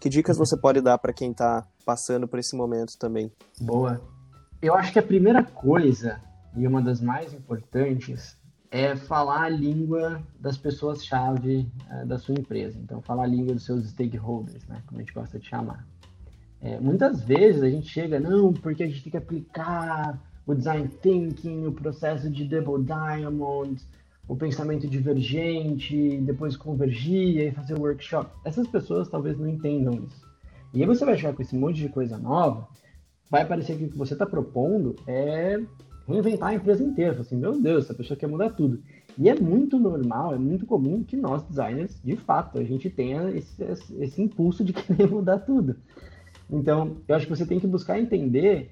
Que 0.02 0.10
dicas 0.10 0.38
você 0.38 0.58
pode 0.58 0.82
dar 0.82 0.98
para 0.98 1.14
quem 1.14 1.32
está 1.32 1.66
passando 1.86 2.28
por 2.28 2.40
esse 2.40 2.56
momento 2.56 2.98
também? 2.98 3.32
Boa. 3.60 4.02
Eu 4.62 4.74
acho 4.76 4.92
que 4.92 5.00
a 5.00 5.04
primeira 5.04 5.44
coisa, 5.44 6.20
e 6.56 6.66
uma 6.68 6.82
das 6.82 7.02
mais 7.02 7.34
importantes, 7.34 8.38
é 8.70 8.96
falar 8.96 9.44
a 9.44 9.50
língua 9.50 10.22
das 10.40 10.58
pessoas-chave 10.58 11.68
é, 11.90 12.06
da 12.06 12.18
sua 12.18 12.36
empresa. 12.36 12.78
Então, 12.80 13.02
falar 13.02 13.24
a 13.24 13.28
língua 13.28 13.54
dos 13.54 13.64
seus 13.64 13.88
stakeholders, 13.90 14.66
né? 14.68 14.82
Como 14.86 15.00
a 15.00 15.04
gente 15.04 15.14
gosta 15.14 15.40
de 15.40 15.46
chamar. 15.46 15.88
É, 16.60 16.80
muitas 16.80 17.22
vezes 17.22 17.62
a 17.62 17.70
gente 17.70 17.88
chega, 17.88 18.20
não, 18.20 18.52
porque 18.52 18.84
a 18.84 18.88
gente 18.88 19.04
tem 19.04 19.12
que 19.12 19.18
aplicar 19.18 20.20
o 20.46 20.56
design 20.56 20.88
thinking, 21.02 21.66
o 21.66 21.72
processo 21.72 22.30
de 22.30 22.46
double 22.46 22.84
diamond, 22.84 23.82
o 24.28 24.36
pensamento 24.36 24.88
divergente, 24.88 26.18
depois 26.22 26.58
convergir 26.58 27.38
e 27.38 27.52
fazer 27.52 27.76
workshop. 27.76 28.30
Essas 28.44 28.68
pessoas 28.68 29.08
talvez 29.08 29.38
não 29.38 29.48
entendam 29.48 29.94
isso. 29.94 30.26
E 30.74 30.82
aí 30.82 30.88
você 30.88 31.06
vai 31.06 31.16
chegar 31.18 31.34
com 31.34 31.42
esse 31.42 31.56
monte 31.56 31.78
de 31.78 31.90
coisa 31.90 32.18
nova, 32.18 32.68
vai 33.30 33.46
parecer 33.46 33.78
que 33.78 33.86
o 33.86 33.90
que 33.90 33.98
você 33.98 34.14
está 34.14 34.26
propondo 34.26 34.96
é 35.06 35.60
reinventar 36.08 36.50
a 36.50 36.56
empresa 36.56 36.84
inteira. 36.84 37.20
Assim, 37.20 37.36
meu 37.36 37.60
Deus, 37.60 37.86
essa 37.86 37.94
pessoa 37.94 38.18
quer 38.18 38.28
mudar 38.28 38.52
tudo. 38.52 38.82
E 39.18 39.30
é 39.30 39.36
muito 39.36 39.78
normal, 39.78 40.34
é 40.34 40.38
muito 40.38 40.66
comum 40.66 41.04
que 41.04 41.18
nós 41.18 41.44
designers, 41.44 42.00
de 42.04 42.16
fato, 42.16 42.60
a 42.60 42.64
gente 42.64 42.90
tenha 42.90 43.30
esse, 43.32 43.64
esse 44.00 44.22
impulso 44.22 44.64
de 44.64 44.72
querer 44.74 45.10
mudar 45.10 45.40
tudo. 45.40 45.76
Então, 46.50 46.98
eu 47.08 47.16
acho 47.16 47.26
que 47.26 47.36
você 47.36 47.46
tem 47.46 47.60
que 47.60 47.68
buscar 47.68 48.00
entender 48.00 48.72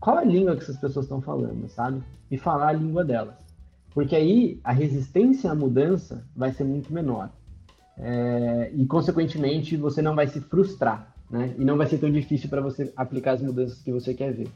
qual 0.00 0.18
é 0.18 0.22
a 0.22 0.24
língua 0.24 0.56
que 0.56 0.62
essas 0.62 0.78
pessoas 0.78 1.04
estão 1.04 1.20
falando, 1.20 1.68
sabe? 1.68 2.02
E 2.30 2.38
falar 2.38 2.68
a 2.68 2.72
língua 2.72 3.04
delas. 3.04 3.36
Porque 3.92 4.14
aí 4.14 4.60
a 4.62 4.72
resistência 4.72 5.50
à 5.50 5.54
mudança 5.54 6.24
vai 6.34 6.52
ser 6.52 6.64
muito 6.64 6.92
menor. 6.92 7.30
É, 7.98 8.70
e, 8.74 8.86
consequentemente, 8.86 9.76
você 9.76 10.00
não 10.00 10.14
vai 10.14 10.28
se 10.28 10.40
frustrar, 10.40 11.12
né? 11.28 11.54
E 11.58 11.64
não 11.64 11.76
vai 11.76 11.86
ser 11.88 11.98
tão 11.98 12.10
difícil 12.10 12.48
para 12.48 12.60
você 12.60 12.92
aplicar 12.96 13.32
as 13.32 13.42
mudanças 13.42 13.82
que 13.82 13.92
você 13.92 14.14
quer 14.14 14.32
ver. 14.32 14.48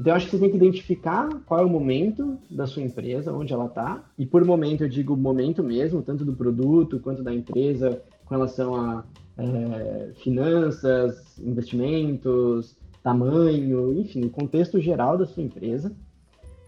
Então, 0.00 0.14
eu 0.14 0.16
acho 0.16 0.30
que 0.30 0.32
você 0.32 0.38
tem 0.38 0.50
que 0.50 0.56
identificar 0.56 1.28
qual 1.44 1.60
é 1.60 1.62
o 1.62 1.68
momento 1.68 2.38
da 2.50 2.66
sua 2.66 2.82
empresa, 2.82 3.34
onde 3.34 3.52
ela 3.52 3.66
está. 3.66 4.02
E 4.16 4.24
por 4.24 4.42
momento, 4.42 4.82
eu 4.82 4.88
digo 4.88 5.14
momento 5.14 5.62
mesmo, 5.62 6.00
tanto 6.00 6.24
do 6.24 6.32
produto 6.32 6.98
quanto 7.00 7.22
da 7.22 7.34
empresa, 7.34 8.00
com 8.24 8.34
relação 8.34 8.74
a 8.74 9.04
é, 9.36 10.12
finanças, 10.22 11.38
investimentos, 11.38 12.74
tamanho, 13.02 13.92
enfim, 14.00 14.24
o 14.24 14.30
contexto 14.30 14.80
geral 14.80 15.18
da 15.18 15.26
sua 15.26 15.42
empresa, 15.42 15.92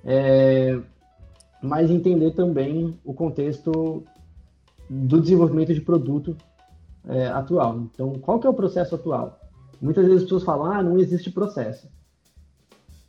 é, 0.05 0.79
mas 1.63 1.91
entender 1.91 2.33
também 2.33 2.99
o 3.03 3.15
contexto 3.15 4.05
do 4.91 5.21
desenvolvimento 5.23 5.73
de 5.73 5.81
produto 5.81 6.37
é, 7.09 7.29
atual. 7.29 7.81
Então, 7.95 8.13
qual 8.19 8.39
que 8.39 8.47
é 8.47 8.51
o 8.51 8.55
processo 8.55 8.95
atual? 8.95 9.41
Muitas 9.81 10.05
vezes 10.05 10.19
as 10.19 10.25
pessoas 10.25 10.45
falam, 10.45 10.71
ah, 10.71 10.83
não 10.83 10.99
existe 10.99 11.31
processo. 11.31 11.89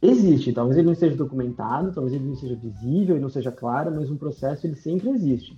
Existe, 0.05 0.51
talvez 0.51 0.77
ele 0.77 0.87
não 0.87 0.91
esteja 0.91 1.15
documentado, 1.15 1.93
talvez 1.93 2.13
ele 2.13 2.25
não 2.25 2.35
seja 2.35 2.55
visível 2.55 3.15
e 3.15 3.21
não 3.21 3.29
seja 3.29 3.53
claro, 3.53 3.89
mas 3.89 4.11
um 4.11 4.17
processo 4.17 4.67
ele 4.67 4.75
sempre 4.75 5.09
existe. 5.09 5.57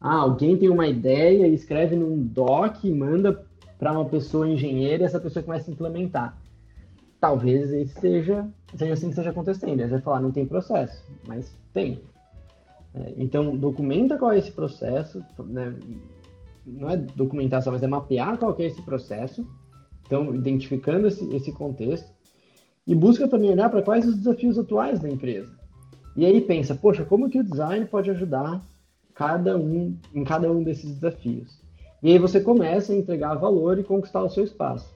Ah, 0.00 0.16
alguém 0.16 0.56
tem 0.56 0.68
uma 0.68 0.88
ideia 0.88 1.46
e 1.46 1.54
escreve 1.54 1.94
num 1.94 2.18
doc 2.18 2.82
e 2.82 2.90
manda 2.90 3.46
para 3.78 3.92
uma 3.92 4.04
pessoa 4.04 4.48
engenheira 4.48 5.04
e 5.04 5.06
essa 5.06 5.20
pessoa 5.20 5.44
começa 5.44 5.70
a 5.70 5.72
implementar. 5.72 6.36
Talvez 7.20 7.70
isso 7.70 8.00
seja, 8.00 8.48
seja 8.74 8.94
assim 8.94 9.06
que 9.06 9.12
esteja 9.12 9.30
acontecendo. 9.30 9.80
Aí 9.80 9.86
você 9.86 9.92
vai 9.92 10.00
falar, 10.00 10.20
não 10.20 10.32
tem 10.32 10.44
processo, 10.44 11.00
mas 11.28 11.56
tem. 11.72 12.02
É, 12.94 13.14
então, 13.16 13.56
documenta 13.56 14.18
qual 14.18 14.32
é 14.32 14.38
esse 14.38 14.50
processo, 14.50 15.24
né? 15.46 15.72
não 16.66 16.90
é 16.90 16.96
documentar 16.96 17.62
só, 17.62 17.70
mas 17.70 17.82
é 17.82 17.86
mapear 17.86 18.38
qual 18.38 18.56
é 18.58 18.64
esse 18.64 18.82
processo. 18.82 19.46
Então, 20.04 20.34
identificando 20.34 21.06
esse, 21.06 21.24
esse 21.34 21.52
contexto. 21.52 22.13
E 22.86 22.94
busca 22.94 23.26
também 23.28 23.50
olhar 23.50 23.70
para 23.70 23.82
quais 23.82 24.06
os 24.06 24.16
desafios 24.16 24.58
atuais 24.58 25.00
da 25.00 25.08
empresa. 25.08 25.50
E 26.16 26.24
aí 26.24 26.40
pensa, 26.40 26.74
poxa, 26.74 27.04
como 27.04 27.28
que 27.28 27.40
o 27.40 27.44
design 27.44 27.86
pode 27.86 28.10
ajudar 28.10 28.62
cada 29.14 29.56
um, 29.56 29.96
em 30.14 30.24
cada 30.24 30.50
um 30.50 30.62
desses 30.62 30.94
desafios. 30.94 31.60
E 32.02 32.10
aí 32.10 32.18
você 32.18 32.40
começa 32.40 32.92
a 32.92 32.96
entregar 32.96 33.34
valor 33.34 33.78
e 33.78 33.84
conquistar 33.84 34.22
o 34.22 34.28
seu 34.28 34.44
espaço. 34.44 34.94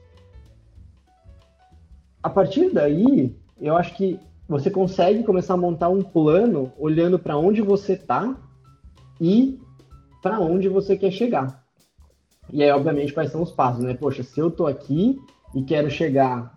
A 2.22 2.28
partir 2.28 2.70
daí, 2.70 3.34
eu 3.61 3.76
acho 3.76 3.97
que 3.97 4.20
você 4.47 4.70
consegue 4.70 5.22
começar 5.22 5.55
a 5.55 5.59
montar 5.59 5.89
um 5.89 6.03
plano 6.03 6.72
olhando 6.78 7.18
para 7.18 7.36
onde 7.36 7.62
você 7.62 7.95
está 7.95 8.36
e 9.20 9.59
para 10.22 10.41
onde 10.41 10.68
você 10.68 10.97
quer 10.97 11.11
chegar. 11.11 11.64
E 12.53 12.62
aí, 12.62 12.70
obviamente, 12.70 13.12
quais 13.12 13.30
são 13.30 13.43
os 13.43 13.53
passos, 13.53 13.84
né? 13.84 13.95
Poxa, 13.95 14.22
se 14.22 14.41
eu 14.41 14.49
estou 14.49 14.66
aqui 14.66 15.18
e 15.55 15.62
quero 15.62 15.91
chegar 15.91 16.55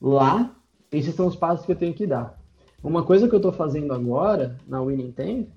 lá, 0.00 0.55
esses 0.92 1.14
são 1.14 1.26
os 1.26 1.36
passos 1.36 1.66
que 1.66 1.72
eu 1.72 1.76
tenho 1.76 1.94
que 1.94 2.06
dar. 2.06 2.38
Uma 2.82 3.02
coisa 3.02 3.28
que 3.28 3.34
eu 3.34 3.38
estou 3.38 3.52
fazendo 3.52 3.92
agora 3.92 4.56
na 4.66 4.80
Winning 4.80 5.12
Tank 5.12 5.48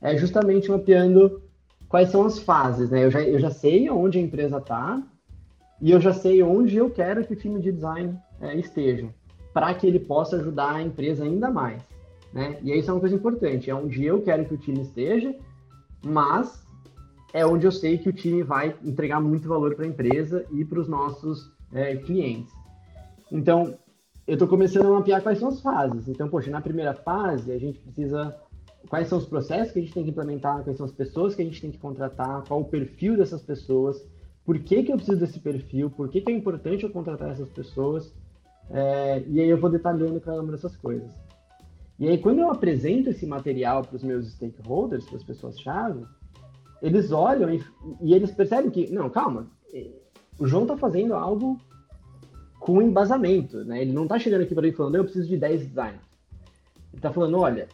é 0.00 0.16
justamente 0.16 0.70
mapeando 0.70 1.42
quais 1.88 2.10
são 2.10 2.24
as 2.24 2.38
fases, 2.38 2.90
né? 2.90 3.04
Eu 3.04 3.10
já, 3.10 3.22
eu 3.22 3.38
já 3.38 3.50
sei 3.50 3.88
onde 3.90 4.18
a 4.18 4.22
empresa 4.22 4.58
está 4.58 5.02
e 5.80 5.90
eu 5.90 6.00
já 6.00 6.12
sei 6.12 6.42
onde 6.42 6.76
eu 6.76 6.90
quero 6.90 7.24
que 7.24 7.34
o 7.34 7.36
time 7.36 7.60
de 7.60 7.70
design 7.70 8.18
é, 8.40 8.56
esteja, 8.56 9.08
para 9.52 9.72
que 9.74 9.86
ele 9.86 10.00
possa 10.00 10.36
ajudar 10.36 10.76
a 10.76 10.82
empresa 10.82 11.24
ainda 11.24 11.50
mais, 11.50 11.82
né? 12.32 12.58
E 12.62 12.72
isso 12.72 12.90
é 12.90 12.94
uma 12.94 13.00
coisa 13.00 13.14
importante, 13.14 13.70
é 13.70 13.74
onde 13.74 14.04
eu 14.04 14.22
quero 14.22 14.44
que 14.44 14.54
o 14.54 14.58
time 14.58 14.80
esteja, 14.80 15.34
mas 16.04 16.64
é 17.32 17.46
onde 17.46 17.66
eu 17.66 17.72
sei 17.72 17.98
que 17.98 18.08
o 18.08 18.12
time 18.12 18.42
vai 18.42 18.74
entregar 18.84 19.20
muito 19.20 19.48
valor 19.48 19.74
para 19.74 19.84
a 19.84 19.88
empresa 19.88 20.44
e 20.50 20.64
para 20.64 20.80
os 20.80 20.88
nossos 20.88 21.50
é, 21.72 21.96
clientes. 21.96 22.52
Então, 23.30 23.74
eu 24.26 24.34
estou 24.34 24.48
começando 24.48 24.86
a 24.86 24.90
mapear 24.90 25.22
quais 25.22 25.38
são 25.38 25.48
as 25.48 25.60
fases. 25.60 26.08
Então, 26.08 26.28
poxa, 26.28 26.50
na 26.50 26.60
primeira 26.60 26.94
fase, 26.94 27.50
a 27.52 27.58
gente 27.58 27.78
precisa 27.80 28.36
quais 28.88 29.08
são 29.08 29.18
os 29.18 29.26
processos 29.26 29.72
que 29.72 29.78
a 29.78 29.82
gente 29.82 29.94
tem 29.94 30.04
que 30.04 30.10
implementar, 30.10 30.62
quais 30.62 30.76
são 30.76 30.86
as 30.86 30.92
pessoas 30.92 31.34
que 31.34 31.42
a 31.42 31.44
gente 31.44 31.60
tem 31.60 31.70
que 31.70 31.78
contratar, 31.78 32.44
qual 32.46 32.60
o 32.60 32.64
perfil 32.64 33.16
dessas 33.16 33.42
pessoas, 33.42 34.04
por 34.44 34.58
que, 34.58 34.82
que 34.82 34.92
eu 34.92 34.96
preciso 34.96 35.18
desse 35.18 35.38
perfil, 35.38 35.90
por 35.90 36.08
que, 36.08 36.20
que 36.20 36.30
é 36.30 36.34
importante 36.34 36.84
eu 36.84 36.90
contratar 36.90 37.30
essas 37.30 37.48
pessoas, 37.48 38.12
é, 38.70 39.22
e 39.28 39.40
aí 39.40 39.48
eu 39.48 39.58
vou 39.58 39.70
detalhando 39.70 40.20
cada 40.20 40.40
uma 40.40 40.52
dessas 40.52 40.76
coisas. 40.76 41.10
E 41.98 42.08
aí, 42.08 42.18
quando 42.18 42.40
eu 42.40 42.50
apresento 42.50 43.10
esse 43.10 43.26
material 43.26 43.82
para 43.82 43.96
os 43.96 44.02
meus 44.02 44.32
stakeholders, 44.32 45.04
para 45.04 45.16
as 45.16 45.24
pessoas-chave, 45.24 46.04
eles 46.80 47.12
olham 47.12 47.52
e, 47.52 47.62
e, 48.00 48.14
eles 48.14 48.32
percebem 48.32 48.70
que, 48.70 48.90
não, 48.90 49.08
calma, 49.08 49.46
o 50.38 50.46
João 50.46 50.62
está 50.62 50.76
fazendo 50.76 51.14
algo 51.14 51.60
com 52.62 52.80
embasamento, 52.80 53.64
né? 53.64 53.82
Ele 53.82 53.92
não 53.92 54.04
está 54.04 54.20
chegando 54.20 54.42
aqui 54.42 54.54
para 54.54 54.62
mim 54.62 54.70
falando, 54.70 54.94
eu 54.94 55.02
preciso 55.02 55.28
de 55.28 55.36
10 55.36 55.66
designers. 55.66 56.06
Ele 56.92 56.98
está 56.98 57.12
falando, 57.12 57.40
olha, 57.40 57.68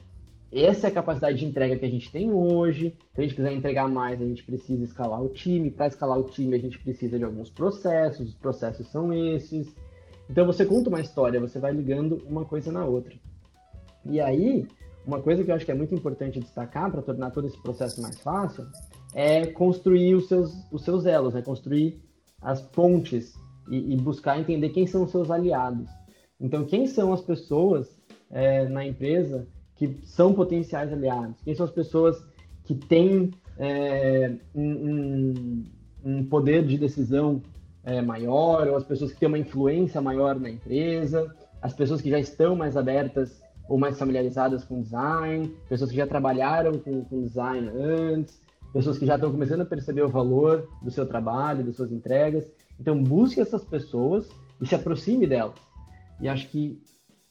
essa 0.50 0.86
é 0.86 0.90
a 0.90 0.94
capacidade 0.94 1.36
de 1.36 1.44
entrega 1.44 1.76
que 1.76 1.84
a 1.84 1.90
gente 1.90 2.10
tem 2.10 2.32
hoje. 2.32 2.96
Se 3.14 3.20
a 3.20 3.22
gente 3.22 3.34
quiser 3.34 3.52
entregar 3.52 3.86
mais, 3.86 4.18
a 4.18 4.24
gente 4.24 4.42
precisa 4.42 4.82
escalar 4.82 5.22
o 5.22 5.28
time. 5.28 5.70
Para 5.70 5.88
escalar 5.88 6.18
o 6.18 6.24
time, 6.24 6.56
a 6.56 6.58
gente 6.58 6.78
precisa 6.78 7.18
de 7.18 7.24
alguns 7.24 7.50
processos. 7.50 8.28
Os 8.30 8.34
processos 8.34 8.86
são 8.88 9.12
esses. 9.12 9.68
Então 10.30 10.46
você 10.46 10.64
conta 10.64 10.88
uma 10.88 11.02
história, 11.02 11.38
você 11.38 11.58
vai 11.58 11.72
ligando 11.72 12.22
uma 12.26 12.46
coisa 12.46 12.72
na 12.72 12.86
outra. 12.86 13.14
E 14.06 14.18
aí, 14.22 14.66
uma 15.06 15.20
coisa 15.20 15.44
que 15.44 15.50
eu 15.50 15.54
acho 15.54 15.66
que 15.66 15.72
é 15.72 15.74
muito 15.74 15.94
importante 15.94 16.40
destacar 16.40 16.90
para 16.90 17.02
tornar 17.02 17.30
todo 17.30 17.46
esse 17.46 17.60
processo 17.60 18.00
mais 18.00 18.18
fácil 18.20 18.66
é 19.14 19.44
construir 19.48 20.14
os 20.14 20.28
seus, 20.28 20.50
os 20.72 20.82
seus 20.82 21.04
elos, 21.04 21.34
é 21.34 21.42
construir 21.42 22.00
as 22.40 22.62
pontes 22.62 23.34
e, 23.70 23.94
e 23.94 23.96
buscar 23.96 24.38
entender 24.38 24.70
quem 24.70 24.86
são 24.86 25.04
os 25.04 25.10
seus 25.10 25.30
aliados. 25.30 25.88
Então, 26.40 26.64
quem 26.64 26.86
são 26.86 27.12
as 27.12 27.20
pessoas 27.20 27.88
é, 28.30 28.68
na 28.68 28.86
empresa 28.86 29.46
que 29.74 29.98
são 30.04 30.32
potenciais 30.32 30.92
aliados? 30.92 31.40
Quem 31.42 31.54
são 31.54 31.66
as 31.66 31.72
pessoas 31.72 32.22
que 32.64 32.74
têm 32.74 33.30
é, 33.58 34.34
um, 34.54 35.64
um, 36.04 36.24
poder 36.24 36.64
de 36.64 36.78
decisão 36.78 37.42
é, 37.84 38.00
maior, 38.00 38.68
ou 38.68 38.76
as 38.76 38.84
pessoas 38.84 39.12
que 39.12 39.18
têm 39.18 39.28
uma 39.28 39.38
influência 39.38 40.00
maior 40.00 40.38
na 40.38 40.50
empresa, 40.50 41.34
as 41.60 41.72
pessoas 41.72 42.00
que 42.00 42.10
já 42.10 42.18
estão 42.18 42.54
mais 42.54 42.76
abertas 42.76 43.42
ou 43.68 43.78
mais 43.78 43.98
familiarizadas 43.98 44.64
com 44.64 44.80
design, 44.80 45.48
pessoas 45.68 45.90
que 45.90 45.96
já 45.96 46.06
trabalharam 46.06 46.78
com, 46.78 47.04
com 47.04 47.22
design 47.22 47.68
antes, 47.68 48.40
pessoas 48.72 48.98
que 48.98 49.06
já 49.06 49.16
estão 49.16 49.30
começando 49.30 49.62
a 49.62 49.66
perceber 49.66 50.02
o 50.02 50.08
valor 50.08 50.68
do 50.82 50.90
seu 50.90 51.06
trabalho, 51.06 51.64
das 51.64 51.76
suas 51.76 51.92
entregas. 51.92 52.50
Então, 52.80 53.02
busque 53.02 53.40
essas 53.40 53.64
pessoas 53.64 54.28
e 54.60 54.66
se 54.66 54.74
aproxime 54.74 55.26
delas. 55.26 55.56
E 56.20 56.28
acho 56.28 56.48
que 56.48 56.80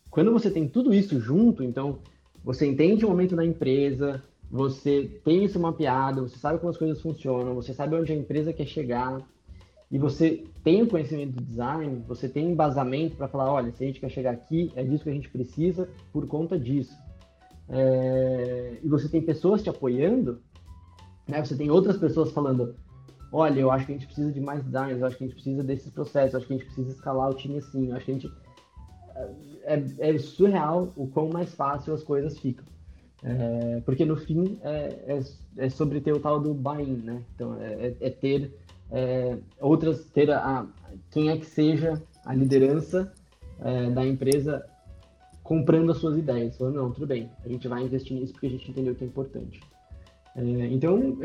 quando 0.09 0.31
você 0.31 0.49
tem 0.49 0.67
tudo 0.67 0.93
isso 0.93 1.19
junto, 1.19 1.63
então 1.63 1.99
você 2.43 2.65
entende 2.65 3.05
o 3.05 3.09
momento 3.09 3.35
da 3.35 3.45
empresa, 3.45 4.23
você 4.49 5.19
tem 5.23 5.43
isso 5.43 5.59
mapeado, 5.59 6.27
você 6.27 6.37
sabe 6.37 6.59
como 6.59 6.69
as 6.69 6.77
coisas 6.77 7.01
funcionam, 7.01 7.53
você 7.53 7.73
sabe 7.73 7.95
onde 7.95 8.11
a 8.11 8.15
empresa 8.15 8.53
quer 8.53 8.65
chegar, 8.65 9.21
e 9.89 9.97
você 9.97 10.43
tem 10.63 10.81
o 10.81 10.87
conhecimento 10.87 11.33
do 11.33 11.43
design, 11.43 12.03
você 12.07 12.27
tem 12.27 12.51
embasamento 12.51 13.15
para 13.15 13.27
falar, 13.27 13.51
olha, 13.51 13.71
se 13.71 13.83
a 13.83 13.87
gente 13.87 13.99
quer 13.99 14.09
chegar 14.09 14.31
aqui, 14.31 14.71
é 14.75 14.83
disso 14.83 15.03
que 15.03 15.09
a 15.09 15.13
gente 15.13 15.29
precisa 15.29 15.89
por 16.11 16.27
conta 16.27 16.59
disso. 16.59 16.95
É... 17.69 18.79
E 18.83 18.87
você 18.87 19.07
tem 19.07 19.21
pessoas 19.21 19.63
te 19.63 19.69
apoiando, 19.69 20.41
né? 21.27 21.43
Você 21.43 21.55
tem 21.55 21.69
outras 21.69 21.97
pessoas 21.97 22.31
falando, 22.31 22.75
olha, 23.31 23.59
eu 23.59 23.71
acho 23.71 23.85
que 23.85 23.91
a 23.91 23.95
gente 23.95 24.05
precisa 24.05 24.31
de 24.31 24.39
mais 24.39 24.63
designers, 24.63 24.99
eu 24.99 25.07
acho 25.07 25.17
que 25.17 25.23
a 25.23 25.27
gente 25.27 25.35
precisa 25.35 25.63
desses 25.63 25.91
processos, 25.91 26.33
eu 26.33 26.37
acho 26.39 26.47
que 26.47 26.53
a 26.53 26.57
gente 26.57 26.65
precisa 26.65 26.91
escalar 26.91 27.29
o 27.29 27.33
time 27.33 27.57
assim, 27.57 27.89
eu 27.89 27.95
acho 27.95 28.05
que 28.05 28.11
a 28.11 28.13
gente 28.13 28.31
é, 29.63 29.83
é 29.99 30.17
surreal 30.17 30.93
o 30.95 31.07
quão 31.07 31.29
mais 31.29 31.53
fácil 31.53 31.93
as 31.93 32.03
coisas 32.03 32.37
ficam. 32.39 32.65
É, 33.23 33.81
porque 33.83 34.05
no 34.05 34.15
fim 34.15 34.59
é, 34.63 34.95
é, 35.07 35.65
é, 35.65 35.69
sobre 35.69 35.99
ter 35.99 36.13
o 36.13 36.19
tal 36.19 36.39
do 36.39 36.53
buy-in, 36.53 36.97
né? 36.97 37.23
Então 37.33 37.59
é, 37.59 37.87
é, 37.87 37.95
é 37.99 38.09
ter 38.09 38.53
outras, 39.59 40.05
ter 40.11 40.31
a, 40.31 40.65
quem 41.11 41.29
é 41.29 41.37
que 41.37 41.45
seja 41.45 42.01
a 42.25 42.33
liderança 42.33 43.11
da 43.93 44.05
empresa 44.05 44.65
comprando 45.43 45.91
as 45.91 45.97
suas 45.97 46.17
ideias. 46.17 46.55
Falando, 46.57 46.75
não, 46.75 46.91
tudo 46.91 47.07
bem, 47.07 47.29
a 47.43 47.49
gente 47.49 47.67
vai 47.67 47.83
investir 47.83 48.15
nisso 48.15 48.31
porque 48.31 48.47
a 48.47 48.49
gente 48.51 48.71
entendeu 48.71 48.95
que 48.95 49.03
é 49.03 49.07
importante. 49.07 49.59
então, 50.71 51.17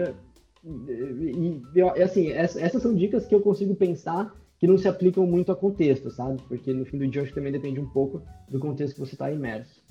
e, 0.64 1.62
e, 1.74 1.82
assim, 2.02 2.30
essas 2.30 2.82
são 2.82 2.94
dicas 2.94 3.26
que 3.26 3.34
eu 3.34 3.40
consigo 3.40 3.74
pensar 3.74 4.34
que 4.58 4.66
não 4.66 4.78
se 4.78 4.86
aplicam 4.86 5.26
muito 5.26 5.50
a 5.50 5.56
contexto, 5.56 6.10
sabe? 6.10 6.40
Porque 6.46 6.72
no 6.72 6.84
fim 6.84 6.98
do 6.98 7.08
dia 7.08 7.22
acho 7.22 7.30
que 7.30 7.34
também 7.34 7.50
depende 7.50 7.80
um 7.80 7.88
pouco 7.88 8.22
do 8.48 8.60
contexto 8.60 8.94
que 8.94 9.00
você 9.00 9.14
está 9.14 9.30
imerso. 9.30 9.82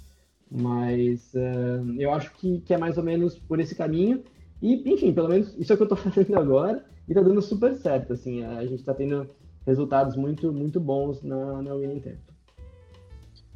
Mas 0.50 1.34
uh, 1.34 2.00
eu 2.00 2.14
acho 2.14 2.34
que, 2.36 2.62
que 2.62 2.74
é 2.74 2.78
mais 2.78 2.98
ou 2.98 3.04
menos 3.04 3.38
por 3.38 3.60
esse 3.60 3.76
caminho. 3.76 4.24
E, 4.62 4.90
enfim, 4.90 5.14
pelo 5.14 5.28
menos 5.28 5.54
isso 5.58 5.74
é 5.74 5.76
o 5.76 5.78
que 5.78 5.84
eu 5.84 5.94
estou 5.94 5.98
fazendo 6.12 6.38
agora 6.40 6.86
e 7.08 7.12
está 7.12 7.22
dando 7.22 7.42
super 7.42 7.76
certo. 7.76 8.14
Assim, 8.14 8.46
a 8.46 8.62
gente 8.66 8.80
está 8.80 8.94
tendo 8.94 9.30
resultados 9.66 10.16
muito, 10.16 10.54
muito 10.54 10.80
bons 10.80 11.22
na, 11.22 11.62
na 11.62 11.74
Winning 11.74 12.00
Tempo. 12.00 12.32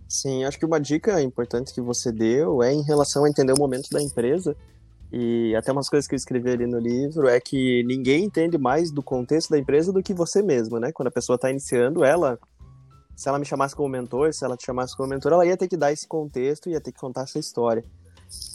Sim, 0.07 0.43
acho 0.43 0.59
que 0.59 0.66
uma 0.66 0.80
dica 0.80 1.22
importante 1.22 1.74
que 1.74 1.82
você 1.82 2.11
deu 2.11 2.61
é 2.61 2.74
em 2.74 2.84
relação 2.84 3.24
a 3.24 3.30
entender 3.30 3.53
o 3.53 3.59
momento 3.59 3.89
da 3.89 4.01
empresa 4.01 4.55
e 5.11 5.55
até 5.55 5.71
umas 5.71 5.89
coisas 5.89 6.07
que 6.07 6.15
eu 6.15 6.17
escrevi 6.17 6.49
ali 6.49 6.65
no 6.65 6.79
livro 6.79 7.27
é 7.27 7.39
que 7.39 7.83
ninguém 7.83 8.25
entende 8.25 8.57
mais 8.57 8.91
do 8.91 9.03
contexto 9.03 9.51
da 9.51 9.57
empresa 9.57 9.93
do 9.93 10.03
que 10.03 10.13
você 10.13 10.41
mesmo, 10.41 10.79
né? 10.79 10.91
Quando 10.91 11.07
a 11.07 11.11
pessoa 11.11 11.35
está 11.35 11.49
iniciando, 11.49 12.03
ela, 12.03 12.39
se 13.15 13.29
ela 13.29 13.39
me 13.39 13.45
chamasse 13.45 13.75
como 13.75 13.87
mentor, 13.87 14.33
se 14.33 14.43
ela 14.43 14.57
te 14.57 14.65
chamasse 14.65 14.95
como 14.95 15.09
mentor, 15.09 15.33
ela 15.33 15.45
ia 15.45 15.55
ter 15.55 15.67
que 15.67 15.77
dar 15.77 15.91
esse 15.91 16.07
contexto, 16.07 16.69
ia 16.69 16.81
ter 16.81 16.91
que 16.91 16.99
contar 16.99 17.21
essa 17.21 17.39
história. 17.39 17.83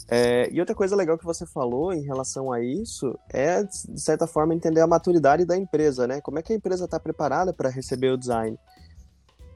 É, 0.09 0.49
e 0.51 0.59
outra 0.59 0.75
coisa 0.75 0.95
legal 0.95 1.17
que 1.17 1.23
você 1.23 1.45
falou 1.45 1.93
em 1.93 2.01
relação 2.01 2.51
a 2.51 2.61
isso 2.61 3.17
é, 3.29 3.63
de 3.63 4.01
certa 4.01 4.27
forma, 4.27 4.53
entender 4.53 4.81
a 4.81 4.87
maturidade 4.87 5.45
da 5.45 5.57
empresa, 5.57 6.05
né? 6.05 6.19
Como 6.19 6.37
é 6.37 6.41
que 6.41 6.51
a 6.51 6.55
empresa 6.55 6.85
está 6.85 6.99
preparada 6.99 7.53
para 7.53 7.69
receber 7.69 8.11
o 8.11 8.17
design? 8.17 8.57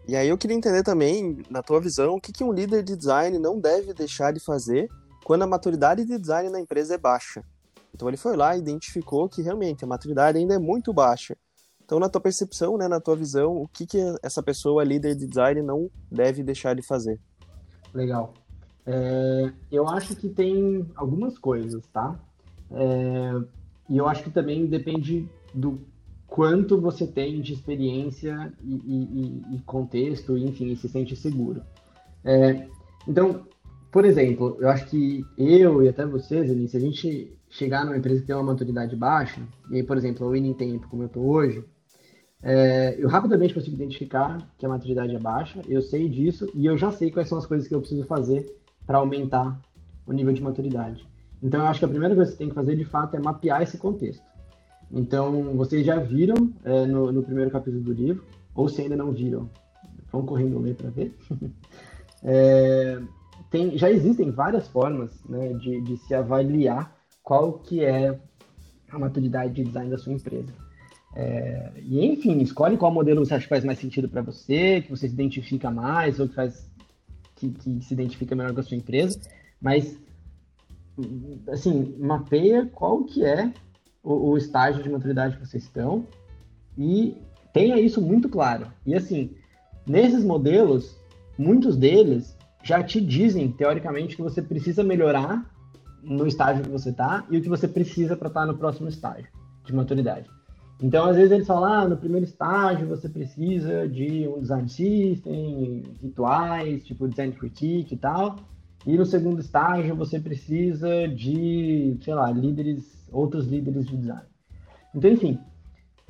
E 0.08 0.16
aí 0.16 0.30
eu 0.30 0.38
queria 0.38 0.56
entender 0.56 0.84
também, 0.84 1.44
na 1.50 1.62
tua 1.62 1.82
visão, 1.82 2.16
o 2.16 2.22
que, 2.22 2.32
que 2.32 2.44
um 2.44 2.54
líder 2.54 2.84
de 2.84 2.96
design 2.96 3.38
não 3.38 3.60
deve 3.60 3.94
deixar 3.94 4.32
de 4.32 4.40
fazer 4.40 4.88
quando 5.26 5.42
a 5.42 5.48
maturidade 5.48 6.06
de 6.06 6.20
design 6.20 6.52
na 6.52 6.60
empresa 6.60 6.94
é 6.94 6.98
baixa. 7.00 7.44
Então 7.92 8.08
ele 8.08 8.16
foi 8.16 8.38
lá 8.38 8.56
e 8.56 8.60
identificou 8.60 9.28
que 9.28 9.42
realmente 9.42 9.84
a 9.84 9.88
maturidade 9.88 10.38
ainda 10.38 10.54
é 10.54 10.60
muito 10.60 10.94
baixa. 10.94 11.36
Então, 11.84 12.00
na 12.00 12.08
tua 12.08 12.22
percepção, 12.22 12.78
né, 12.78 12.88
na 12.88 13.00
tua 13.00 13.16
visão, 13.16 13.58
o 13.58 13.68
que, 13.68 13.88
que 13.88 13.98
essa 14.22 14.44
pessoa, 14.44 14.84
líder 14.84 15.16
de 15.16 15.26
design, 15.26 15.64
não 15.64 15.90
deve 16.12 16.44
deixar 16.44 16.76
de 16.76 16.84
fazer? 16.84 17.20
Legal. 17.92 18.36
É, 18.86 19.52
eu 19.72 19.88
acho 19.88 20.16
que 20.16 20.30
tem 20.30 20.86
algumas 20.96 21.40
coisas, 21.40 21.84
tá? 21.88 22.20
É, 22.72 23.32
e 23.90 23.98
eu 23.98 24.08
acho 24.08 24.24
que 24.24 24.30
também 24.30 24.68
depende 24.68 25.28
do 25.52 25.80
quanto 26.28 26.80
você 26.80 27.08
tem 27.08 27.42
de 27.42 27.54
experiência 27.54 28.54
e, 28.64 28.76
e, 28.76 29.56
e 29.56 29.60
contexto, 29.62 30.38
enfim, 30.38 30.72
e 30.72 30.76
se 30.76 30.88
sente 30.88 31.16
seguro. 31.16 31.64
É, 32.24 32.68
então, 33.08 33.44
por 33.96 34.04
exemplo, 34.04 34.58
eu 34.60 34.68
acho 34.68 34.88
que 34.88 35.26
eu 35.38 35.82
e 35.82 35.88
até 35.88 36.06
você, 36.06 36.46
Zenin, 36.46 36.68
se 36.68 36.76
a 36.76 36.82
gente 36.82 37.34
chegar 37.50 37.86
numa 37.86 37.96
empresa 37.96 38.20
que 38.20 38.28
tem 38.28 38.36
uma 38.36 38.44
maturidade 38.44 38.94
baixa, 38.94 39.42
e 39.72 39.82
por 39.84 39.96
exemplo, 39.96 40.28
a 40.28 40.32
Winning 40.32 40.54
Tempo, 40.56 40.90
como 40.90 41.04
eu 41.04 41.08
estou 41.08 41.26
hoje, 41.26 41.64
é, 42.44 42.98
eu 43.00 43.08
rapidamente 43.08 43.54
consigo 43.54 43.78
identificar 43.78 44.54
que 44.58 44.66
a 44.66 44.70
maturidade 44.70 45.16
é 45.16 45.18
baixa, 45.18 45.62
eu 45.66 45.82
sei 45.82 46.10
disso 46.10 46.46
e 46.54 46.66
eu 46.66 46.78
já 46.78 46.92
sei 46.92 47.10
quais 47.10 47.30
são 47.30 47.38
as 47.38 47.46
coisas 47.46 47.70
que 47.70 47.74
eu 47.74 47.80
preciso 47.80 48.04
fazer 48.04 48.54
para 48.86 48.98
aumentar 48.98 49.58
o 50.06 50.12
nível 50.12 50.34
de 50.34 50.44
maturidade. 50.44 51.08
Então, 51.42 51.62
eu 51.62 51.68
acho 51.68 51.80
que 51.80 51.86
a 51.86 51.88
primeira 51.88 52.14
coisa 52.14 52.32
que 52.32 52.36
você 52.36 52.44
tem 52.44 52.50
que 52.50 52.56
fazer, 52.56 52.76
de 52.76 52.84
fato, 52.84 53.16
é 53.16 53.20
mapear 53.22 53.62
esse 53.62 53.78
contexto. 53.78 54.26
Então, 54.92 55.56
vocês 55.56 55.86
já 55.86 55.96
viram 56.00 56.52
é, 56.66 56.86
no, 56.86 57.14
no, 57.14 57.24
primeiro 57.24 57.50
capítulo 57.50 57.82
do 57.82 57.94
livro, 57.94 58.26
ou 58.54 58.68
se 58.68 58.82
ainda 58.82 58.98
não 58.98 59.14
viram, 59.14 59.50
vão 60.12 60.26
correndo 60.26 60.60
ler 60.60 60.76
para 60.76 60.90
ver. 60.90 61.16
é, 62.22 63.00
tem, 63.56 63.78
já 63.78 63.90
existem 63.90 64.32
várias 64.32 64.68
formas 64.68 65.24
né, 65.30 65.54
de, 65.54 65.80
de 65.80 65.98
se 65.98 66.14
avaliar 66.14 66.94
qual 67.24 67.54
que 67.54 67.84
é 67.84 68.20
a 68.92 69.00
maturidade 69.00 69.54
de 69.54 69.64
design 69.64 69.90
da 69.90 69.98
sua 69.98 70.12
empresa. 70.12 70.54
É, 71.16 71.72
e 71.82 72.06
enfim, 72.06 72.42
escolhe 72.42 72.76
qual 72.76 72.92
modelo 72.92 73.26
você 73.26 73.34
acha 73.34 73.44
que 73.44 73.50
faz 73.50 73.64
mais 73.64 73.80
sentido 73.80 74.10
para 74.10 74.22
você, 74.22 74.82
que 74.82 74.90
você 74.90 75.08
se 75.08 75.14
identifica 75.14 75.72
mais 75.72 76.20
ou 76.20 76.28
que 76.28 76.36
faz 76.36 76.70
que, 77.38 77.50
que, 77.50 77.82
se 77.82 77.94
identifica 77.94 78.36
melhor 78.36 78.54
com 78.54 78.60
a 78.60 78.64
sua 78.64 78.76
empresa, 78.76 79.18
mas 79.62 79.98
assim, 81.50 81.96
mapeia 81.98 82.66
qual 82.66 83.06
que 83.06 83.24
é 83.24 83.54
o, 84.04 84.32
o 84.32 84.38
estágio 84.38 84.84
de 84.84 84.90
maturidade 84.90 85.38
que 85.38 85.46
vocês 85.46 85.64
estão 85.64 86.06
e 86.78 87.16
tenha 87.54 87.80
isso 87.80 88.02
muito 88.02 88.28
claro. 88.28 88.68
E 88.86 88.94
assim, 88.94 89.32
nesses 89.88 90.26
modelos, 90.26 90.98
muitos 91.38 91.78
deles 91.78 92.35
já 92.66 92.84
te 92.84 93.00
dizem, 93.00 93.52
teoricamente, 93.52 94.16
que 94.16 94.24
você 94.24 94.42
precisa 94.42 94.84
melhorar 94.84 95.46
no 96.02 96.26
estágio 96.26 96.64
que 96.64 96.70
você 96.70 96.90
está 96.90 97.24
e 97.30 97.38
o 97.38 97.42
que 97.42 97.48
você 97.48 97.68
precisa 97.68 98.18
para 98.18 98.28
estar 98.28 98.40
tá 98.42 98.46
no 98.48 98.58
próximo 98.58 98.90
estágio 98.90 99.28
de 99.64 99.74
maturidade. 99.74 100.28
Então, 100.82 101.06
às 101.06 101.16
vezes 101.16 101.32
eles 101.32 101.46
falam, 101.46 101.72
ah, 101.72 101.88
no 101.88 101.96
primeiro 101.96 102.26
estágio 102.26 102.88
você 102.88 103.08
precisa 103.08 103.88
de 103.88 104.28
um 104.28 104.42
design 104.42 104.68
system, 104.68 105.84
rituais, 106.02 106.84
tipo 106.84 107.08
design 107.08 107.34
critique 107.34 107.94
e 107.94 107.98
tal. 107.98 108.36
E 108.84 108.98
no 108.98 109.06
segundo 109.06 109.40
estágio 109.40 109.96
você 109.96 110.20
precisa 110.20 111.08
de, 111.08 111.98
sei 112.02 112.16
lá, 112.16 112.32
líderes, 112.32 113.08
outros 113.12 113.46
líderes 113.46 113.86
de 113.86 113.96
design. 113.96 114.26
Então, 114.94 115.12
enfim, 115.12 115.40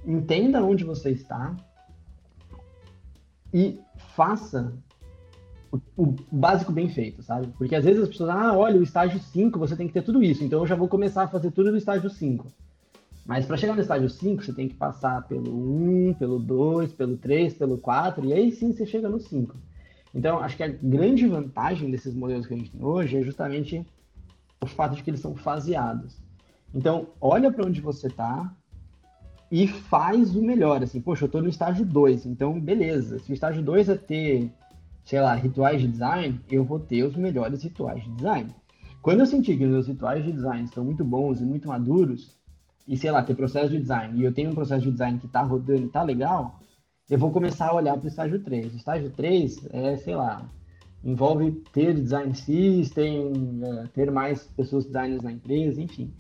entenda 0.05 0.63
onde 0.63 0.85
você 0.85 1.11
está 1.11 1.53
e 3.53 3.77
faça 4.15 4.73
o, 5.95 6.15
básico 6.31 6.71
bem 6.71 6.89
feito, 6.89 7.21
sabe? 7.23 7.47
Porque 7.57 7.75
às 7.75 7.83
vezes 7.83 8.03
as 8.03 8.09
pessoas, 8.09 8.29
ah, 8.29 8.57
olha, 8.57 8.79
o 8.79 8.83
estágio 8.83 9.19
5 9.19 9.57
você 9.59 9.75
tem 9.75 9.87
que 9.87 9.93
ter 9.93 10.03
tudo 10.03 10.23
isso, 10.23 10.43
então 10.43 10.59
eu 10.59 10.67
já 10.67 10.75
vou 10.75 10.87
começar 10.87 11.23
a 11.23 11.27
fazer 11.27 11.51
tudo 11.51 11.71
no 11.71 11.77
estágio 11.77 12.09
5. 12.09 12.47
Mas 13.25 13.45
para 13.45 13.57
chegar 13.57 13.73
no 13.73 13.81
estágio 13.81 14.09
5, 14.09 14.43
você 14.43 14.53
tem 14.53 14.67
que 14.67 14.75
passar 14.75 15.27
pelo 15.27 15.51
1, 16.09 16.13
pelo 16.13 16.37
2, 16.37 16.93
pelo 16.93 17.17
3, 17.17 17.53
pelo 17.55 17.77
4, 17.77 18.25
e 18.25 18.33
aí 18.33 18.51
sim 18.51 18.71
você 18.71 18.85
chega 18.85 19.09
no 19.09 19.19
5. 19.19 19.55
Então, 20.13 20.39
acho 20.39 20.55
que 20.55 20.63
a 20.63 20.67
grande 20.67 21.27
vantagem 21.27 21.91
desses 21.91 22.13
modelos 22.13 22.45
que 22.45 22.53
a 22.53 22.57
gente 22.57 22.71
tem 22.71 22.83
hoje 22.83 23.17
é 23.17 23.21
justamente 23.23 23.85
o 24.61 24.67
fato 24.67 24.95
de 24.95 25.03
que 25.03 25.09
eles 25.09 25.19
são 25.19 25.35
faseados. 25.35 26.17
Então, 26.73 27.07
olha 27.19 27.51
para 27.51 27.65
onde 27.65 27.81
você 27.81 28.07
está 28.07 28.53
e 29.51 29.67
faz 29.67 30.35
o 30.35 30.41
melhor. 30.41 30.83
Assim, 30.83 31.01
poxa, 31.01 31.23
eu 31.23 31.27
estou 31.27 31.41
no 31.41 31.49
estágio 31.49 31.85
2, 31.85 32.25
então 32.25 32.59
beleza. 32.59 33.19
Se 33.19 33.31
o 33.31 33.33
estágio 33.33 33.63
2 33.63 33.89
é 33.89 33.95
ter, 33.95 34.51
sei 35.05 35.21
lá, 35.21 35.35
rituais 35.35 35.79
de 35.79 35.87
design, 35.87 36.41
eu 36.49 36.65
vou 36.65 36.79
ter 36.79 37.03
os 37.03 37.15
melhores 37.15 37.63
rituais 37.63 38.03
de 38.03 38.11
design. 38.11 38.49
Quando 39.01 39.19
eu 39.19 39.25
sentir 39.27 39.55
que 39.55 39.63
os 39.63 39.69
meus 39.69 39.87
rituais 39.87 40.25
de 40.25 40.31
design 40.31 40.63
estão 40.65 40.83
muito 40.83 41.05
bons 41.05 41.39
e 41.39 41.45
muito 41.45 41.67
maduros, 41.67 42.35
e 42.87 42.97
sei 42.97 43.11
lá, 43.11 43.21
ter 43.21 43.35
processo 43.35 43.69
de 43.69 43.79
design, 43.79 44.19
e 44.19 44.23
eu 44.23 44.33
tenho 44.33 44.49
um 44.49 44.55
processo 44.55 44.83
de 44.83 44.91
design 44.91 45.19
que 45.19 45.27
está 45.27 45.43
rodando 45.43 45.83
e 45.83 45.85
está 45.85 46.01
legal, 46.01 46.59
eu 47.07 47.19
vou 47.19 47.31
começar 47.31 47.67
a 47.67 47.75
olhar 47.75 47.95
para 47.95 48.05
o 48.05 48.07
estágio 48.07 48.43
3. 48.43 48.73
O 48.73 48.77
estágio 48.77 49.11
3 49.11 49.67
é, 49.71 49.95
sei 49.97 50.15
lá, 50.15 50.49
envolve 51.03 51.51
ter 51.71 51.93
design 51.93 52.33
system, 52.33 53.61
é, 53.63 53.87
ter 53.93 54.11
mais 54.11 54.47
pessoas 54.57 54.85
designers 54.85 55.21
na 55.21 55.31
empresa, 55.31 55.79
enfim. 55.79 56.11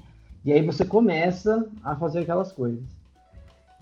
E 0.43 0.53
aí 0.53 0.63
você 0.63 0.85
começa 0.85 1.67
a 1.83 1.95
fazer 1.95 2.19
aquelas 2.19 2.51
coisas. 2.51 2.94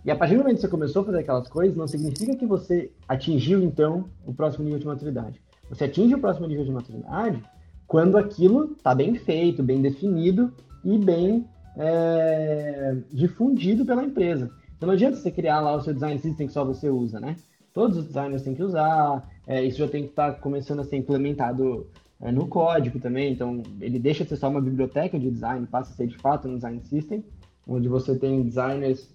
E 0.05 0.11
a 0.11 0.15
partir 0.15 0.35
do 0.35 0.39
momento 0.39 0.55
que 0.55 0.61
você 0.61 0.67
começou 0.67 1.01
a 1.01 1.05
fazer 1.05 1.19
aquelas 1.19 1.47
coisas, 1.47 1.77
não 1.77 1.87
significa 1.87 2.35
que 2.35 2.45
você 2.45 2.91
atingiu, 3.07 3.63
então, 3.63 4.05
o 4.25 4.33
próximo 4.33 4.65
nível 4.65 4.79
de 4.79 4.85
maturidade. 4.85 5.41
Você 5.69 5.85
atinge 5.85 6.13
o 6.13 6.19
próximo 6.19 6.45
nível 6.47 6.65
de 6.65 6.71
maturidade 6.71 7.41
quando 7.87 8.17
aquilo 8.17 8.73
está 8.73 8.93
bem 8.93 9.15
feito, 9.15 9.63
bem 9.63 9.81
definido 9.81 10.51
e 10.83 10.97
bem 10.97 11.47
é, 11.77 12.97
difundido 13.11 13.85
pela 13.85 14.03
empresa. 14.03 14.51
Então 14.75 14.87
não 14.87 14.93
adianta 14.93 15.17
você 15.17 15.31
criar 15.31 15.61
lá 15.61 15.75
o 15.75 15.81
seu 15.81 15.93
design 15.93 16.19
system 16.19 16.47
que 16.47 16.53
só 16.53 16.65
você 16.65 16.89
usa, 16.89 17.19
né? 17.19 17.35
Todos 17.73 17.97
os 17.97 18.05
designers 18.05 18.43
têm 18.43 18.53
que 18.53 18.63
usar, 18.63 19.27
é, 19.47 19.63
isso 19.63 19.79
já 19.79 19.87
tem 19.87 20.03
que 20.03 20.09
estar 20.09 20.33
tá 20.33 20.39
começando 20.39 20.79
a 20.79 20.83
ser 20.83 20.97
implementado 20.97 21.87
é, 22.21 22.31
no 22.31 22.47
código 22.47 22.99
também. 22.99 23.31
Então 23.31 23.63
ele 23.79 23.99
deixa 23.99 24.23
de 24.23 24.29
ser 24.29 24.37
só 24.37 24.49
uma 24.49 24.61
biblioteca 24.61 25.19
de 25.19 25.29
design, 25.31 25.65
passa 25.67 25.93
a 25.93 25.95
ser 25.95 26.07
de 26.07 26.17
fato 26.17 26.47
um 26.47 26.55
design 26.55 26.81
system, 26.81 27.23
onde 27.67 27.87
você 27.87 28.15
tem 28.17 28.43
designers 28.43 29.09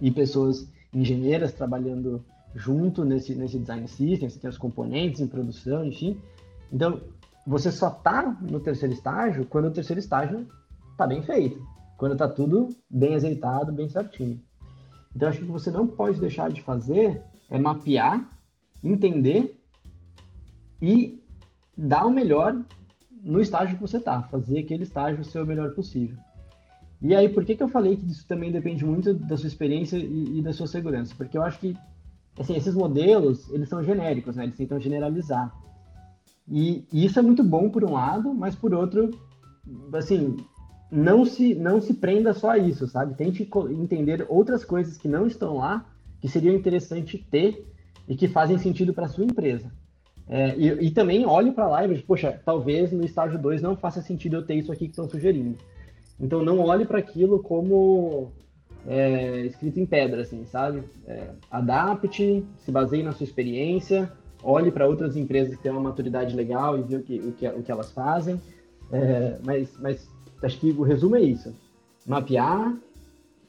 e 0.00 0.10
pessoas 0.10 0.68
engenheiras 0.92 1.52
trabalhando 1.52 2.24
junto 2.54 3.04
nesse, 3.04 3.34
nesse 3.34 3.58
design 3.58 3.86
system, 3.88 4.28
você 4.28 4.38
tem 4.38 4.50
os 4.50 4.58
componentes 4.58 5.20
em 5.20 5.26
produção, 5.26 5.84
enfim. 5.84 6.20
Então, 6.72 7.00
você 7.46 7.70
só 7.70 7.88
está 7.88 8.36
no 8.40 8.60
terceiro 8.60 8.94
estágio 8.94 9.44
quando 9.46 9.66
o 9.66 9.72
terceiro 9.72 10.00
estágio 10.00 10.46
está 10.92 11.06
bem 11.06 11.22
feito, 11.22 11.60
quando 11.96 12.12
está 12.12 12.28
tudo 12.28 12.68
bem 12.88 13.14
azeitado, 13.14 13.72
bem 13.72 13.88
certinho. 13.88 14.40
Então, 15.14 15.28
acho 15.28 15.40
que 15.40 15.44
você 15.46 15.70
não 15.70 15.86
pode 15.86 16.20
deixar 16.20 16.50
de 16.50 16.62
fazer 16.62 17.22
é 17.50 17.58
mapear, 17.58 18.28
entender 18.82 19.60
e 20.80 21.22
dar 21.76 22.06
o 22.06 22.10
melhor 22.10 22.56
no 23.22 23.40
estágio 23.40 23.76
que 23.76 23.82
você 23.82 23.98
está, 23.98 24.22
fazer 24.22 24.60
aquele 24.60 24.82
estágio 24.82 25.24
ser 25.24 25.40
o 25.40 25.46
melhor 25.46 25.74
possível. 25.74 26.16
E 27.04 27.14
aí, 27.14 27.28
por 27.28 27.44
que, 27.44 27.54
que 27.54 27.62
eu 27.62 27.68
falei 27.68 27.96
que 27.96 28.10
isso 28.10 28.26
também 28.26 28.50
depende 28.50 28.82
muito 28.84 29.12
da 29.12 29.36
sua 29.36 29.46
experiência 29.46 29.98
e, 29.98 30.38
e 30.38 30.42
da 30.42 30.54
sua 30.54 30.66
segurança? 30.66 31.14
Porque 31.14 31.36
eu 31.36 31.42
acho 31.42 31.58
que 31.58 31.76
assim, 32.38 32.56
esses 32.56 32.74
modelos, 32.74 33.48
eles 33.52 33.68
são 33.68 33.84
genéricos, 33.84 34.36
né? 34.36 34.44
Eles 34.44 34.56
tentam 34.56 34.80
generalizar. 34.80 35.54
E, 36.48 36.86
e, 36.90 37.04
isso 37.04 37.18
é 37.18 37.22
muito 37.22 37.44
bom 37.44 37.68
por 37.68 37.84
um 37.84 37.92
lado, 37.92 38.32
mas 38.34 38.54
por 38.54 38.74
outro, 38.74 39.10
assim, 39.92 40.36
não 40.90 41.26
se, 41.26 41.54
não 41.54 41.78
se 41.78 41.92
prenda 41.94 42.32
só 42.32 42.50
a 42.50 42.58
isso, 42.58 42.86
sabe? 42.86 43.14
Tente 43.14 43.48
entender 43.70 44.24
outras 44.28 44.64
coisas 44.64 44.96
que 44.96 45.06
não 45.06 45.26
estão 45.26 45.58
lá, 45.58 45.86
que 46.22 46.28
seria 46.28 46.52
interessante 46.52 47.18
ter 47.30 47.66
e 48.08 48.16
que 48.16 48.28
fazem 48.28 48.58
sentido 48.58 48.94
para 48.94 49.08
sua 49.08 49.24
empresa. 49.24 49.70
É, 50.26 50.56
e, 50.56 50.86
e, 50.86 50.90
também 50.90 51.26
olhe 51.26 51.52
para 51.52 51.68
lá 51.68 51.84
e 51.84 51.88
veja, 51.88 52.02
poxa, 52.06 52.40
talvez 52.46 52.90
no 52.90 53.04
estágio 53.04 53.38
2 53.38 53.60
não 53.60 53.76
faça 53.76 54.00
sentido 54.00 54.36
eu 54.36 54.46
ter 54.46 54.54
isso 54.54 54.72
aqui 54.72 54.86
que 54.86 54.92
estão 54.92 55.08
sugerindo. 55.08 55.58
Então 56.18 56.42
não 56.42 56.60
olhe 56.60 56.84
para 56.84 56.98
aquilo 56.98 57.42
como 57.42 58.30
é, 58.86 59.40
escrito 59.46 59.80
em 59.80 59.86
pedra, 59.86 60.22
assim, 60.22 60.44
sabe? 60.44 60.82
É, 61.06 61.30
adapte, 61.50 62.44
se 62.58 62.70
baseie 62.70 63.02
na 63.02 63.12
sua 63.12 63.24
experiência, 63.24 64.10
olhe 64.42 64.70
para 64.70 64.86
outras 64.86 65.16
empresas 65.16 65.56
que 65.56 65.62
têm 65.62 65.72
uma 65.72 65.80
maturidade 65.80 66.36
legal 66.36 66.78
e 66.78 66.82
veja 66.82 66.98
o 66.98 67.02
que, 67.02 67.18
o 67.18 67.32
que, 67.32 67.48
o 67.48 67.62
que 67.62 67.72
elas 67.72 67.90
fazem. 67.90 68.40
É, 68.92 69.38
mas, 69.42 69.76
mas 69.80 70.08
Acho 70.44 70.58
que 70.58 70.70
o 70.70 70.82
resumo 70.82 71.16
é 71.16 71.22
isso. 71.22 71.54
Mapear, 72.06 72.76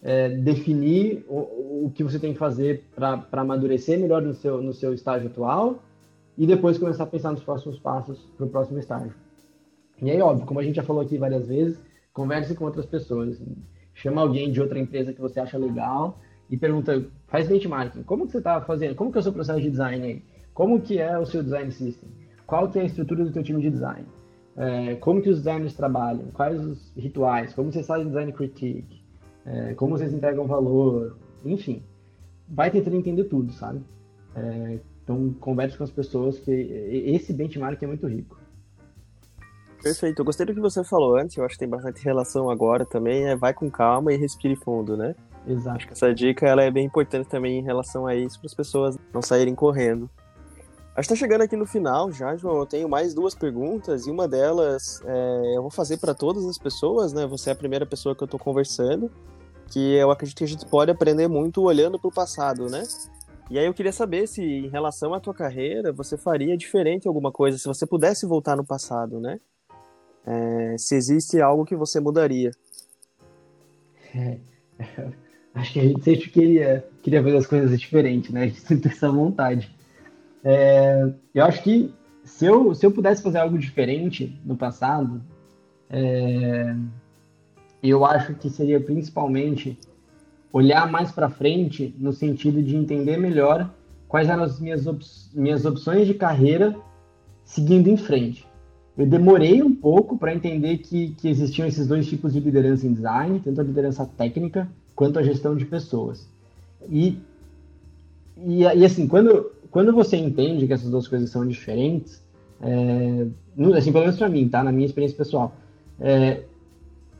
é, 0.02 0.30
definir 0.30 1.26
o, 1.28 1.86
o, 1.86 1.92
que 1.94 2.04
você 2.04 2.18
tem 2.18 2.32
que 2.32 2.40
fazer 2.40 2.84
para 2.96 3.28
amadurecer 3.34 4.00
melhor 4.00 4.22
no 4.22 4.34
seu, 4.34 4.62
no 4.62 4.74
seu 4.74 4.94
estágio 4.94 5.28
atual 5.28 5.80
e 6.38 6.48
depois 6.48 6.78
começar 6.78 7.04
a 7.04 7.08
pensar 7.08 7.32
nos 7.32 7.44
próximos 7.44 7.78
passos 7.80 8.20
para 8.38 8.46
o 8.46 8.50
próximo 8.50 8.80
estágio. 8.80 9.14
E 10.02 10.10
aí, 10.10 10.22
óbvio, 10.22 10.46
como 10.46 10.60
a 10.60 10.64
gente 10.64 10.76
já 10.76 10.84
falou 10.84 11.02
aqui 11.02 11.18
várias 11.18 11.48
vezes, 11.48 11.80
converse 12.16 12.56
com 12.56 12.66
outras 12.66 12.88
pessoas. 12.88 13.40
Chama 13.94 14.22
alguém 14.22 14.52
de 14.52 14.60
outra 14.60 14.80
empresa 14.80 15.14
que 15.14 15.22
você 15.22 15.40
acha 15.40 15.60
legal 15.60 16.20
e 16.50 16.58
pergunta, 16.58 17.06
faz 17.28 17.48
benchmarking, 17.48 18.02
como 18.02 18.26
que 18.26 18.32
você 18.32 18.40
está 18.40 18.60
fazendo? 18.62 18.96
Como 18.96 19.12
que 19.12 19.20
é 19.20 19.22
o 19.22 19.24
seu 19.24 19.34
processo 19.34 19.62
de 19.62 19.70
design 19.70 20.04
aí? 20.04 20.24
Como 20.52 20.82
que 20.82 20.98
é 20.98 21.16
o 21.20 21.26
seu 21.28 21.44
design 21.44 21.72
system? 21.72 22.10
Qual 22.48 22.68
que 22.72 22.80
é 22.80 22.82
a 22.82 22.86
estrutura 22.86 23.24
do 23.24 23.32
teu 23.32 23.44
time 23.44 23.62
de 23.62 23.70
design? 23.70 24.08
é, 24.56 24.96
como 24.96 25.22
que 25.22 25.30
os 25.30 25.38
designers 25.38 25.74
trabalham, 25.74 26.28
quais 26.32 26.60
os 26.64 26.92
rituais, 26.96 27.54
como 27.54 27.72
vocês 27.72 27.86
fazem 27.86 28.08
design 28.08 28.32
critique, 28.32 29.04
é, 29.46 29.74
como 29.74 29.98
vocês 29.98 30.14
entregam 30.14 30.48
valor, 30.48 31.18
enfim. 31.44 31.84
Vai 32.48 32.72
tentando 32.72 32.96
entender 32.96 33.26
tudo, 33.26 33.52
sabe? 33.52 33.82
É, 34.36 34.80
então, 35.04 35.34
converse 35.40 35.78
com 35.78 35.84
as 35.84 35.92
pessoas, 35.92 36.40
que 36.40 36.52
esse 36.52 37.34
benchmark 37.34 37.82
é 37.82 37.88
muito 37.88 38.08
rico. 38.08 38.40
Perfeito. 39.82 40.20
Eu 40.20 40.26
gostei 40.26 40.46
do 40.46 40.54
que 40.54 40.60
você 40.60 40.84
falou 40.84 41.18
antes, 41.18 41.38
eu 41.38 41.46
acho 41.46 41.54
que 41.54 41.60
tem 41.60 41.70
bastante 41.70 42.04
relação 42.04 42.50
agora 42.50 42.86
também, 42.86 43.28
é 43.28 43.36
vai 43.36 43.54
com 43.54 43.70
calma 43.70 44.14
e 44.14 44.18
respire 44.18 44.56
fundo, 44.56 44.98
né? 44.98 45.16
Exato. 45.48 45.78
Acho 45.78 45.88
que 45.88 45.94
essa 45.94 46.14
dica 46.14 46.48
ela 46.48 46.64
é 46.64 46.72
bem 46.72 46.86
importante 46.86 47.28
também 47.28 47.60
em 47.60 47.64
relação 47.64 48.08
a 48.08 48.16
isso, 48.16 48.40
para 48.40 48.48
as 48.48 48.54
pessoas 48.54 48.98
não 49.14 49.22
saírem 49.22 49.54
correndo. 49.54 50.10
A 50.96 51.02
gente 51.02 51.10
tá 51.10 51.16
chegando 51.16 51.42
aqui 51.42 51.58
no 51.58 51.66
final 51.66 52.10
já, 52.10 52.38
João. 52.38 52.58
Eu 52.58 52.66
tenho 52.66 52.88
mais 52.88 53.14
duas 53.14 53.36
perguntas 53.36 54.08
e 54.08 54.12
uma 54.12 54.30
delas 54.30 55.02
é, 55.06 55.58
eu 55.58 55.62
vou 55.62 55.70
fazer 55.70 55.98
para 55.98 56.14
todas 56.14 56.46
as 56.46 56.58
pessoas, 56.58 57.12
né? 57.12 57.28
Você 57.28 57.50
é 57.50 57.54
a 57.54 57.56
primeira 57.56 57.86
pessoa 57.86 58.16
que 58.16 58.24
eu 58.24 58.28
tô 58.28 58.40
conversando, 58.40 59.12
que 59.70 59.96
eu 59.96 60.10
acredito 60.10 60.38
que 60.38 60.46
a 60.46 60.48
gente 60.48 60.66
pode 60.66 60.90
aprender 60.90 61.28
muito 61.28 61.62
olhando 61.62 62.00
para 62.00 62.08
o 62.08 62.14
passado, 62.14 62.70
né? 62.70 62.84
E 63.50 63.60
aí 63.60 63.66
eu 63.66 63.74
queria 63.74 63.92
saber 63.92 64.26
se, 64.26 64.42
em 64.42 64.70
relação 64.70 65.14
à 65.14 65.20
tua 65.20 65.34
carreira, 65.34 65.92
você 65.92 66.18
faria 66.18 66.58
diferente 66.58 67.08
alguma 67.08 67.32
coisa, 67.32 67.58
se 67.58 67.68
você 67.68 67.86
pudesse 67.86 68.26
voltar 68.26 68.56
no 68.56 68.66
passado, 68.66 69.20
né? 69.20 69.40
É, 70.26 70.76
se 70.78 70.96
existe 70.96 71.40
algo 71.42 71.66
que 71.66 71.76
você 71.76 72.00
mudaria. 72.00 72.52
É, 74.14 74.38
acho 75.54 75.74
que 75.74 75.80
a 75.80 75.84
gente 75.84 76.04
sempre 76.04 76.30
queria, 76.30 76.88
queria 77.02 77.22
ver 77.22 77.38
as 77.38 77.46
coisas 77.46 77.80
diferentes, 77.80 78.32
né? 78.32 78.44
A 78.44 78.48
gente 78.48 78.62
sempre 78.62 78.84
tem 78.84 78.92
essa 78.92 79.12
vontade. 79.12 79.74
É, 80.44 81.12
eu 81.34 81.46
acho 81.46 81.64
que 81.64 81.94
se 82.24 82.46
eu, 82.46 82.74
se 82.74 82.86
eu 82.86 82.92
pudesse 82.92 83.22
fazer 83.22 83.38
algo 83.38 83.58
diferente 83.58 84.40
no 84.44 84.58
passado, 84.58 85.22
é, 85.90 86.76
eu 87.82 88.04
acho 88.04 88.34
que 88.36 88.50
seria 88.50 88.80
principalmente 88.80 89.78
olhar 90.52 90.90
mais 90.90 91.12
para 91.12 91.30
frente 91.30 91.94
no 92.00 92.12
sentido 92.12 92.64
de 92.64 92.76
entender 92.76 93.18
melhor 93.18 93.70
quais 94.08 94.30
eram 94.30 94.44
as 94.44 94.60
minhas, 94.60 94.88
op 94.88 95.04
minhas 95.34 95.66
opções 95.66 96.08
de 96.08 96.14
carreira 96.14 96.76
seguindo 97.44 97.90
em 97.90 97.98
frente. 97.98 98.48
Eu 98.98 99.06
demorei 99.06 99.62
um 99.62 99.76
pouco 99.76 100.18
para 100.18 100.34
entender 100.34 100.78
que, 100.78 101.10
que 101.10 101.28
existiam 101.28 101.68
esses 101.68 101.86
dois 101.88 102.08
tipos 102.08 102.32
de 102.32 102.40
liderança 102.40 102.88
em 102.88 102.94
design, 102.94 103.42
tanto 103.44 103.60
a 103.60 103.64
liderança 103.64 104.06
técnica 104.06 104.70
quanto 104.96 105.20
a 105.20 105.24
gestão 105.24 105.56
de 105.56 105.66
pessoas. 105.66 106.28
E, 106.90 107.18
e, 108.38 108.62
e 108.62 108.86
assim, 108.86 109.06
quando, 109.06 109.52
quando 109.70 109.92
você 109.92 110.16
entende 110.16 110.66
que 110.66 110.74
essas 110.74 110.90
duas 110.90 111.08
coisas 111.08 111.30
são 111.30 111.46
diferentes, 111.46 112.24
é, 112.62 113.28
assim, 113.78 113.92
pelo 113.92 114.06
menos 114.06 114.18
para 114.18 114.30
mim, 114.30 114.48
tá? 114.48 114.64
Na 114.64 114.72
minha 114.72 114.86
experiência 114.86 115.18
pessoal, 115.18 115.54
é, 116.00 116.44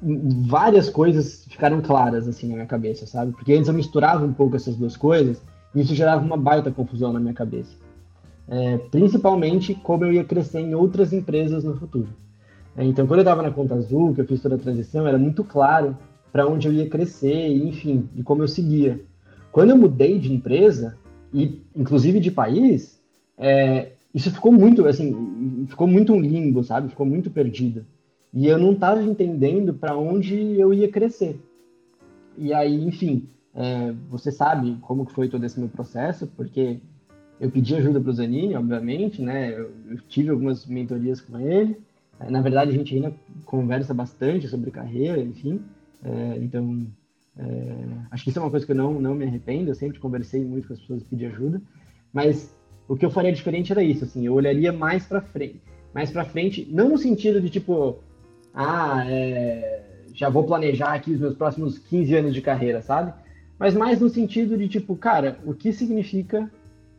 várias 0.02 0.90
coisas 0.90 1.46
ficaram 1.50 1.82
claras 1.82 2.28
assim 2.28 2.48
na 2.48 2.56
minha 2.56 2.66
cabeça, 2.66 3.06
sabe? 3.06 3.32
Porque 3.34 3.54
antes 3.54 3.68
eu 3.68 3.74
misturava 3.74 4.26
um 4.26 4.34
pouco 4.34 4.56
essas 4.56 4.76
duas 4.76 4.96
coisas 4.96 5.42
e 5.74 5.82
isso 5.82 5.96
gerava 5.96 6.24
uma 6.24 6.38
baita 6.38 6.72
confusão 6.72 7.12
na 7.12 7.20
minha 7.20 7.34
cabeça. 7.34 7.76
É, 8.48 8.78
principalmente 8.78 9.74
como 9.74 10.06
eu 10.06 10.14
ia 10.14 10.24
crescer 10.24 10.60
em 10.60 10.76
outras 10.76 11.12
empresas 11.12 11.64
no 11.64 11.76
futuro. 11.76 12.10
É, 12.78 12.84
então, 12.84 13.08
quando 13.08 13.20
eu 13.20 13.24
estava 13.24 13.42
na 13.42 13.52
Conta 13.52 13.76
Azul, 13.76 14.14
que 14.14 14.22
eu 14.22 14.28
fiz 14.28 14.42
toda 14.42 14.56
a 14.56 14.60
transição, 14.60 15.08
era 15.08 15.18
muito 15.18 15.44
claro 15.44 15.98
para 16.32 16.48
onde 16.48 16.68
eu 16.68 16.74
ia 16.74 16.90
crescer, 16.90 17.48
enfim, 17.48 18.10
e 18.16 18.22
como 18.22 18.44
eu 18.44 18.48
seguia. 18.48 19.02
Quando 19.52 19.70
eu 19.70 19.78
mudei 19.78 20.20
de 20.20 20.34
empresa, 20.34 20.98
e 21.34 21.62
inclusive 21.76 22.20
de 22.20 22.30
país, 22.30 23.02
é, 23.38 23.94
isso 24.14 24.32
ficou 24.32 24.52
muito, 24.52 24.86
assim, 24.86 25.66
ficou 25.68 25.88
muito 25.88 26.14
um 26.14 26.20
limbo, 26.20 26.64
sabe? 26.64 26.90
Ficou 26.90 27.06
muito 27.06 27.30
perdido. 27.30 27.86
E 28.34 28.48
eu 28.48 28.58
não 28.58 28.74
estava 28.74 29.02
entendendo 29.02 29.74
para 29.74 29.98
onde 29.98 30.60
eu 30.60 30.74
ia 30.74 30.90
crescer. 30.90 31.40
E 32.38 32.54
aí, 32.54 32.84
enfim, 32.84 33.30
é, 33.54 33.94
você 34.10 34.32
sabe 34.32 34.78
como 34.82 35.06
que 35.06 35.14
foi 35.14 35.30
todo 35.30 35.46
esse 35.46 35.60
meu 35.60 35.70
processo, 35.70 36.28
porque 36.36 36.80
eu 37.40 37.52
pedi 37.52 37.76
ajuda 37.76 38.00
para 38.00 38.10
o 38.10 38.14
Zanini, 38.14 38.56
obviamente, 38.56 39.22
né? 39.22 39.52
Eu, 39.52 39.72
eu, 39.90 39.98
tive 40.08 40.30
algumas 40.30 40.66
mentorias 40.66 41.20
com 41.22 41.40
ele, 41.40 41.78
É, 42.20 42.30
na 42.30 42.42
verdade, 42.42 42.72
a 42.72 42.74
gente 42.74 42.96
ainda 42.96 43.14
conversa 43.46 43.94
bastante 43.94 44.48
sobre 44.48 44.72
carreira, 44.72 45.20
enfim. 45.20 45.62
É, 46.04 46.38
então, 46.38 46.88
é, 47.38 47.76
acho 48.12 48.24
que 48.24 48.30
isso 48.30 48.40
é 48.40 48.42
uma 48.42 48.52
coisa 48.52 48.66
que 48.66 48.72
eu 48.72 48.76
não, 48.76 49.02
não 49.02 49.14
me 49.14 49.26
arrependo. 49.26 49.70
Eu 49.70 49.76
sempre 49.76 50.00
conversei 50.00 50.44
muito 50.46 50.68
com 50.68 50.74
as 50.74 50.80
pessoas 50.80 51.02
e 51.02 51.06
pedi 51.06 51.26
ajuda. 51.26 51.62
Mas 52.14 52.56
o 52.88 52.96
que 52.96 53.06
eu 53.06 53.10
faria 53.10 53.34
diferente 53.34 53.72
era 53.72 53.84
isso, 53.84 54.06
assim. 54.06 54.26
Eu 54.26 54.34
olharia 54.34 54.72
mais 54.72 55.06
para 55.06 55.22
frente. 55.22 55.62
Mais 55.94 56.10
para 56.12 56.24
frente, 56.26 56.68
não 56.72 56.90
no 56.90 56.98
sentido 56.98 57.42
de, 57.42 57.50
tipo, 57.50 58.00
ah, 58.54 59.04
é, 59.10 59.84
já 60.14 60.30
vou 60.30 60.46
planejar 60.46 60.94
aqui 60.94 61.12
os 61.12 61.20
meus 61.20 61.36
próximos 61.36 61.78
15 61.78 62.16
anos 62.16 62.34
de 62.34 62.42
carreira, 62.42 62.82
sabe? 62.82 63.14
Mas 63.60 63.74
mais 63.74 64.00
no 64.00 64.08
sentido 64.08 64.58
de, 64.58 64.70
tipo, 64.70 64.96
cara, 64.96 65.38
o 65.46 65.54
que 65.54 65.74
significa 65.74 66.50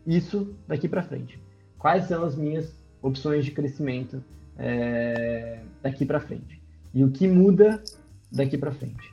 isso 0.06 0.54
daqui 0.66 0.88
para 0.88 1.02
frente? 1.02 1.40
Quais 1.78 2.04
são 2.04 2.24
as 2.24 2.36
minhas 2.36 2.72
opções 3.02 3.44
de 3.44 3.50
crescimento 3.50 4.22
é, 4.56 5.60
daqui 5.82 6.06
para 6.06 6.20
frente? 6.20 6.62
E 6.94 7.04
o 7.04 7.10
que 7.10 7.28
muda 7.28 7.82
daqui 8.32 8.56
para 8.56 8.72
frente? 8.72 9.12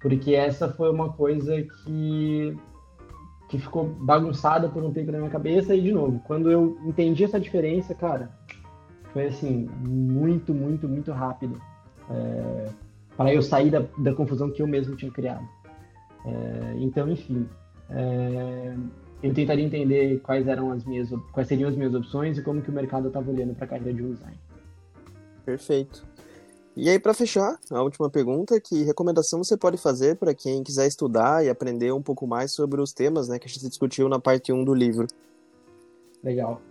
Porque 0.00 0.34
essa 0.34 0.68
foi 0.68 0.90
uma 0.90 1.12
coisa 1.12 1.62
que, 1.62 2.56
que 3.48 3.58
ficou 3.58 3.84
bagunçada 3.84 4.68
por 4.68 4.82
um 4.82 4.92
tempo 4.92 5.12
na 5.12 5.18
minha 5.18 5.30
cabeça. 5.30 5.74
E, 5.74 5.82
de 5.82 5.92
novo, 5.92 6.20
quando 6.26 6.50
eu 6.50 6.78
entendi 6.84 7.22
essa 7.22 7.38
diferença, 7.38 7.94
cara, 7.94 8.30
foi 9.12 9.26
assim, 9.26 9.68
muito, 9.86 10.54
muito, 10.54 10.88
muito 10.88 11.12
rápido. 11.12 11.60
É, 12.10 12.66
para 13.16 13.34
eu 13.34 13.42
sair 13.42 13.70
da, 13.70 13.84
da 13.98 14.14
confusão 14.14 14.50
que 14.50 14.62
eu 14.62 14.66
mesmo 14.66 14.96
tinha 14.96 15.12
criado. 15.12 15.46
É, 16.24 16.74
então, 16.78 17.10
enfim, 17.10 17.46
é, 17.90 18.74
eu 19.22 19.34
tentaria 19.34 19.64
entender 19.64 20.20
quais 20.20 20.46
eram 20.46 20.72
as 20.72 20.84
minhas, 20.84 21.08
quais 21.32 21.48
seriam 21.48 21.68
as 21.68 21.76
minhas 21.76 21.94
opções 21.94 22.38
e 22.38 22.42
como 22.42 22.62
que 22.62 22.70
o 22.70 22.72
mercado 22.72 23.08
estava 23.08 23.30
olhando 23.30 23.54
para 23.54 23.64
a 23.64 23.68
carreira 23.68 23.92
de 23.92 24.02
design. 24.02 24.36
Perfeito. 25.44 26.06
E 26.76 26.88
aí, 26.88 26.98
para 26.98 27.12
fechar, 27.12 27.58
a 27.70 27.82
última 27.82 28.08
pergunta, 28.08 28.60
que 28.60 28.84
recomendação 28.84 29.42
você 29.42 29.56
pode 29.56 29.76
fazer 29.76 30.16
para 30.16 30.32
quem 30.32 30.62
quiser 30.62 30.86
estudar 30.86 31.44
e 31.44 31.50
aprender 31.50 31.92
um 31.92 32.00
pouco 32.00 32.26
mais 32.26 32.52
sobre 32.52 32.80
os 32.80 32.92
temas 32.92 33.28
né, 33.28 33.38
que 33.38 33.46
a 33.46 33.50
gente 33.50 33.68
discutiu 33.68 34.08
na 34.08 34.18
parte 34.20 34.52
1 34.52 34.64
do 34.64 34.72
livro? 34.72 35.06
Legal. 36.22 36.62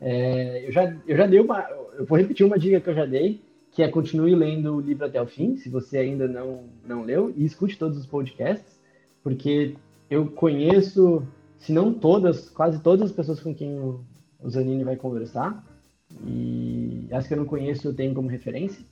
É, 0.00 0.66
eu, 0.66 0.72
já, 0.72 0.96
eu 1.06 1.16
já 1.16 1.26
dei 1.26 1.40
uma. 1.40 1.68
Eu 1.98 2.06
vou 2.06 2.16
repetir 2.16 2.46
uma 2.46 2.58
dica 2.58 2.80
que 2.80 2.88
eu 2.88 2.94
já 2.94 3.04
dei, 3.04 3.42
que 3.72 3.82
é 3.82 3.88
continue 3.88 4.34
lendo 4.34 4.76
o 4.76 4.80
livro 4.80 5.04
até 5.04 5.20
o 5.20 5.26
fim, 5.26 5.56
se 5.56 5.68
você 5.68 5.98
ainda 5.98 6.28
não, 6.28 6.64
não 6.86 7.02
leu, 7.02 7.32
e 7.36 7.44
escute 7.44 7.76
todos 7.76 7.98
os 7.98 8.06
podcasts, 8.06 8.78
porque 9.22 9.74
eu 10.08 10.26
conheço, 10.30 11.22
se 11.58 11.72
não 11.72 11.92
todas, 11.92 12.48
quase 12.48 12.80
todas 12.80 13.10
as 13.10 13.16
pessoas 13.16 13.40
com 13.40 13.54
quem 13.54 13.78
o, 13.78 14.04
Zanini 14.48 14.84
vai 14.84 14.96
conversar, 14.96 15.64
e 16.24 17.06
as 17.10 17.26
que 17.26 17.34
eu 17.34 17.38
não 17.38 17.44
conheço 17.44 17.88
eu 17.88 17.94
tenho 17.94 18.14
como 18.14 18.28
referência. 18.28 18.84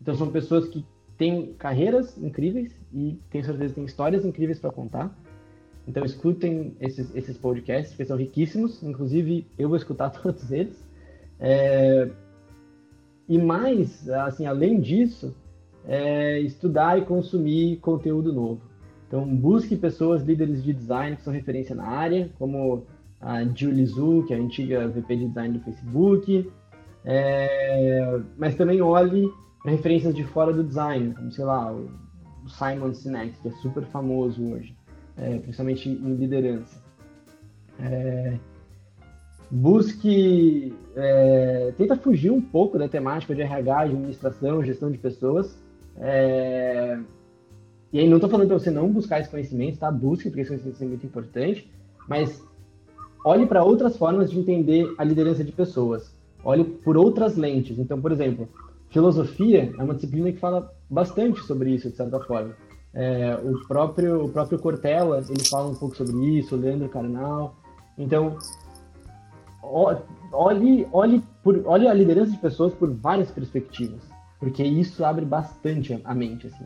Então 0.00 0.14
são 0.14 0.30
pessoas 0.30 0.68
que 0.68 0.84
têm 1.16 1.54
carreiras 1.54 2.16
incríveis 2.18 2.72
e 2.92 3.18
tenho 3.30 3.44
certeza 3.44 3.74
têm 3.74 3.84
histórias 3.84 4.24
incríveis 4.24 4.58
para 4.58 4.70
contar. 4.70 5.16
Então 5.86 6.04
escutem 6.04 6.76
esses, 6.80 7.14
esses 7.14 7.38
podcasts, 7.38 7.92
porque 7.92 8.04
são 8.04 8.16
riquíssimos. 8.16 8.82
Inclusive 8.82 9.46
eu 9.58 9.68
vou 9.68 9.76
escutar 9.76 10.10
todos 10.22 10.50
eles. 10.50 10.76
É... 11.40 12.10
E 13.28 13.38
mais, 13.38 14.08
assim, 14.08 14.46
além 14.46 14.80
disso, 14.80 15.34
é 15.86 16.40
estudar 16.40 16.98
e 16.98 17.04
consumir 17.04 17.76
conteúdo 17.78 18.32
novo. 18.32 18.67
Então 19.08 19.26
busque 19.26 19.74
pessoas 19.74 20.22
líderes 20.22 20.62
de 20.62 20.72
design 20.72 21.16
que 21.16 21.22
são 21.22 21.32
referência 21.32 21.74
na 21.74 21.84
área, 21.84 22.30
como 22.38 22.86
a 23.20 23.42
Julie 23.42 23.86
Zhu, 23.86 24.24
que 24.26 24.34
é 24.34 24.36
a 24.36 24.40
antiga 24.40 24.86
VP 24.86 25.16
de 25.16 25.26
design 25.28 25.58
do 25.58 25.64
Facebook. 25.64 26.52
É... 27.04 28.20
Mas 28.36 28.54
também 28.54 28.82
olhe 28.82 29.28
referências 29.64 30.14
de 30.14 30.24
fora 30.24 30.52
do 30.52 30.62
design, 30.62 31.14
como 31.14 31.32
sei 31.32 31.44
lá, 31.44 31.72
o 31.72 31.88
Simon 32.48 32.94
Sinek, 32.94 33.34
que 33.40 33.48
é 33.48 33.50
super 33.52 33.84
famoso 33.84 34.52
hoje, 34.52 34.76
é, 35.16 35.38
principalmente 35.38 35.88
em 35.88 36.14
liderança. 36.14 36.80
É, 37.80 38.38
busque, 39.50 40.74
é, 40.96 41.72
tenta 41.76 41.96
fugir 41.96 42.30
um 42.30 42.40
pouco 42.40 42.78
da 42.78 42.88
temática 42.88 43.34
de 43.34 43.42
RH, 43.42 43.80
administração, 43.80 44.64
gestão 44.64 44.90
de 44.90 44.98
pessoas. 44.98 45.58
E 47.92 47.98
aí 47.98 48.08
não 48.08 48.16
estou 48.18 48.28
falando 48.28 48.48
para 48.48 48.58
você 48.58 48.70
não 48.70 48.90
buscar 48.90 49.20
esse 49.20 49.30
conhecimento, 49.30 49.78
tá? 49.78 49.90
Busque, 49.90 50.28
porque 50.28 50.42
esse 50.42 50.50
conhecimento 50.50 50.82
é 50.82 50.86
muito 50.86 51.06
importante, 51.06 51.70
mas 52.06 52.42
olhe 53.24 53.46
para 53.46 53.64
outras 53.64 53.96
formas 53.96 54.30
de 54.30 54.38
entender 54.38 54.94
a 54.98 55.04
liderança 55.04 55.42
de 55.42 55.52
pessoas. 55.52 56.14
Olhe 56.44 56.64
por 56.64 56.96
outras 56.96 57.36
lentes. 57.36 57.78
Então, 57.78 58.00
por 58.00 58.12
exemplo, 58.12 58.48
filosofia 58.90 59.72
é 59.78 59.82
uma 59.82 59.94
disciplina 59.94 60.30
que 60.32 60.38
fala 60.38 60.72
bastante 60.88 61.40
sobre 61.44 61.70
isso, 61.70 61.90
de 61.90 61.96
certa 61.96 62.20
forma. 62.20 62.54
É, 62.94 63.38
o 63.42 63.66
próprio 63.66 64.24
o 64.24 64.28
próprio 64.30 64.58
Cortella 64.58 65.22
ele 65.28 65.44
fala 65.48 65.68
um 65.68 65.74
pouco 65.74 65.96
sobre 65.96 66.16
isso, 66.38 66.56
o 66.56 66.58
Leandro 66.58 66.88
Carnal. 66.88 67.54
Então 67.96 68.38
olhe 70.32 70.86
olhe 70.90 71.22
por 71.42 71.62
olhe 71.66 71.86
a 71.86 71.92
liderança 71.92 72.32
de 72.32 72.38
pessoas 72.38 72.72
por 72.72 72.90
várias 72.90 73.30
perspectivas, 73.30 74.00
porque 74.40 74.62
isso 74.62 75.04
abre 75.04 75.24
bastante 75.24 76.00
a 76.02 76.14
mente 76.14 76.46
assim. 76.46 76.64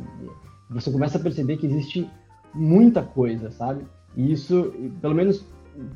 Você 0.72 0.90
começa 0.90 1.18
a 1.18 1.20
perceber 1.20 1.56
que 1.56 1.66
existe 1.66 2.08
muita 2.54 3.02
coisa, 3.02 3.50
sabe? 3.50 3.84
E 4.16 4.32
isso, 4.32 4.72
pelo 5.00 5.14
menos 5.14 5.44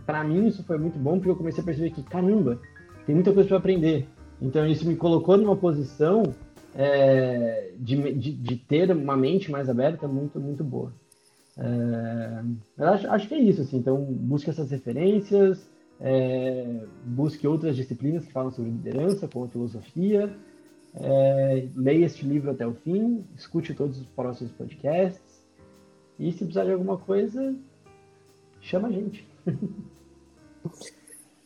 para 0.05 0.25
mim, 0.25 0.47
isso 0.47 0.63
foi 0.65 0.79
muito 0.79 0.99
bom 0.99 1.17
porque 1.17 1.31
eu 1.31 1.37
comecei 1.37 1.63
a 1.63 1.65
perceber 1.65 1.91
que 1.91 2.03
caramba, 2.03 2.59
tem 3.05 3.15
muita 3.15 3.33
coisa 3.33 3.49
para 3.49 3.59
aprender. 3.59 4.09
Então 4.41 4.67
isso 4.67 4.87
me 4.87 4.97
colocou 4.97 5.37
numa 5.37 5.57
posição 5.57 6.23
é, 6.75 7.73
de, 7.79 8.13
de, 8.15 8.33
de, 8.33 8.57
ter 8.57 8.91
uma 8.91 9.17
mente 9.17 9.51
mais 9.51 9.69
aberta 9.69 10.07
muito, 10.07 10.41
muito 10.41 10.63
boa. 10.63 10.93
É, 11.59 12.43
eu 12.79 12.89
acho, 12.89 13.11
acho, 13.11 13.29
que 13.29 13.35
é 13.35 13.39
isso, 13.39 13.63
assim. 13.63 13.79
Então 13.79 14.03
busque 14.03 14.51
essas 14.51 14.71
referências, 14.71 15.67
é, 16.01 16.85
busque 17.05 17.47
outras 17.47 17.77
disciplinas 17.77 18.27
que 18.27 18.33
falam 18.33 18.51
sobre 18.51 18.71
liderança, 18.71 19.29
como 19.29 19.49
filosofia, 19.49 20.35
é, 21.01 21.69
leia 21.75 22.07
este 22.07 22.25
livro 22.25 22.51
até 22.51 22.67
o 22.67 22.75
fim, 22.75 23.25
escute 23.37 23.75
todos 23.75 23.99
os 23.99 24.07
próximos 24.07 24.53
podcasts 24.53 25.45
e 26.19 26.33
se 26.33 26.39
precisar 26.39 26.65
de 26.65 26.73
alguma 26.73 26.97
coisa, 26.97 27.55
chama 28.61 28.89
a 28.89 28.93
gente. 28.93 29.29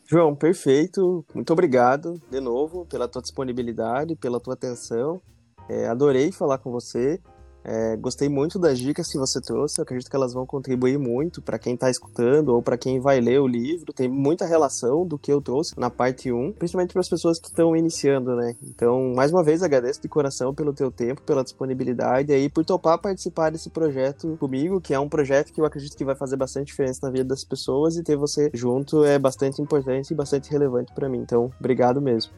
João, 0.07 0.35
perfeito. 0.35 1.23
Muito 1.33 1.53
obrigado 1.53 2.21
de 2.29 2.39
novo 2.39 2.85
pela 2.85 3.07
tua 3.07 3.21
disponibilidade, 3.21 4.15
pela 4.15 4.39
tua 4.41 4.55
atenção. 4.55 5.21
É, 5.69 5.87
adorei 5.87 6.31
falar 6.31 6.57
com 6.57 6.69
você. 6.71 7.19
É, 7.63 7.95
gostei 7.95 8.27
muito 8.27 8.57
das 8.57 8.79
dicas 8.79 9.07
que 9.07 9.19
você 9.19 9.39
trouxe, 9.39 9.79
eu 9.79 9.83
acredito 9.83 10.09
que 10.09 10.15
elas 10.15 10.33
vão 10.33 10.45
contribuir 10.45 10.97
muito 10.97 11.41
para 11.41 11.59
quem 11.59 11.75
está 11.75 11.89
escutando 11.89 12.49
ou 12.49 12.61
para 12.61 12.77
quem 12.77 12.99
vai 12.99 13.19
ler 13.19 13.39
o 13.39 13.47
livro. 13.47 13.93
Tem 13.93 14.09
muita 14.09 14.45
relação 14.45 15.05
do 15.05 15.17
que 15.17 15.31
eu 15.31 15.41
trouxe 15.41 15.79
na 15.79 15.89
parte 15.89 16.31
1, 16.31 16.53
principalmente 16.53 16.93
para 16.93 17.01
as 17.01 17.09
pessoas 17.09 17.39
que 17.39 17.47
estão 17.47 17.75
iniciando, 17.75 18.35
né? 18.35 18.55
Então, 18.63 19.13
mais 19.15 19.31
uma 19.31 19.43
vez, 19.43 19.61
agradeço 19.61 20.01
de 20.01 20.07
coração 20.07 20.53
pelo 20.53 20.73
teu 20.73 20.91
tempo, 20.91 21.21
pela 21.21 21.43
disponibilidade 21.43 22.31
e 22.31 22.35
aí 22.35 22.49
por 22.49 22.65
topar 22.65 22.97
participar 22.99 23.51
desse 23.51 23.69
projeto 23.69 24.35
comigo, 24.39 24.81
que 24.81 24.93
é 24.93 24.99
um 24.99 25.09
projeto 25.09 25.53
que 25.53 25.61
eu 25.61 25.65
acredito 25.65 25.95
que 25.95 26.05
vai 26.05 26.15
fazer 26.15 26.37
bastante 26.37 26.67
diferença 26.67 26.99
na 27.03 27.11
vida 27.11 27.25
das 27.25 27.43
pessoas 27.43 27.95
e 27.95 28.03
ter 28.03 28.15
você 28.15 28.49
junto 28.53 29.03
é 29.03 29.19
bastante 29.19 29.61
importante 29.61 30.11
e 30.11 30.15
bastante 30.15 30.49
relevante 30.49 30.91
para 30.93 31.07
mim. 31.07 31.19
Então, 31.19 31.51
obrigado 31.59 32.01
mesmo. 32.01 32.31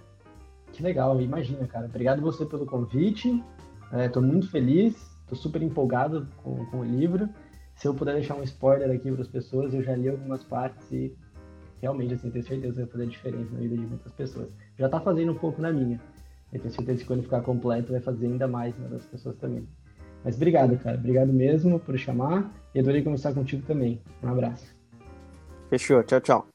Que 0.74 0.84
legal, 0.84 1.20
imagina, 1.22 1.66
cara. 1.68 1.86
Obrigado 1.86 2.22
você 2.22 2.46
pelo 2.46 2.66
convite. 2.66 3.42
Estou 3.94 4.24
é, 4.24 4.26
muito 4.26 4.50
feliz 4.50 5.13
Estou 5.24 5.38
super 5.38 5.62
empolgado 5.62 6.28
com, 6.38 6.66
com 6.68 6.80
o 6.80 6.84
livro. 6.84 7.28
Se 7.76 7.88
eu 7.88 7.94
puder 7.94 8.14
deixar 8.14 8.36
um 8.36 8.44
spoiler 8.44 8.92
aqui 8.92 9.12
para 9.12 9.22
as 9.22 9.28
pessoas, 9.28 9.74
eu 9.74 9.82
já 9.82 9.96
li 9.96 10.08
algumas 10.08 10.44
partes 10.44 10.92
e 10.92 11.16
realmente, 11.82 12.14
assim, 12.14 12.30
tenho 12.30 12.46
certeza 12.46 12.74
que 12.74 12.82
vai 12.82 12.92
fazer 12.92 13.08
diferença 13.08 13.52
na 13.52 13.60
vida 13.60 13.76
de 13.76 13.86
muitas 13.86 14.12
pessoas. 14.14 14.50
Já 14.78 14.86
está 14.86 15.00
fazendo 15.00 15.32
um 15.32 15.38
pouco 15.38 15.62
na 15.62 15.72
minha. 15.72 16.00
Eu 16.52 16.60
tenho 16.60 16.74
certeza 16.74 17.00
que 17.00 17.06
quando 17.06 17.24
ficar 17.24 17.42
completo 17.42 17.92
vai 17.92 18.00
fazer 18.00 18.28
ainda 18.28 18.48
mais 18.48 18.78
na 18.78 18.88
das 18.88 19.06
pessoas 19.06 19.36
também. 19.38 19.68
Mas 20.24 20.36
obrigado, 20.36 20.78
cara. 20.78 20.98
Obrigado 20.98 21.34
mesmo 21.34 21.80
por 21.80 21.98
chamar 21.98 22.52
e 22.74 22.80
adorei 22.80 23.02
conversar 23.02 23.34
contigo 23.34 23.66
também. 23.66 24.02
Um 24.22 24.30
abraço. 24.30 24.74
Fechou. 25.70 26.04
Tchau, 26.04 26.22
tchau. 26.22 26.53